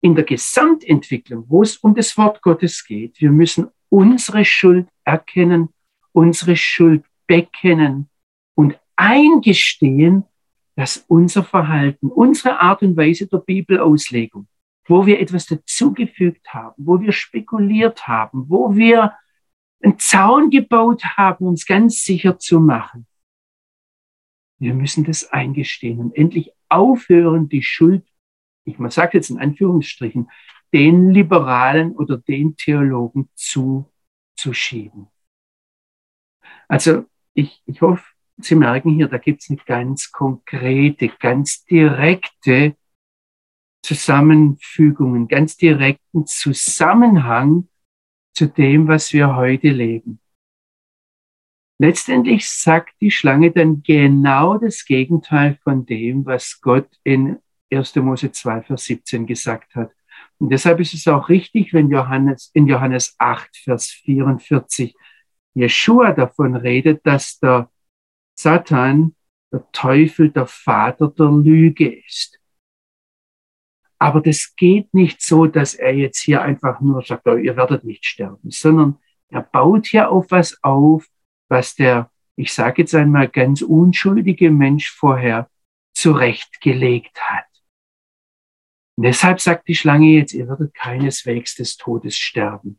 in 0.00 0.16
der 0.16 0.24
Gesamtentwicklung, 0.24 1.44
wo 1.48 1.62
es 1.62 1.76
um 1.76 1.94
das 1.94 2.16
Wort 2.16 2.42
Gottes 2.42 2.84
geht, 2.84 3.20
wir 3.20 3.30
müssen 3.30 3.68
unsere 3.88 4.44
Schuld 4.44 4.88
erkennen, 5.04 5.68
unsere 6.12 6.56
Schuld 6.56 7.04
bekennen 7.26 8.08
und 8.54 8.78
eingestehen, 8.96 10.24
dass 10.78 11.04
unser 11.08 11.42
Verhalten, 11.42 12.06
unsere 12.06 12.60
Art 12.60 12.82
und 12.82 12.96
Weise 12.96 13.26
der 13.26 13.38
Bibelauslegung, 13.38 14.46
wo 14.86 15.06
wir 15.06 15.18
etwas 15.18 15.46
dazugefügt 15.46 16.54
haben, 16.54 16.74
wo 16.76 17.00
wir 17.00 17.10
spekuliert 17.10 18.06
haben, 18.06 18.48
wo 18.48 18.76
wir 18.76 19.12
einen 19.82 19.98
Zaun 19.98 20.50
gebaut 20.50 21.02
haben, 21.16 21.48
uns 21.48 21.66
ganz 21.66 22.04
sicher 22.04 22.38
zu 22.38 22.60
machen. 22.60 23.08
Wir 24.60 24.72
müssen 24.72 25.02
das 25.02 25.32
eingestehen 25.32 25.98
und 25.98 26.16
endlich 26.16 26.52
aufhören, 26.68 27.48
die 27.48 27.64
Schuld, 27.64 28.06
ich 28.64 28.76
sage 28.90 29.18
jetzt 29.18 29.30
in 29.30 29.38
Anführungsstrichen, 29.40 30.30
den 30.72 31.10
Liberalen 31.10 31.90
oder 31.96 32.18
den 32.18 32.54
Theologen 32.56 33.28
zu, 33.34 33.90
zu 34.36 34.52
schieben. 34.52 35.08
Also 36.68 37.04
ich, 37.34 37.64
ich 37.66 37.80
hoffe, 37.80 38.04
Sie 38.40 38.54
merken 38.54 38.94
hier, 38.94 39.08
da 39.08 39.18
gibt 39.18 39.42
es 39.42 39.50
eine 39.50 39.58
ganz 39.66 40.12
konkrete, 40.12 41.08
ganz 41.08 41.64
direkte 41.64 42.76
Zusammenfügung, 43.82 45.14
einen 45.14 45.28
ganz 45.28 45.56
direkten 45.56 46.26
Zusammenhang 46.26 47.68
zu 48.34 48.46
dem, 48.46 48.86
was 48.86 49.12
wir 49.12 49.34
heute 49.34 49.68
leben. 49.70 50.20
Letztendlich 51.80 52.48
sagt 52.48 52.94
die 53.00 53.10
Schlange 53.10 53.52
dann 53.52 53.82
genau 53.82 54.58
das 54.58 54.84
Gegenteil 54.84 55.58
von 55.62 55.86
dem, 55.86 56.26
was 56.26 56.60
Gott 56.60 56.88
in 57.04 57.38
1. 57.72 57.96
Mose 57.96 58.32
2, 58.32 58.62
Vers 58.62 58.84
17 58.84 59.26
gesagt 59.26 59.74
hat. 59.74 59.92
Und 60.38 60.50
deshalb 60.50 60.80
ist 60.80 60.94
es 60.94 61.06
auch 61.06 61.28
richtig, 61.28 61.72
wenn 61.72 61.90
Johannes, 61.90 62.50
in 62.54 62.66
Johannes 62.66 63.14
8, 63.18 63.56
Vers 63.56 63.90
44 63.90 64.94
Jeshua 65.54 66.12
davon 66.12 66.56
redet, 66.56 67.04
dass 67.04 67.38
der 67.38 67.70
Satan, 68.38 69.14
der 69.52 69.66
Teufel, 69.72 70.30
der 70.30 70.46
Vater 70.46 71.08
der 71.08 71.30
Lüge 71.30 71.94
ist. 72.04 72.38
Aber 73.98 74.20
das 74.20 74.54
geht 74.56 74.94
nicht 74.94 75.22
so, 75.22 75.46
dass 75.46 75.74
er 75.74 75.94
jetzt 75.94 76.20
hier 76.20 76.42
einfach 76.42 76.80
nur 76.80 77.02
sagt, 77.02 77.26
oh, 77.26 77.36
ihr 77.36 77.56
werdet 77.56 77.84
nicht 77.84 78.06
sterben, 78.06 78.50
sondern 78.50 78.98
er 79.28 79.42
baut 79.42 79.86
hier 79.86 80.10
auf 80.10 80.30
was 80.30 80.62
auf, 80.62 81.06
was 81.48 81.74
der 81.74 82.10
ich 82.38 82.52
sage 82.52 82.82
jetzt 82.82 82.94
einmal 82.94 83.26
ganz 83.26 83.62
unschuldige 83.62 84.52
Mensch 84.52 84.92
vorher 84.92 85.50
zurechtgelegt 85.92 87.20
hat. 87.20 87.46
Und 88.96 89.04
deshalb 89.04 89.40
sagt 89.40 89.66
die 89.66 89.74
Schlange 89.74 90.10
jetzt, 90.10 90.34
ihr 90.34 90.46
werdet 90.46 90.72
keineswegs 90.72 91.56
des 91.56 91.76
Todes 91.76 92.16
sterben, 92.16 92.78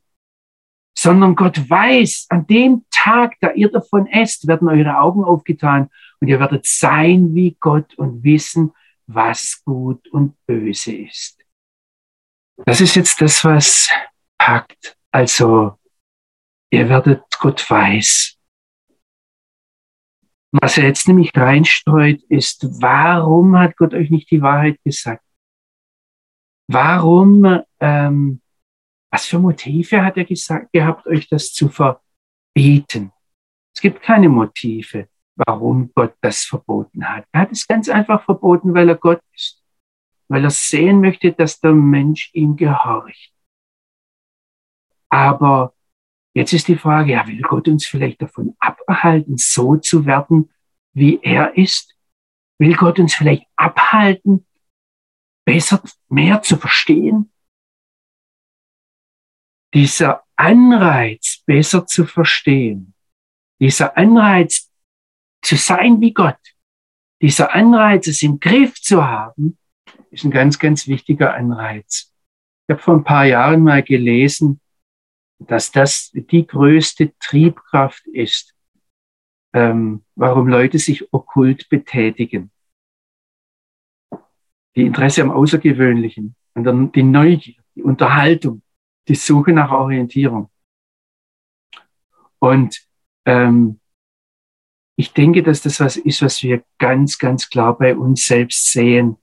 sondern 1.01 1.35
Gott 1.35 1.69
weiß, 1.69 2.27
an 2.27 2.45
dem 2.47 2.85
Tag, 2.91 3.35
da 3.39 3.53
ihr 3.53 3.71
davon 3.71 4.05
esst, 4.07 4.47
werden 4.47 4.67
eure 4.67 4.99
Augen 4.99 5.23
aufgetan 5.23 5.89
und 6.19 6.27
ihr 6.27 6.41
werdet 6.41 6.65
sein 6.65 7.33
wie 7.33 7.55
Gott 7.57 7.97
und 7.97 8.21
wissen, 8.23 8.73
was 9.07 9.61
gut 9.63 10.09
und 10.09 10.35
böse 10.45 10.93
ist. 10.93 11.37
Das 12.65 12.81
ist 12.81 12.95
jetzt 12.95 13.21
das, 13.21 13.45
was 13.45 13.89
packt. 14.37 14.97
Also, 15.11 15.77
ihr 16.69 16.89
werdet 16.89 17.23
Gott 17.39 17.69
weiß. 17.69 18.37
Was 20.51 20.77
er 20.77 20.83
jetzt 20.83 21.07
nämlich 21.07 21.31
reinstreut, 21.33 22.21
ist, 22.23 22.67
warum 22.81 23.57
hat 23.57 23.77
Gott 23.77 23.93
euch 23.93 24.09
nicht 24.09 24.29
die 24.31 24.41
Wahrheit 24.41 24.83
gesagt? 24.83 25.23
Warum, 26.67 27.61
ähm, 27.79 28.41
was 29.11 29.25
für 29.25 29.39
Motive 29.39 30.03
hat 30.03 30.17
er 30.17 30.25
gesagt, 30.25 30.71
gehabt, 30.71 31.07
euch 31.07 31.27
das 31.29 31.53
zu 31.53 31.69
verbieten? 31.69 33.11
Es 33.75 33.81
gibt 33.81 34.01
keine 34.01 34.29
Motive, 34.29 35.07
warum 35.35 35.91
Gott 35.95 36.15
das 36.21 36.43
verboten 36.43 37.07
hat. 37.07 37.25
Er 37.31 37.41
hat 37.41 37.51
es 37.51 37.67
ganz 37.67 37.89
einfach 37.89 38.23
verboten, 38.23 38.73
weil 38.73 38.89
er 38.89 38.95
Gott 38.95 39.21
ist 39.33 39.59
weil 40.29 40.43
er 40.43 40.51
sehen 40.51 41.01
möchte, 41.01 41.33
dass 41.33 41.59
der 41.59 41.73
Mensch 41.73 42.29
ihm 42.33 42.55
gehorcht. 42.55 43.33
Aber 45.09 45.73
jetzt 46.35 46.53
ist 46.53 46.67
die 46.67 46.77
Frage, 46.77 47.13
ja, 47.13 47.27
will 47.27 47.41
Gott 47.41 47.67
uns 47.67 47.87
vielleicht 47.87 48.21
davon 48.21 48.55
abhalten, 48.59 49.37
so 49.37 49.75
zu 49.75 50.05
werden, 50.05 50.51
wie 50.93 51.19
er 51.21 51.57
ist? 51.57 51.95
Will 52.59 52.75
Gott 52.75 52.99
uns 52.99 53.15
vielleicht 53.15 53.45
abhalten, 53.55 54.45
besser, 55.45 55.81
mehr 56.09 56.43
zu 56.43 56.57
verstehen? 56.57 57.31
Dieser 59.73 60.23
Anreiz, 60.35 61.43
besser 61.45 61.85
zu 61.85 62.05
verstehen, 62.05 62.93
dieser 63.59 63.97
Anreiz, 63.97 64.71
zu 65.41 65.55
sein 65.55 66.01
wie 66.01 66.13
Gott, 66.13 66.39
dieser 67.21 67.53
Anreiz, 67.53 68.07
es 68.07 68.23
im 68.23 68.39
Griff 68.39 68.81
zu 68.81 69.05
haben, 69.05 69.57
ist 70.11 70.23
ein 70.23 70.31
ganz, 70.31 70.57
ganz 70.57 70.87
wichtiger 70.87 71.33
Anreiz. 71.33 72.13
Ich 72.67 72.73
habe 72.73 72.81
vor 72.81 72.95
ein 72.95 73.03
paar 73.03 73.25
Jahren 73.25 73.63
mal 73.63 73.83
gelesen, 73.83 74.59
dass 75.39 75.71
das 75.71 76.11
die 76.13 76.45
größte 76.45 77.13
Triebkraft 77.19 78.05
ist, 78.07 78.55
ähm, 79.53 80.03
warum 80.15 80.47
Leute 80.47 80.79
sich 80.79 81.11
okkult 81.13 81.69
betätigen. 81.69 82.51
Die 84.75 84.83
Interesse 84.83 85.21
am 85.21 85.31
Außergewöhnlichen, 85.31 86.35
die 86.55 87.03
Neugier, 87.03 87.61
die 87.75 87.83
Unterhaltung, 87.83 88.61
die 89.09 89.15
Suche 89.15 89.51
nach 89.51 89.71
Orientierung. 89.71 90.49
Und 92.39 92.81
ähm, 93.25 93.79
ich 94.95 95.13
denke, 95.13 95.43
dass 95.43 95.61
das 95.61 95.79
was 95.79 95.97
ist, 95.97 96.21
was 96.21 96.41
wir 96.43 96.63
ganz, 96.77 97.17
ganz 97.17 97.49
klar 97.49 97.77
bei 97.77 97.95
uns 97.95 98.25
selbst 98.25 98.71
sehen 98.71 99.17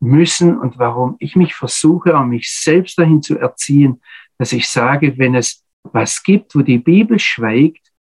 müssen 0.00 0.58
und 0.58 0.78
warum 0.78 1.16
ich 1.18 1.36
mich 1.36 1.54
versuche, 1.54 2.18
auch 2.18 2.24
mich 2.24 2.50
selbst 2.52 2.98
dahin 2.98 3.22
zu 3.22 3.38
erziehen, 3.38 4.00
dass 4.38 4.52
ich 4.52 4.68
sage, 4.68 5.18
wenn 5.18 5.34
es 5.34 5.64
was 5.84 6.22
gibt, 6.22 6.54
wo 6.54 6.62
die 6.62 6.78
Bibel 6.78 7.18
schweigt, 7.18 7.92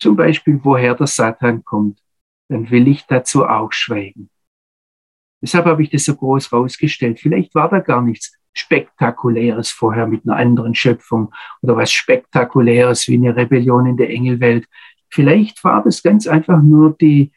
zum 0.00 0.16
Beispiel 0.16 0.60
woher 0.62 0.94
der 0.94 1.06
Satan 1.06 1.64
kommt, 1.64 2.02
dann 2.48 2.70
will 2.70 2.88
ich 2.88 3.06
dazu 3.06 3.44
auch 3.44 3.72
schweigen. 3.72 4.30
Deshalb 5.42 5.66
habe 5.66 5.82
ich 5.82 5.90
das 5.90 6.04
so 6.04 6.14
groß 6.14 6.52
rausgestellt. 6.52 7.20
Vielleicht 7.20 7.54
war 7.54 7.68
da 7.68 7.80
gar 7.80 8.02
nichts 8.02 8.39
Spektakuläres 8.52 9.70
vorher 9.70 10.06
mit 10.06 10.24
einer 10.24 10.36
anderen 10.36 10.74
Schöpfung 10.74 11.32
oder 11.62 11.76
was 11.76 11.92
Spektakuläres 11.92 13.08
wie 13.08 13.14
eine 13.14 13.36
Rebellion 13.36 13.86
in 13.86 13.96
der 13.96 14.10
Engelwelt. 14.10 14.66
Vielleicht 15.08 15.62
war 15.64 15.82
das 15.82 16.02
ganz 16.02 16.26
einfach 16.26 16.62
nur 16.62 16.96
die, 17.00 17.32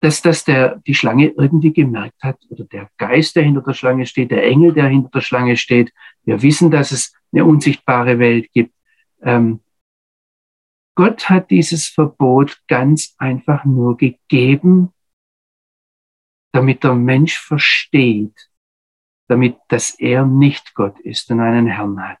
dass 0.00 0.22
das 0.22 0.44
der, 0.44 0.76
die 0.86 0.94
Schlange 0.94 1.28
irgendwie 1.36 1.72
gemerkt 1.72 2.22
hat 2.22 2.38
oder 2.48 2.64
der 2.64 2.88
Geist, 2.96 3.36
der 3.36 3.44
hinter 3.44 3.62
der 3.62 3.74
Schlange 3.74 4.06
steht, 4.06 4.30
der 4.30 4.44
Engel, 4.44 4.72
der 4.72 4.88
hinter 4.88 5.10
der 5.10 5.20
Schlange 5.20 5.56
steht. 5.56 5.92
Wir 6.24 6.42
wissen, 6.42 6.70
dass 6.70 6.92
es 6.92 7.14
eine 7.32 7.44
unsichtbare 7.44 8.18
Welt 8.18 8.50
gibt. 8.52 8.74
Ähm, 9.22 9.60
Gott 10.94 11.28
hat 11.28 11.50
dieses 11.50 11.88
Verbot 11.88 12.62
ganz 12.68 13.14
einfach 13.18 13.64
nur 13.64 13.96
gegeben, 13.96 14.92
damit 16.52 16.84
der 16.84 16.94
Mensch 16.94 17.38
versteht, 17.38 18.48
damit, 19.28 19.56
dass 19.68 19.98
er 19.98 20.24
nicht 20.24 20.74
Gott 20.74 20.98
ist 21.00 21.30
und 21.30 21.40
einen 21.40 21.66
Herrn 21.66 22.00
hat. 22.00 22.18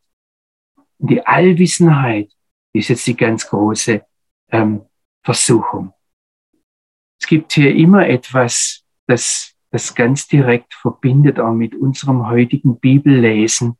Und 0.98 1.10
die 1.10 1.26
Allwissenheit 1.26 2.32
ist 2.72 2.88
jetzt 2.88 3.06
die 3.06 3.16
ganz 3.16 3.46
große 3.48 4.04
ähm, 4.50 4.82
Versuchung. 5.22 5.92
Es 7.20 7.26
gibt 7.26 7.52
hier 7.52 7.74
immer 7.74 8.06
etwas, 8.08 8.84
das 9.06 9.56
das 9.70 9.94
ganz 9.94 10.26
direkt 10.26 10.74
verbindet 10.74 11.38
auch 11.38 11.52
mit 11.52 11.74
unserem 11.74 12.28
heutigen 12.28 12.78
Bibellesen. 12.78 13.76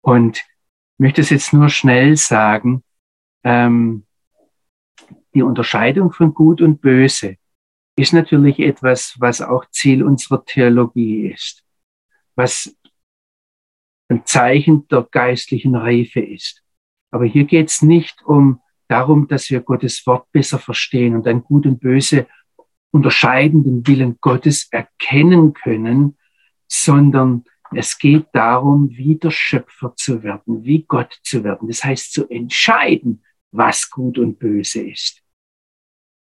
Und 0.00 0.38
ich 0.38 0.98
möchte 0.98 1.20
es 1.20 1.30
jetzt 1.30 1.52
nur 1.52 1.68
schnell 1.68 2.16
sagen, 2.16 2.82
ähm, 3.44 4.06
die 5.34 5.42
Unterscheidung 5.42 6.12
von 6.12 6.32
Gut 6.32 6.62
und 6.62 6.80
Böse 6.80 7.36
ist 7.96 8.12
natürlich 8.12 8.58
etwas, 8.58 9.16
was 9.18 9.42
auch 9.42 9.66
Ziel 9.70 10.02
unserer 10.02 10.44
Theologie 10.44 11.28
ist, 11.28 11.62
was 12.38 12.74
ein 14.08 14.24
Zeichen 14.24 14.86
der 14.88 15.06
geistlichen 15.10 15.74
Reife 15.74 16.20
ist. 16.20 16.62
Aber 17.10 17.24
hier 17.24 17.44
geht 17.44 17.68
es 17.68 17.82
nicht 17.82 18.22
um 18.24 18.60
darum, 18.86 19.26
dass 19.26 19.50
wir 19.50 19.60
Gottes 19.60 20.06
Wort 20.06 20.30
besser 20.32 20.58
verstehen 20.58 21.16
und 21.16 21.26
dann 21.26 21.42
Gut 21.42 21.66
und 21.66 21.80
Böse 21.80 22.26
unterscheiden, 22.90 23.64
den 23.64 23.86
Willen 23.86 24.18
Gottes 24.20 24.68
erkennen 24.70 25.52
können, 25.52 26.16
sondern 26.68 27.44
es 27.74 27.98
geht 27.98 28.26
darum, 28.32 28.88
wie 28.90 29.16
der 29.16 29.32
Schöpfer 29.32 29.94
zu 29.96 30.22
werden, 30.22 30.64
wie 30.64 30.84
Gott 30.84 31.18
zu 31.24 31.42
werden. 31.44 31.68
Das 31.68 31.84
heißt, 31.84 32.12
zu 32.12 32.28
entscheiden, 32.30 33.24
was 33.50 33.90
gut 33.90 34.16
und 34.16 34.38
böse 34.38 34.88
ist. 34.88 35.22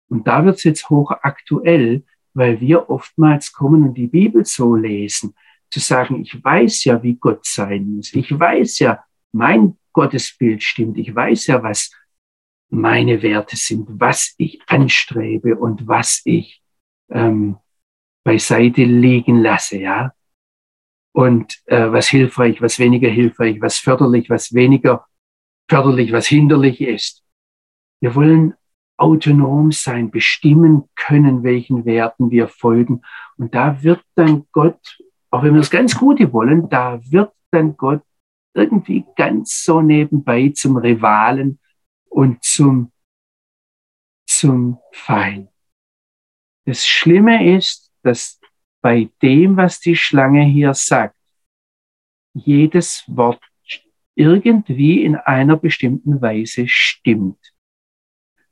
Und 0.10 0.28
da 0.28 0.46
wird 0.46 0.58
es 0.58 0.64
jetzt 0.64 0.90
hochaktuell, 0.90 2.06
weil 2.34 2.62
wir 2.62 2.90
oftmals 2.90 3.52
kommen 3.52 3.84
und 3.84 3.96
die 3.96 4.08
Bibel 4.08 4.46
so 4.46 4.76
lesen, 4.76 5.36
zu 5.74 5.80
sagen, 5.80 6.22
ich 6.22 6.44
weiß 6.44 6.84
ja, 6.84 7.02
wie 7.02 7.16
Gott 7.16 7.46
sein 7.48 7.96
muss. 7.96 8.14
Ich 8.14 8.38
weiß 8.40 8.78
ja, 8.80 9.04
mein 9.32 9.76
Gottesbild 9.92 10.62
stimmt. 10.62 11.00
Ich 11.00 11.16
weiß 11.16 11.48
ja, 11.48 11.64
was 11.64 11.92
meine 12.70 13.24
Werte 13.24 13.56
sind, 13.56 13.88
was 13.90 14.36
ich 14.38 14.62
anstrebe 14.68 15.56
und 15.56 15.88
was 15.88 16.22
ich 16.26 16.62
ähm, 17.10 17.58
beiseite 18.24 18.84
liegen 18.84 19.42
lasse, 19.42 19.80
ja. 19.80 20.14
Und 21.12 21.60
äh, 21.66 21.92
was 21.92 22.08
hilfreich, 22.08 22.62
was 22.62 22.78
weniger 22.78 23.10
hilfreich, 23.10 23.60
was 23.60 23.80
förderlich, 23.80 24.30
was 24.30 24.54
weniger 24.54 25.08
förderlich, 25.68 26.12
was 26.12 26.28
hinderlich 26.28 26.82
ist. 26.82 27.24
Wir 28.00 28.14
wollen 28.14 28.54
autonom 28.98 29.72
sein, 29.72 30.12
bestimmen 30.12 30.84
können, 30.96 31.42
welchen 31.42 31.86
Werten 31.86 32.30
wir 32.30 32.48
folgen. 32.48 33.02
Und 33.38 33.56
da 33.56 33.82
wird 33.82 34.04
dann 34.14 34.46
Gott, 34.52 35.00
auch 35.34 35.42
wenn 35.42 35.56
wir 35.56 35.62
das 35.62 35.72
ganz 35.72 35.98
Gute 35.98 36.32
wollen, 36.32 36.70
da 36.70 37.02
wird 37.10 37.34
dann 37.50 37.76
Gott 37.76 38.04
irgendwie 38.54 39.04
ganz 39.16 39.64
so 39.64 39.82
nebenbei 39.82 40.50
zum 40.50 40.78
Rivalen 40.78 41.60
und 42.08 42.44
zum, 42.44 42.92
zum 44.28 44.78
Feind. 44.92 45.50
Das 46.66 46.86
Schlimme 46.86 47.56
ist, 47.56 47.92
dass 48.04 48.40
bei 48.80 49.10
dem, 49.24 49.58
was 49.58 49.80
die 49.80 49.96
Schlange 49.96 50.44
hier 50.44 50.76
sagt, 50.76 51.16
jedes 52.36 53.04
Wort 53.08 53.42
irgendwie 54.14 55.04
in 55.04 55.16
einer 55.16 55.58
bestimmten 55.58 56.22
Weise 56.22 56.68
stimmt. 56.68 57.40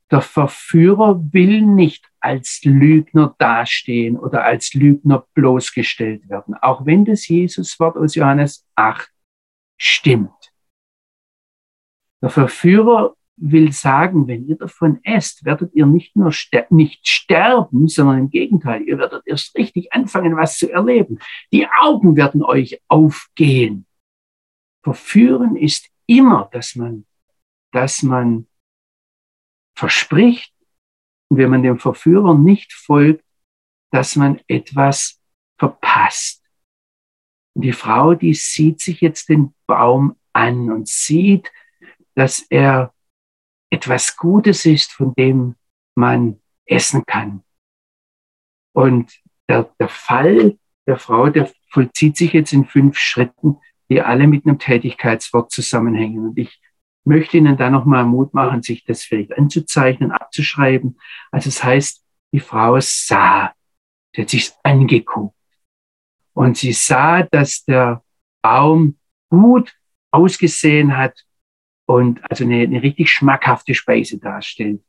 Der 0.09 0.21
Verführer 0.21 1.31
will 1.31 1.61
nicht 1.61 2.10
als 2.21 2.61
Lügner 2.63 3.35
dastehen 3.37 4.17
oder 4.17 4.43
als 4.43 4.73
Lügner 4.73 5.25
bloßgestellt 5.33 6.29
werden, 6.29 6.55
auch 6.55 6.85
wenn 6.85 7.05
das 7.05 7.27
Jesuswort 7.27 7.97
aus 7.97 8.15
Johannes 8.15 8.65
8 8.75 9.11
stimmt. 9.77 10.53
Der 12.21 12.29
Verführer 12.29 13.15
will 13.37 13.71
sagen, 13.71 14.27
wenn 14.27 14.47
ihr 14.47 14.55
davon 14.55 14.99
esst, 15.03 15.43
werdet 15.43 15.73
ihr 15.73 15.87
nicht 15.87 16.15
nur 16.15 16.31
ster 16.31 16.67
nicht 16.69 17.07
sterben, 17.07 17.87
sondern 17.87 18.19
im 18.19 18.29
Gegenteil, 18.29 18.83
ihr 18.83 18.99
werdet 18.99 19.23
erst 19.25 19.57
richtig 19.57 19.91
anfangen, 19.91 20.37
was 20.37 20.57
zu 20.57 20.71
erleben. 20.71 21.17
Die 21.51 21.67
Augen 21.67 22.15
werden 22.15 22.43
euch 22.43 22.79
aufgehen. 22.87 23.87
Verführen 24.83 25.55
ist 25.55 25.89
immer, 26.05 26.49
dass 26.51 26.75
man, 26.75 27.05
dass 27.71 28.03
man 28.03 28.47
verspricht 29.75 30.53
und 31.31 31.37
wenn 31.37 31.49
man 31.49 31.63
dem 31.63 31.79
Verführer 31.79 32.37
nicht 32.37 32.73
folgt, 32.73 33.23
dass 33.89 34.17
man 34.17 34.41
etwas 34.47 35.21
verpasst. 35.57 36.43
Und 37.55 37.61
die 37.61 37.71
Frau, 37.71 38.15
die 38.15 38.33
sieht 38.33 38.81
sich 38.81 38.99
jetzt 38.99 39.29
den 39.29 39.53
Baum 39.65 40.17
an 40.33 40.69
und 40.69 40.89
sieht, 40.89 41.49
dass 42.15 42.41
er 42.49 42.93
etwas 43.69 44.17
Gutes 44.17 44.65
ist, 44.65 44.91
von 44.91 45.13
dem 45.15 45.55
man 45.95 46.41
essen 46.65 47.05
kann. 47.05 47.45
Und 48.73 49.17
der, 49.47 49.73
der 49.79 49.87
Fall 49.87 50.57
der 50.85 50.97
Frau, 50.97 51.29
der 51.29 51.49
vollzieht 51.69 52.17
sich 52.17 52.33
jetzt 52.33 52.51
in 52.51 52.65
fünf 52.65 52.97
Schritten, 52.97 53.55
die 53.89 54.01
alle 54.01 54.27
mit 54.27 54.45
einem 54.45 54.59
Tätigkeitswort 54.59 55.49
zusammenhängen. 55.49 56.27
Und 56.27 56.37
ich 56.37 56.60
möchte 57.03 57.37
Ihnen 57.37 57.57
da 57.57 57.69
nochmal 57.69 58.05
Mut 58.05 58.33
machen, 58.33 58.61
sich 58.61 58.83
das 58.85 59.03
vielleicht 59.03 59.37
anzuzeichnen, 59.37 60.11
abzuschreiben. 60.11 60.99
Also 61.31 61.49
es 61.49 61.55
das 61.55 61.63
heißt, 61.63 62.05
die 62.33 62.39
Frau 62.39 62.79
sah, 62.79 63.53
sie 64.15 64.21
hat 64.21 64.29
sich 64.29 64.51
angeguckt. 64.63 65.35
Und 66.33 66.57
sie 66.57 66.73
sah, 66.73 67.23
dass 67.23 67.65
der 67.65 68.03
Baum 68.41 68.97
gut 69.29 69.73
ausgesehen 70.11 70.95
hat 70.95 71.25
und 71.85 72.21
also 72.29 72.43
eine, 72.43 72.61
eine 72.61 72.81
richtig 72.81 73.09
schmackhafte 73.09 73.75
Speise 73.75 74.17
darstellt. 74.17 74.81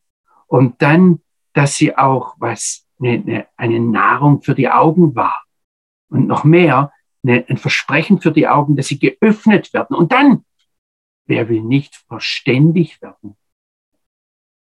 Und 0.46 0.80
dann, 0.82 1.20
dass 1.52 1.76
sie 1.76 1.96
auch 1.96 2.36
was, 2.38 2.86
eine, 3.00 3.46
eine 3.56 3.80
Nahrung 3.80 4.42
für 4.42 4.54
die 4.54 4.68
Augen 4.68 5.14
war. 5.14 5.42
Und 6.08 6.26
noch 6.26 6.44
mehr, 6.44 6.92
eine, 7.24 7.44
ein 7.48 7.56
Versprechen 7.56 8.20
für 8.20 8.32
die 8.32 8.46
Augen, 8.46 8.76
dass 8.76 8.88
sie 8.88 8.98
geöffnet 8.98 9.72
werden. 9.72 9.96
Und 9.96 10.12
dann, 10.12 10.44
wer 11.27 11.49
will 11.49 11.62
nicht 11.62 11.97
verständig 12.09 13.01
werden? 13.03 13.37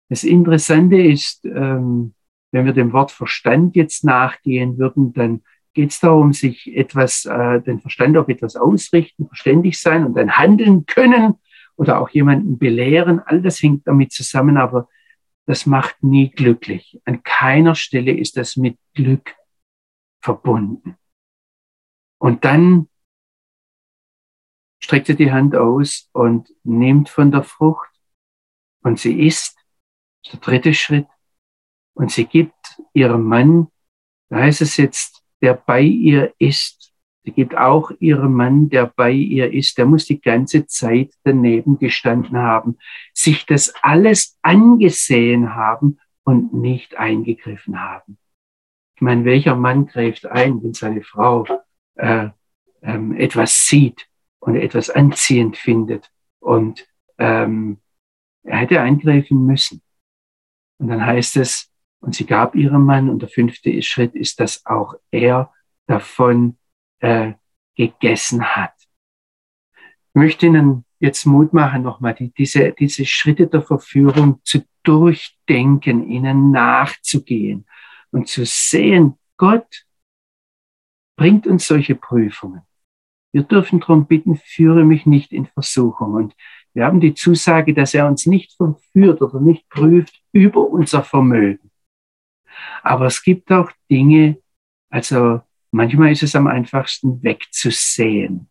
Das 0.09 0.25
Interessante 0.25 1.01
ist, 1.01 1.45
ähm, 1.45 2.15
wenn 2.53 2.67
wir 2.67 2.73
dem 2.73 2.93
Wort 2.93 3.11
Verstand 3.11 3.75
jetzt 3.75 4.05
nachgehen 4.05 4.79
würden, 4.79 5.13
dann 5.13 5.43
geht 5.73 5.91
es 5.91 6.01
darum, 6.01 6.33
sich 6.33 6.75
etwas, 6.77 7.25
äh, 7.25 7.61
den 7.61 7.81
Verstand 7.81 8.17
auf 8.17 8.29
etwas 8.29 8.55
ausrichten, 8.55 9.27
verständig 9.27 9.81
sein 9.81 10.07
und 10.07 10.15
dann 10.15 10.37
handeln 10.37 10.87
können 10.87 11.35
oder 11.77 12.01
auch 12.01 12.11
jemanden 12.11 12.59
belehren. 12.59 13.21
All 13.21 13.43
das 13.43 13.61
hängt 13.61 13.87
damit 13.87 14.13
zusammen, 14.13 14.57
aber 14.57 14.89
das 15.47 15.67
macht 15.67 16.03
nie 16.03 16.31
glücklich. 16.31 17.01
An 17.05 17.23
keiner 17.23 17.75
Stelle 17.75 18.13
ist 18.13 18.37
das 18.37 18.57
mit 18.57 18.79
Glück 18.95 19.35
verbunden. 20.23 20.97
Und 22.19 22.45
dann 22.45 22.89
streckt 24.85 25.07
sie 25.07 25.17
die 25.17 25.33
Hand 25.33 25.57
aus 25.57 26.11
und 26.13 26.53
nimmt 26.63 27.09
von 27.09 27.33
der 27.33 27.43
Frucht 27.43 27.89
und 28.83 29.01
sie 29.01 29.27
isst. 29.27 29.57
Das 30.23 30.35
ist 30.35 30.35
der 30.35 30.41
dritte 30.41 30.75
Schritt. 30.75 31.07
Und 31.95 32.11
sie 32.11 32.27
gibt 32.27 32.55
ihrem 32.93 33.25
Mann, 33.25 33.69
da 34.29 34.37
heißt 34.41 34.61
es 34.61 34.77
jetzt, 34.77 35.25
der 35.41 35.55
bei 35.55 35.81
ihr 35.81 36.35
ist, 36.39 36.93
sie 37.25 37.33
gibt 37.33 37.57
auch 37.57 37.93
ihrem 37.99 38.35
Mann, 38.35 38.69
der 38.69 38.93
bei 38.95 39.11
ihr 39.11 39.55
ist, 39.55 39.79
der 39.79 39.87
muss 39.87 40.05
die 40.05 40.21
ganze 40.21 40.67
Zeit 40.67 41.15
daneben 41.23 41.79
gestanden 41.79 42.37
haben, 42.37 42.77
sich 43.15 43.47
das 43.47 43.73
alles 43.81 44.39
angesehen 44.43 45.55
haben 45.55 45.99
und 46.25 46.53
nicht 46.53 46.97
eingegriffen 46.97 47.81
haben. 47.81 48.19
Ich 48.97 49.01
meine, 49.01 49.25
welcher 49.25 49.57
Mann 49.57 49.87
greift 49.87 50.27
ein, 50.27 50.63
wenn 50.63 50.75
seine 50.75 51.03
Frau 51.03 51.47
äh, 51.95 52.29
ähm, 52.83 53.17
etwas 53.17 53.67
sieht 53.67 54.09
und 54.45 54.57
etwas 54.57 54.91
anziehend 54.91 55.57
findet 55.57 56.13
und 56.39 56.87
ähm, 57.19 57.81
er 58.43 58.59
hätte 58.59 58.81
eingreifen 58.81 59.47
müssen. 59.47 59.83
Und 60.79 60.89
dann 60.89 61.05
heißt 61.05 61.39
es, 61.39 61.73
und 62.01 62.15
sie 62.15 62.27
gab 62.27 62.55
ihrem 62.55 62.85
Mann, 62.85 63.09
und 63.09 63.23
der 63.23 63.31
fünfte 63.31 63.81
Schritt 63.83 64.15
ist, 64.15 64.39
dass 64.41 64.67
auch 64.67 64.95
er 65.11 65.51
davon 65.87 66.59
äh, 67.01 67.33
gegessen 67.75 68.45
hat. 68.45 68.75
Ich 70.09 70.15
möchte 70.15 70.47
Ihnen 70.47 70.85
jetzt 71.01 71.25
Mut 71.25 71.55
machen, 71.55 71.83
nochmal 71.83 72.15
die, 72.15 72.31
diese, 72.31 72.73
diese 72.73 73.07
Schritte 73.07 73.47
der 73.47 73.63
Verführung 73.63 74.41
zu 74.45 74.63
durchdenken, 74.83 76.07
ihnen 76.07 76.51
nachzugehen 76.51 77.67
und 78.11 78.29
zu 78.29 78.45
sehen, 78.45 79.19
Gott 79.39 79.87
bringt 81.17 81.47
uns 81.47 81.67
solche 81.67 81.95
Prüfungen. 81.95 82.63
Wir 83.35 83.43
dürfen 83.43 83.81
darum 83.81 84.07
bitten, 84.07 84.37
führe 84.37 84.85
mich 84.85 85.07
nicht 85.07 85.33
in 85.33 85.47
Versuchung. 85.47 86.15
Und 86.15 86.37
wir 86.73 86.85
haben 86.85 87.01
die 87.01 87.15
Zusage, 87.15 87.75
dass 87.75 87.93
er 87.93 88.07
uns 88.07 88.27
nicht 88.27 88.53
verführt 88.53 89.21
oder 89.23 89.41
nicht 89.41 89.69
prüft 89.69 90.23
über 90.31 90.61
unser 90.61 91.03
Vermögen. 91.03 91.73
Aber 92.85 93.07
es 93.07 93.25
gibt 93.25 93.51
auch 93.51 93.73
Dinge, 93.91 94.39
also 94.89 95.41
manchmal 95.73 96.13
ist 96.13 96.23
es 96.23 96.37
am 96.37 96.47
einfachsten 96.47 97.25
wegzusehen 97.25 98.49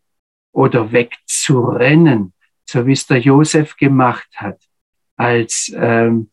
oder 0.52 0.92
wegzurennen, 0.92 2.34
so 2.66 2.86
wie 2.86 2.92
es 2.92 3.08
der 3.08 3.20
Josef 3.20 3.78
gemacht 3.78 4.28
hat, 4.36 4.60
als 5.16 5.72
ähm, 5.78 6.30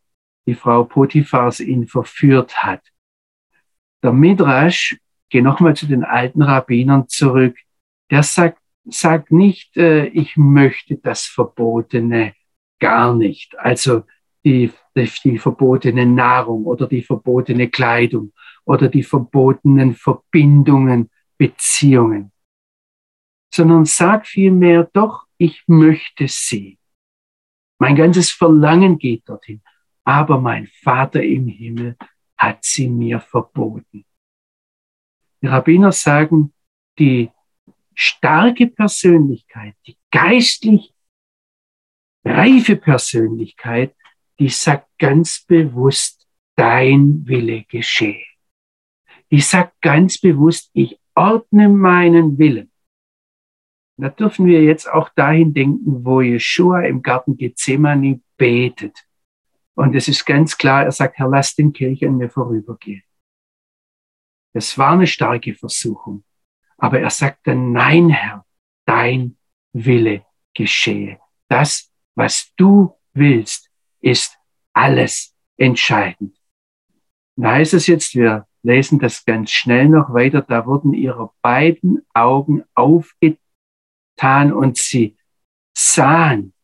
die 0.48 0.57
Frau 0.57 0.82
Potiphars 0.82 1.61
ihn 1.61 1.86
verführt 1.86 2.64
hat. 2.64 2.82
Der 4.03 4.12
Midrash, 4.12 4.98
geh 5.28 5.40
nochmal 5.40 5.76
zu 5.76 5.86
den 5.86 6.03
alten 6.03 6.42
Rabbinern 6.42 7.07
zurück, 7.07 7.57
der 8.11 8.23
sagt, 8.23 8.61
sagt 8.85 9.31
nicht, 9.31 9.77
äh, 9.77 10.07
ich 10.07 10.37
möchte 10.37 10.97
das 10.97 11.27
Verbotene 11.27 12.35
gar 12.79 13.15
nicht. 13.15 13.59
Also 13.59 14.03
die, 14.45 14.73
die, 14.97 15.11
die 15.25 15.39
verbotene 15.39 16.07
Nahrung 16.07 16.65
oder 16.65 16.87
die 16.87 17.03
verbotene 17.03 17.69
Kleidung 17.69 18.33
oder 18.65 18.89
die 18.89 19.03
verbotenen 19.03 19.95
Verbindungen, 19.95 21.11
Beziehungen, 21.39 22.33
sondern 23.53 23.85
sag 23.85 24.27
vielmehr, 24.27 24.91
doch, 24.93 25.27
ich 25.39 25.65
möchte 25.67 26.29
sie. 26.29 26.79
Mein 27.79 27.97
ganzes 27.97 28.31
Verlangen 28.31 28.99
geht 28.99 29.27
dorthin, 29.27 29.63
aber 30.05 30.39
mein 30.39 30.67
Vater 30.67 31.23
im 31.23 31.49
Himmel 31.49 31.97
hat 32.37 32.63
sie 32.63 32.89
mir 32.89 33.21
verboten. 33.21 34.05
Die 35.43 35.47
Rabbiner 35.47 35.93
sagen, 35.93 36.53
die 36.99 37.31
starke 38.01 38.66
Persönlichkeit, 38.66 39.74
die 39.86 39.96
geistlich 40.11 40.94
reife 42.24 42.76
Persönlichkeit, 42.76 43.94
die 44.38 44.48
sagt 44.48 44.88
ganz 44.98 45.44
bewusst, 45.44 46.26
dein 46.57 47.26
Wille 47.26 47.64
geschehe. 47.64 48.24
Die 49.30 49.40
sagt 49.40 49.82
ganz 49.82 50.18
bewusst, 50.18 50.70
ich 50.72 50.98
ordne 51.14 51.68
meinen 51.68 52.38
Willen. 52.38 52.72
Da 53.98 54.09
dürfen 54.09 54.46
wir 54.46 54.64
jetzt 54.64 54.90
auch 54.90 55.11
dahin 55.11 55.53
denken, 55.53 56.03
wo 56.03 56.22
Jeshua 56.22 56.80
im 56.84 57.03
Garten 57.03 57.36
Gethsemane 57.36 58.22
betet. 58.38 58.96
Und 59.74 59.94
es 59.94 60.09
ist 60.09 60.24
ganz 60.24 60.57
klar, 60.57 60.84
er 60.84 60.92
sagt, 60.92 61.18
Herr, 61.18 61.28
lass 61.28 61.55
den 61.55 61.74
Kirche 61.74 62.09
an 62.09 62.16
mir 62.16 62.30
vorübergehen. 62.30 63.03
Das 64.55 64.78
war 64.78 64.92
eine 64.92 65.07
starke 65.07 65.55
Versuchung. 65.55 66.24
Aber 66.81 66.99
er 66.99 67.11
sagt 67.11 67.47
dann, 67.47 67.72
nein, 67.72 68.09
Herr, 68.09 68.47
dein 68.87 69.37
Wille 69.72 70.24
geschehe. 70.55 71.20
Das, 71.49 71.93
was 72.14 72.53
du 72.57 72.97
willst, 73.12 73.70
ist 74.01 74.39
alles 74.72 75.37
entscheidend. 75.59 76.37
Da 77.37 77.53
heißt 77.53 77.74
es 77.74 77.87
jetzt, 77.87 78.14
wir 78.14 78.47
lesen 78.62 78.99
das 78.99 79.24
ganz 79.26 79.51
schnell 79.51 79.89
noch 79.89 80.12
weiter, 80.14 80.41
da 80.41 80.64
wurden 80.66 80.95
ihre 80.95 81.31
beiden 81.43 82.07
Augen 82.14 82.64
aufgetan 82.74 84.53
und 84.53 84.78
sie 84.78 85.16
sahen, 85.76 86.55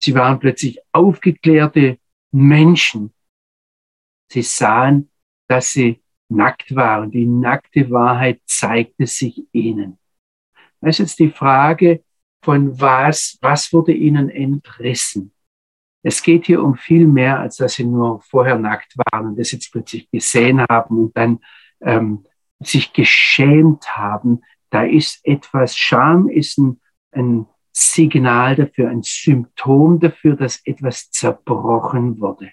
sie 0.00 0.14
waren 0.14 0.38
plötzlich 0.38 0.78
aufgeklärte 0.92 1.98
Menschen. 2.30 3.12
Sie 4.30 4.42
sahen, 4.42 5.10
dass 5.48 5.72
sie 5.72 6.02
nackt 6.28 6.74
waren. 6.74 7.10
Die 7.10 7.26
nackte 7.26 7.90
Wahrheit 7.90 8.40
zeigte 8.46 9.06
sich 9.06 9.46
ihnen. 9.52 9.98
Das 10.80 10.96
ist 10.96 10.98
jetzt 10.98 11.18
die 11.18 11.30
Frage 11.30 12.02
von 12.42 12.80
was, 12.80 13.38
was 13.40 13.72
wurde 13.72 13.92
ihnen 13.92 14.30
entrissen? 14.30 15.32
Es 16.02 16.22
geht 16.22 16.46
hier 16.46 16.62
um 16.62 16.76
viel 16.76 17.06
mehr, 17.06 17.40
als 17.40 17.56
dass 17.56 17.74
sie 17.74 17.84
nur 17.84 18.20
vorher 18.20 18.56
nackt 18.56 18.94
waren 18.96 19.28
und 19.28 19.38
das 19.38 19.50
jetzt 19.50 19.72
plötzlich 19.72 20.08
gesehen 20.10 20.64
haben 20.68 20.98
und 20.98 21.16
dann 21.16 21.40
ähm, 21.80 22.24
sich 22.60 22.92
geschämt 22.92 23.96
haben. 23.96 24.42
Da 24.70 24.84
ist 24.84 25.26
etwas, 25.26 25.76
Scham 25.76 26.28
ist 26.28 26.58
ein, 26.58 26.80
ein 27.10 27.46
Signal 27.72 28.54
dafür, 28.54 28.88
ein 28.88 29.02
Symptom 29.02 29.98
dafür, 29.98 30.36
dass 30.36 30.64
etwas 30.64 31.10
zerbrochen 31.10 32.20
wurde. 32.20 32.52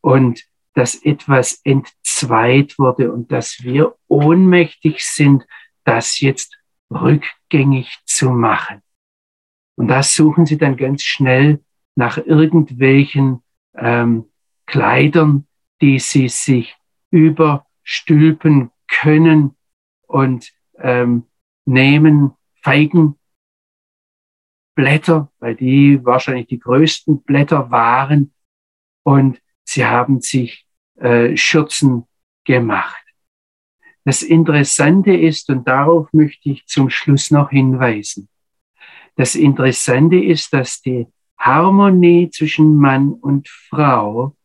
Und 0.00 0.44
dass 0.74 0.96
etwas 1.02 1.60
entzweit 1.64 2.78
wurde 2.78 3.12
und 3.12 3.32
dass 3.32 3.62
wir 3.62 3.96
ohnmächtig 4.08 5.04
sind, 5.04 5.46
das 5.84 6.20
jetzt 6.20 6.58
rückgängig 6.90 7.98
zu 8.04 8.30
machen. 8.30 8.82
Und 9.76 9.88
das 9.88 10.14
suchen 10.14 10.46
sie 10.46 10.58
dann 10.58 10.76
ganz 10.76 11.02
schnell 11.02 11.64
nach 11.96 12.18
irgendwelchen 12.18 13.42
ähm, 13.74 14.26
Kleidern, 14.66 15.46
die 15.80 15.98
sie 15.98 16.28
sich 16.28 16.76
überstülpen 17.10 18.70
können 18.88 19.56
und 20.06 20.52
ähm, 20.78 21.26
nehmen 21.64 22.32
Feigenblätter, 22.62 23.18
weil 25.38 25.54
die 25.54 26.04
wahrscheinlich 26.04 26.46
die 26.46 26.58
größten 26.58 27.22
Blätter 27.22 27.70
waren 27.70 28.32
und 29.02 29.40
sie 29.64 29.84
haben 29.84 30.20
sich 30.20 30.63
äh, 30.96 31.36
Schürzen 31.36 32.06
gemacht. 32.44 33.04
Das 34.04 34.22
Interessante 34.22 35.14
ist, 35.14 35.48
und 35.48 35.66
darauf 35.66 36.12
möchte 36.12 36.50
ich 36.50 36.66
zum 36.66 36.90
Schluss 36.90 37.30
noch 37.30 37.50
hinweisen, 37.50 38.28
das 39.16 39.34
Interessante 39.34 40.16
ist, 40.16 40.52
dass 40.52 40.82
die 40.82 41.06
Harmonie 41.38 42.30
zwischen 42.30 42.76
Mann 42.76 43.12
und 43.12 43.48
Frau 43.48 44.36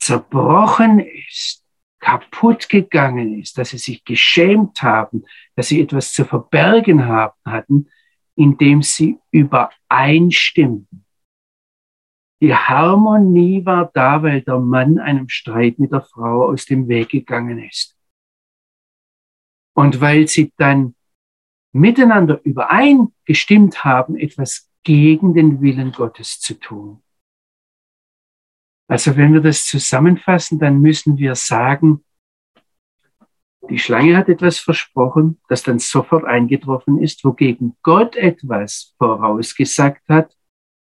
zerbrochen 0.00 1.00
ist, 1.00 1.64
kaputt 1.98 2.68
gegangen 2.68 3.38
ist, 3.40 3.58
dass 3.58 3.70
sie 3.70 3.78
sich 3.78 4.04
geschämt 4.04 4.82
haben, 4.82 5.24
dass 5.56 5.68
sie 5.68 5.80
etwas 5.80 6.12
zu 6.12 6.24
verbergen 6.24 7.06
haben, 7.06 7.34
hatten, 7.44 7.90
indem 8.36 8.82
sie 8.82 9.18
übereinstimmten. 9.32 11.04
Die 12.40 12.54
Harmonie 12.54 13.64
war 13.64 13.90
da, 13.92 14.22
weil 14.22 14.42
der 14.42 14.58
Mann 14.58 14.98
einem 14.98 15.28
Streit 15.28 15.78
mit 15.78 15.92
der 15.92 16.02
Frau 16.02 16.46
aus 16.46 16.66
dem 16.66 16.86
Weg 16.86 17.08
gegangen 17.08 17.58
ist. 17.58 17.96
Und 19.74 20.00
weil 20.00 20.28
sie 20.28 20.52
dann 20.56 20.94
miteinander 21.72 22.40
übereingestimmt 22.44 23.84
haben, 23.84 24.16
etwas 24.16 24.70
gegen 24.84 25.34
den 25.34 25.60
Willen 25.60 25.92
Gottes 25.92 26.40
zu 26.40 26.54
tun. 26.54 27.02
Also 28.88 29.16
wenn 29.16 29.34
wir 29.34 29.40
das 29.40 29.66
zusammenfassen, 29.66 30.58
dann 30.58 30.80
müssen 30.80 31.18
wir 31.18 31.34
sagen, 31.34 32.04
die 33.68 33.78
Schlange 33.78 34.16
hat 34.16 34.30
etwas 34.30 34.58
versprochen, 34.58 35.40
das 35.48 35.62
dann 35.62 35.78
sofort 35.78 36.24
eingetroffen 36.24 37.02
ist, 37.02 37.22
wogegen 37.22 37.76
Gott 37.82 38.16
etwas 38.16 38.94
vorausgesagt 38.96 40.08
hat, 40.08 40.37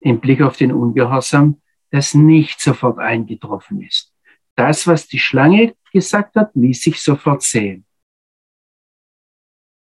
im 0.00 0.20
Blick 0.20 0.42
auf 0.42 0.56
den 0.56 0.72
Ungehorsam, 0.72 1.60
das 1.90 2.14
nicht 2.14 2.60
sofort 2.60 2.98
eingetroffen 2.98 3.82
ist. 3.82 4.14
Das, 4.56 4.86
was 4.86 5.06
die 5.06 5.18
Schlange 5.18 5.74
gesagt 5.92 6.36
hat, 6.36 6.54
ließ 6.54 6.82
sich 6.82 7.00
sofort 7.00 7.42
sehen. 7.42 7.86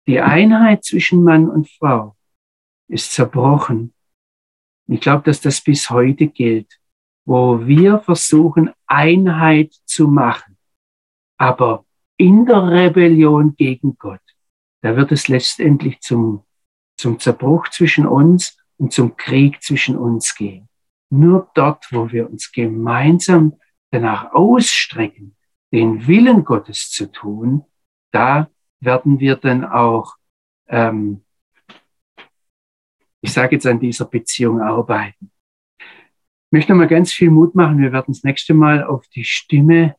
Die 0.08 0.22
Einheit 0.22 0.86
zwischen 0.86 1.24
Mann 1.24 1.50
und 1.50 1.70
Frau 1.70 2.16
ist 2.88 3.12
zerbrochen. 3.12 3.94
Ich 4.88 5.02
glaube, 5.02 5.24
dass 5.24 5.42
das 5.42 5.60
bis 5.62 5.90
heute 5.90 6.28
gilt, 6.28 6.80
wo 7.26 7.68
wir 7.68 8.00
versuchen, 8.00 8.72
Einheit 8.86 9.74
zu 9.86 10.08
machen, 10.08 10.58
aber 11.38 11.86
in 12.16 12.46
der 12.46 12.72
Rebellion 12.72 13.56
gegen 13.56 13.98
Gott, 13.98 14.22
da 14.82 14.96
wird 14.96 15.12
es 15.12 15.28
letztendlich 15.28 16.00
zum, 16.00 16.46
zum 16.98 17.20
Zerbruch 17.20 17.68
zwischen 17.68 18.08
uns 18.08 18.57
und 18.78 18.94
zum 18.94 19.16
Krieg 19.18 19.62
zwischen 19.62 19.98
uns 19.98 20.36
gehen. 20.36 20.70
Nur 21.10 21.50
dort, 21.54 21.86
wo 21.92 22.12
wir 22.12 22.30
uns 22.30 22.52
gemeinsam 22.52 23.60
danach 23.92 24.34
ausstrecken, 24.34 25.36
den 25.72 26.08
Willen 26.08 26.44
Gottes 26.44 26.90
zu 26.90 27.12
tun, 27.12 27.64
da 28.12 28.50
werden 28.80 29.20
wir 29.20 29.36
dann 29.36 29.66
auch, 29.66 30.16
ähm, 30.68 31.24
ich 33.22 33.34
sage 33.34 33.56
jetzt 33.56 33.66
an 33.66 33.80
dieser 33.80 34.06
Beziehung 34.06 34.62
arbeiten. 34.62 35.32
Ich 35.80 36.52
möchte 36.52 36.74
mal 36.74 36.88
ganz 36.88 37.12
viel 37.12 37.30
Mut 37.30 37.56
machen. 37.56 37.80
Wir 37.80 37.92
werden 37.92 38.14
das 38.14 38.24
nächste 38.24 38.54
Mal 38.54 38.84
auf 38.84 39.06
die 39.10 39.26
Stimme 39.26 39.96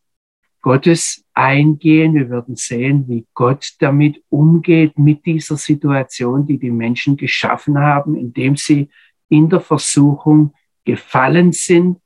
Gottes 0.68 1.24
eingehen. 1.32 2.12
Wir 2.12 2.28
werden 2.28 2.54
sehen, 2.54 3.08
wie 3.08 3.26
Gott 3.32 3.72
damit 3.78 4.22
umgeht, 4.28 4.98
mit 4.98 5.24
dieser 5.24 5.56
Situation, 5.56 6.44
die 6.44 6.58
die 6.58 6.70
Menschen 6.70 7.16
geschaffen 7.16 7.78
haben, 7.78 8.14
indem 8.14 8.54
sie 8.54 8.90
in 9.30 9.48
der 9.48 9.60
Versuchung 9.60 10.52
gefallen 10.84 11.52
sind. 11.52 12.02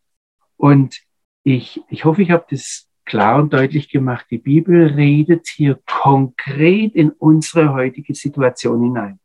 Und 0.57 1.03
ich, 1.43 1.83
ich 1.89 2.05
hoffe, 2.05 2.23
ich 2.23 2.31
habe 2.31 2.47
das 2.51 2.89
klar 3.05 3.43
und 3.43 3.53
deutlich 3.53 3.89
gemacht. 3.89 4.27
Die 4.31 4.39
Bibel 4.39 4.87
redet 4.87 5.49
hier 5.49 5.81
konkret 5.85 6.95
in 6.95 7.11
unsere 7.11 7.75
heutige 7.75 8.15
Situation 8.15 8.81
hinein. 8.81 9.19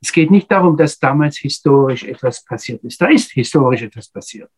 Es 0.00 0.12
geht 0.12 0.30
nicht 0.30 0.48
darum, 0.52 0.76
dass 0.76 1.00
damals 1.00 1.36
historisch 1.38 2.04
etwas 2.04 2.44
passiert 2.44 2.84
ist. 2.84 3.00
Da 3.00 3.08
ist 3.08 3.32
historisch 3.32 3.82
etwas 3.82 4.08
passiert. 4.08 4.52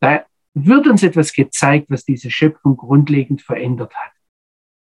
Da 0.00 0.26
wird 0.54 0.86
uns 0.86 1.02
etwas 1.02 1.32
gezeigt, 1.32 1.86
was 1.88 2.04
diese 2.04 2.30
Schöpfung 2.30 2.76
grundlegend 2.76 3.42
verändert 3.42 3.94
hat. 3.94 4.12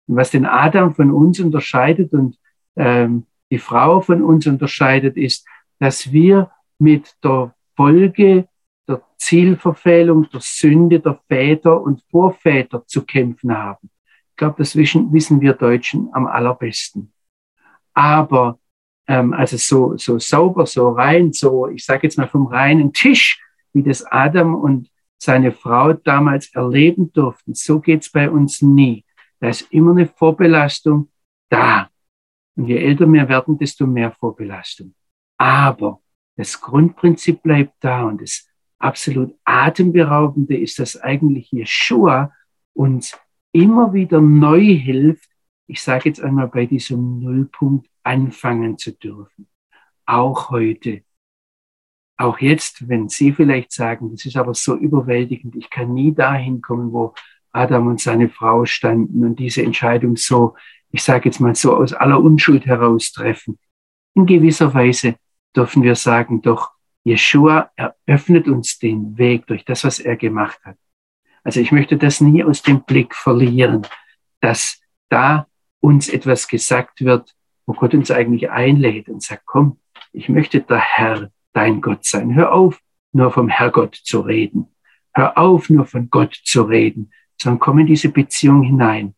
Und 0.07 0.17
was 0.17 0.31
den 0.31 0.47
Adam 0.47 0.95
von 0.95 1.11
uns 1.11 1.41
unterscheidet 1.41 2.13
und 2.13 2.39
ähm, 2.77 3.27
die 3.51 3.59
Frau 3.59 4.01
von 4.01 4.23
uns 4.23 4.47
unterscheidet, 4.47 5.17
ist, 5.17 5.47
dass 5.79 6.13
wir 6.13 6.51
mit 6.79 7.15
der 7.23 7.55
Folge 7.77 8.49
der 8.89 9.03
Zielverfehlung, 9.19 10.29
der 10.31 10.41
Sünde 10.41 11.01
der 11.01 11.21
Väter 11.29 11.81
und 11.81 12.03
Vorväter 12.11 12.87
zu 12.87 13.05
kämpfen 13.05 13.57
haben. 13.57 13.91
Ich 14.31 14.37
glaube, 14.37 14.57
das 14.59 14.77
wissen, 14.77 15.41
wir 15.41 15.53
Deutschen 15.53 16.09
am 16.13 16.27
allerbesten. 16.27 17.13
Aber 17.93 18.59
ähm, 19.09 19.33
also 19.33 19.57
so, 19.57 19.97
so 19.97 20.19
sauber, 20.19 20.67
so 20.67 20.91
rein, 20.91 21.33
so, 21.33 21.67
ich 21.69 21.85
sage 21.85 22.07
jetzt 22.07 22.17
mal 22.17 22.29
vom 22.29 22.47
reinen 22.47 22.93
Tisch, 22.93 23.43
wie 23.73 23.83
das 23.83 24.05
Adam 24.05 24.55
und 24.55 24.89
seine 25.19 25.53
Frau 25.53 25.93
damals 25.93 26.55
erleben 26.55 27.13
durften. 27.13 27.55
So 27.55 27.81
geht's 27.81 28.11
bei 28.11 28.31
uns 28.31 28.63
nie. 28.63 29.05
Da 29.41 29.49
ist 29.49 29.73
immer 29.73 29.91
eine 29.91 30.07
Vorbelastung 30.07 31.11
da. 31.49 31.91
Und 32.57 32.67
je 32.67 32.77
älter 32.77 33.07
wir 33.07 33.29
werden, 33.29 33.59
desto 33.59 33.87
mehr 33.87 34.13
Vorbelastung. 34.13 34.95
Aber 35.37 36.01
das 36.37 36.61
Grundprinzip 36.61 37.43
bleibt 37.43 37.75
da 37.81 38.05
und 38.05 38.23
das 38.23 38.49
absolut 38.79 39.35
atemberaubende 39.45 40.57
ist, 40.57 40.79
dass 40.79 41.01
eigentlich 41.01 41.53
Yeshua 41.53 42.33
uns 42.75 43.19
immer 43.53 43.93
wieder 43.93 44.21
neu 44.21 44.61
hilft, 44.61 45.29
ich 45.67 45.83
sage 45.83 46.09
jetzt 46.09 46.21
einmal 46.21 46.49
bei 46.49 46.67
diesem 46.67 47.21
Nullpunkt 47.21 47.89
anfangen 48.03 48.79
zu 48.79 48.93
dürfen. 48.93 49.49
Auch 50.07 50.51
heute 50.51 51.03
auch 52.19 52.41
jetzt, 52.41 52.89
wenn 52.89 53.09
Sie 53.09 53.33
vielleicht 53.33 53.73
sagen, 53.73 54.11
das 54.11 54.27
ist 54.27 54.37
aber 54.37 54.53
so 54.53 54.77
überwältigend, 54.77 55.55
ich 55.57 55.71
kann 55.71 55.95
nie 55.95 56.13
dahin 56.13 56.61
kommen, 56.61 56.93
wo 56.93 57.15
Adam 57.53 57.87
und 57.87 58.01
seine 58.01 58.29
Frau 58.29 58.67
standen 58.67 59.25
und 59.25 59.39
diese 59.39 59.63
Entscheidung 59.63 60.17
so, 60.17 60.55
ich 60.91 61.03
sage 61.03 61.29
jetzt 61.29 61.41
mal 61.41 61.55
so 61.55 61.77
aus 61.77 61.93
aller 61.93 62.21
Unschuld 62.21 62.67
heraus 62.67 63.13
treffen. 63.13 63.59
In 64.15 64.27
gewisser 64.27 64.75
Weise 64.75 65.15
dürfen 65.55 65.83
wir 65.83 65.95
sagen, 65.95 66.43
doch 66.43 66.73
Jeshua 67.05 67.71
eröffnet 67.77 68.49
uns 68.49 68.79
den 68.79 69.17
Weg 69.17 69.47
durch 69.47 69.65
das, 69.65 69.85
was 69.85 70.01
er 70.01 70.17
gemacht 70.17 70.59
hat. 70.65 70.77
Also 71.45 71.61
ich 71.61 71.73
möchte 71.73 71.97
das 71.97 72.21
nie 72.21 72.43
aus 72.43 72.63
dem 72.63 72.83
Blick 72.83 73.15
verlieren, 73.15 73.87
dass 74.41 74.81
da 75.09 75.47
uns 75.81 76.09
etwas 76.09 76.49
gesagt 76.49 77.01
wird, 77.01 77.35
wo 77.65 77.75
Gott 77.75 77.95
uns 77.95 78.11
eigentlich 78.11 78.51
einlädt 78.51 79.09
und 79.09 79.23
sagt, 79.23 79.47
komm, 79.47 79.79
ich 80.13 80.29
möchte 80.29 80.61
der 80.61 80.81
Herr 80.81 81.31
dein 81.53 81.81
Gott 81.81 82.05
sein. 82.05 82.35
Hör 82.35 82.53
auf, 82.53 82.81
nur 83.13 83.33
vom 83.33 83.49
Herrgott 83.49 83.95
zu 83.95 84.21
reden. 84.21 84.75
Hör 85.15 85.37
auf, 85.39 85.71
nur 85.71 85.87
von 85.87 86.11
Gott 86.11 86.35
zu 86.45 86.63
reden, 86.63 87.13
sondern 87.41 87.59
komm 87.59 87.79
in 87.81 87.87
diese 87.87 88.11
Beziehung 88.11 88.63
hinein. 88.63 89.15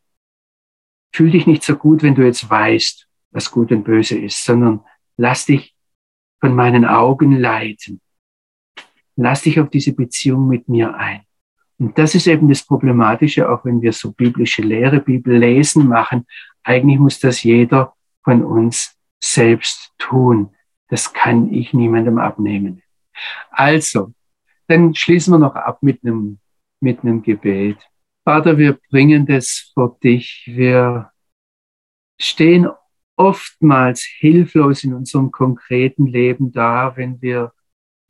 Fühl 1.14 1.30
dich 1.30 1.46
nicht 1.46 1.62
so 1.62 1.76
gut, 1.76 2.02
wenn 2.02 2.14
du 2.14 2.24
jetzt 2.24 2.48
weißt, 2.48 3.08
was 3.32 3.50
gut 3.50 3.72
und 3.72 3.84
böse 3.84 4.18
ist, 4.18 4.44
sondern 4.44 4.80
lass 5.16 5.46
dich 5.46 5.74
von 6.40 6.54
meinen 6.54 6.84
Augen 6.84 7.32
leiten. 7.32 8.00
Lass 9.16 9.42
dich 9.42 9.60
auf 9.60 9.68
diese 9.70 9.92
Beziehung 9.92 10.48
mit 10.48 10.68
mir 10.68 10.94
ein. 10.94 11.22
Und 11.78 11.98
das 11.98 12.14
ist 12.14 12.26
eben 12.26 12.48
das 12.48 12.62
Problematische, 12.62 13.50
auch 13.50 13.64
wenn 13.64 13.82
wir 13.82 13.92
so 13.92 14.12
biblische 14.12 14.62
Lehre, 14.62 15.00
Bibel 15.00 15.36
lesen 15.36 15.88
machen. 15.88 16.26
Eigentlich 16.62 16.98
muss 16.98 17.20
das 17.20 17.42
jeder 17.42 17.94
von 18.22 18.44
uns 18.44 18.96
selbst 19.22 19.92
tun. 19.98 20.54
Das 20.90 21.12
kann 21.12 21.52
ich 21.52 21.72
niemandem 21.72 22.18
abnehmen. 22.18 22.82
Also, 23.50 24.12
dann 24.66 24.94
schließen 24.94 25.32
wir 25.32 25.38
noch 25.38 25.54
ab 25.54 25.82
mit 25.82 26.04
einem, 26.04 26.38
mit 26.80 27.02
einem 27.02 27.22
Gebet. 27.22 27.78
Vater, 28.24 28.58
wir 28.58 28.78
bringen 28.90 29.24
das 29.24 29.70
vor 29.74 29.98
dich. 30.02 30.44
Wir 30.46 31.10
stehen 32.20 32.68
oftmals 33.16 34.02
hilflos 34.02 34.84
in 34.84 34.94
unserem 34.94 35.30
konkreten 35.30 36.06
Leben 36.06 36.52
da, 36.52 36.96
wenn 36.96 37.20
wir 37.22 37.52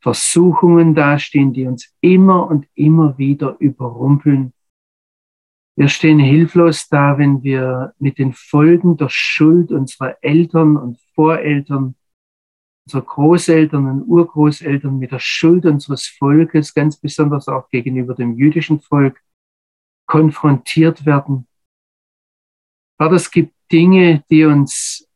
Versuchungen 0.01 0.95
dastehen, 0.95 1.53
die 1.53 1.67
uns 1.67 1.95
immer 2.01 2.47
und 2.47 2.67
immer 2.73 3.17
wieder 3.17 3.55
überrumpeln. 3.59 4.53
Wir 5.75 5.87
stehen 5.87 6.19
hilflos 6.19 6.89
da, 6.89 7.17
wenn 7.17 7.43
wir 7.43 7.93
mit 7.99 8.17
den 8.17 8.33
Folgen 8.33 8.97
der 8.97 9.09
Schuld 9.09 9.71
unserer 9.71 10.17
Eltern 10.21 10.77
und 10.77 10.99
Voreltern 11.13 11.95
unserer 12.85 13.01
Großeltern 13.03 13.87
und 13.87 14.03
Urgroßeltern, 14.03 14.97
mit 14.97 15.11
der 15.11 15.19
Schuld 15.19 15.65
unseres 15.65 16.07
Volkes, 16.07 16.73
ganz 16.73 16.97
besonders 16.97 17.47
auch 17.47 17.69
gegenüber 17.69 18.15
dem 18.15 18.35
jüdischen 18.35 18.79
Volk, 18.81 19.21
konfrontiert 20.07 21.05
werden. 21.05 21.47
Vater, 22.97 23.15
es 23.15 23.31
gibt 23.31 23.53
Dinge, 23.71 24.23
die 24.29 24.45
uns 24.45 25.07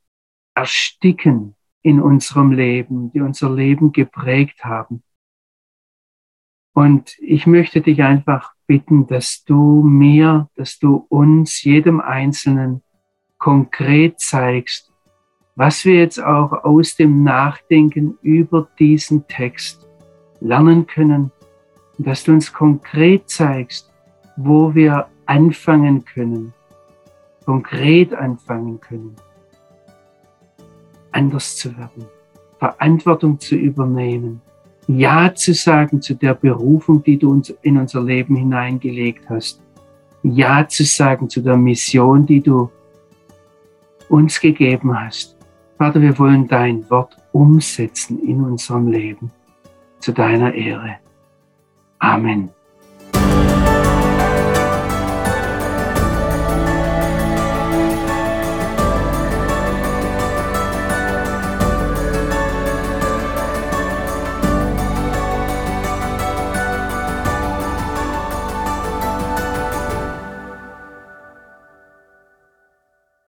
ersticken 0.55 1.55
in 1.81 2.01
unserem 2.01 2.51
Leben, 2.51 3.11
die 3.11 3.21
unser 3.21 3.53
Leben 3.53 3.91
geprägt 3.91 4.63
haben. 4.63 5.03
Und 6.73 7.17
ich 7.19 7.45
möchte 7.45 7.81
dich 7.81 8.01
einfach 8.01 8.53
bitten, 8.67 9.07
dass 9.07 9.43
du 9.43 9.83
mir, 9.83 10.49
dass 10.55 10.79
du 10.79 11.05
uns, 11.09 11.63
jedem 11.63 12.01
Einzelnen 12.01 12.81
konkret 13.37 14.19
zeigst, 14.19 14.91
was 15.55 15.85
wir 15.85 15.95
jetzt 15.95 16.21
auch 16.21 16.51
aus 16.63 16.95
dem 16.95 17.23
Nachdenken 17.23 18.17
über 18.21 18.67
diesen 18.77 19.25
Text 19.27 19.87
lernen 20.41 20.85
können. 20.85 21.31
Und 21.97 22.07
dass 22.07 22.23
du 22.23 22.33
uns 22.33 22.51
konkret 22.51 23.29
zeigst, 23.29 23.91
wo 24.35 24.75
wir 24.75 25.07
anfangen 25.25 26.03
können, 26.03 26.53
konkret 27.45 28.13
anfangen 28.13 28.79
können, 28.81 29.15
anders 31.11 31.55
zu 31.55 31.75
werden, 31.77 32.05
Verantwortung 32.59 33.39
zu 33.39 33.55
übernehmen, 33.55 34.41
Ja 34.87 35.33
zu 35.33 35.53
sagen 35.53 36.01
zu 36.01 36.15
der 36.15 36.33
Berufung, 36.33 37.01
die 37.01 37.17
du 37.17 37.31
uns 37.31 37.49
in 37.61 37.77
unser 37.77 38.03
Leben 38.03 38.35
hineingelegt 38.35 39.29
hast, 39.29 39.61
Ja 40.21 40.67
zu 40.67 40.83
sagen 40.83 41.29
zu 41.29 41.41
der 41.41 41.55
Mission, 41.55 42.25
die 42.25 42.41
du 42.41 42.69
uns 44.09 44.39
gegeben 44.39 44.99
hast. 44.99 45.34
Vater, 45.77 46.01
wir 46.01 46.17
wollen 46.17 46.47
dein 46.47 46.89
Wort 46.89 47.17
umsetzen 47.33 48.19
in 48.21 48.41
unserem 48.41 48.87
Leben 48.87 49.31
zu 49.99 50.13
deiner 50.13 50.53
Ehre. 50.53 50.97
Amen. 51.99 52.49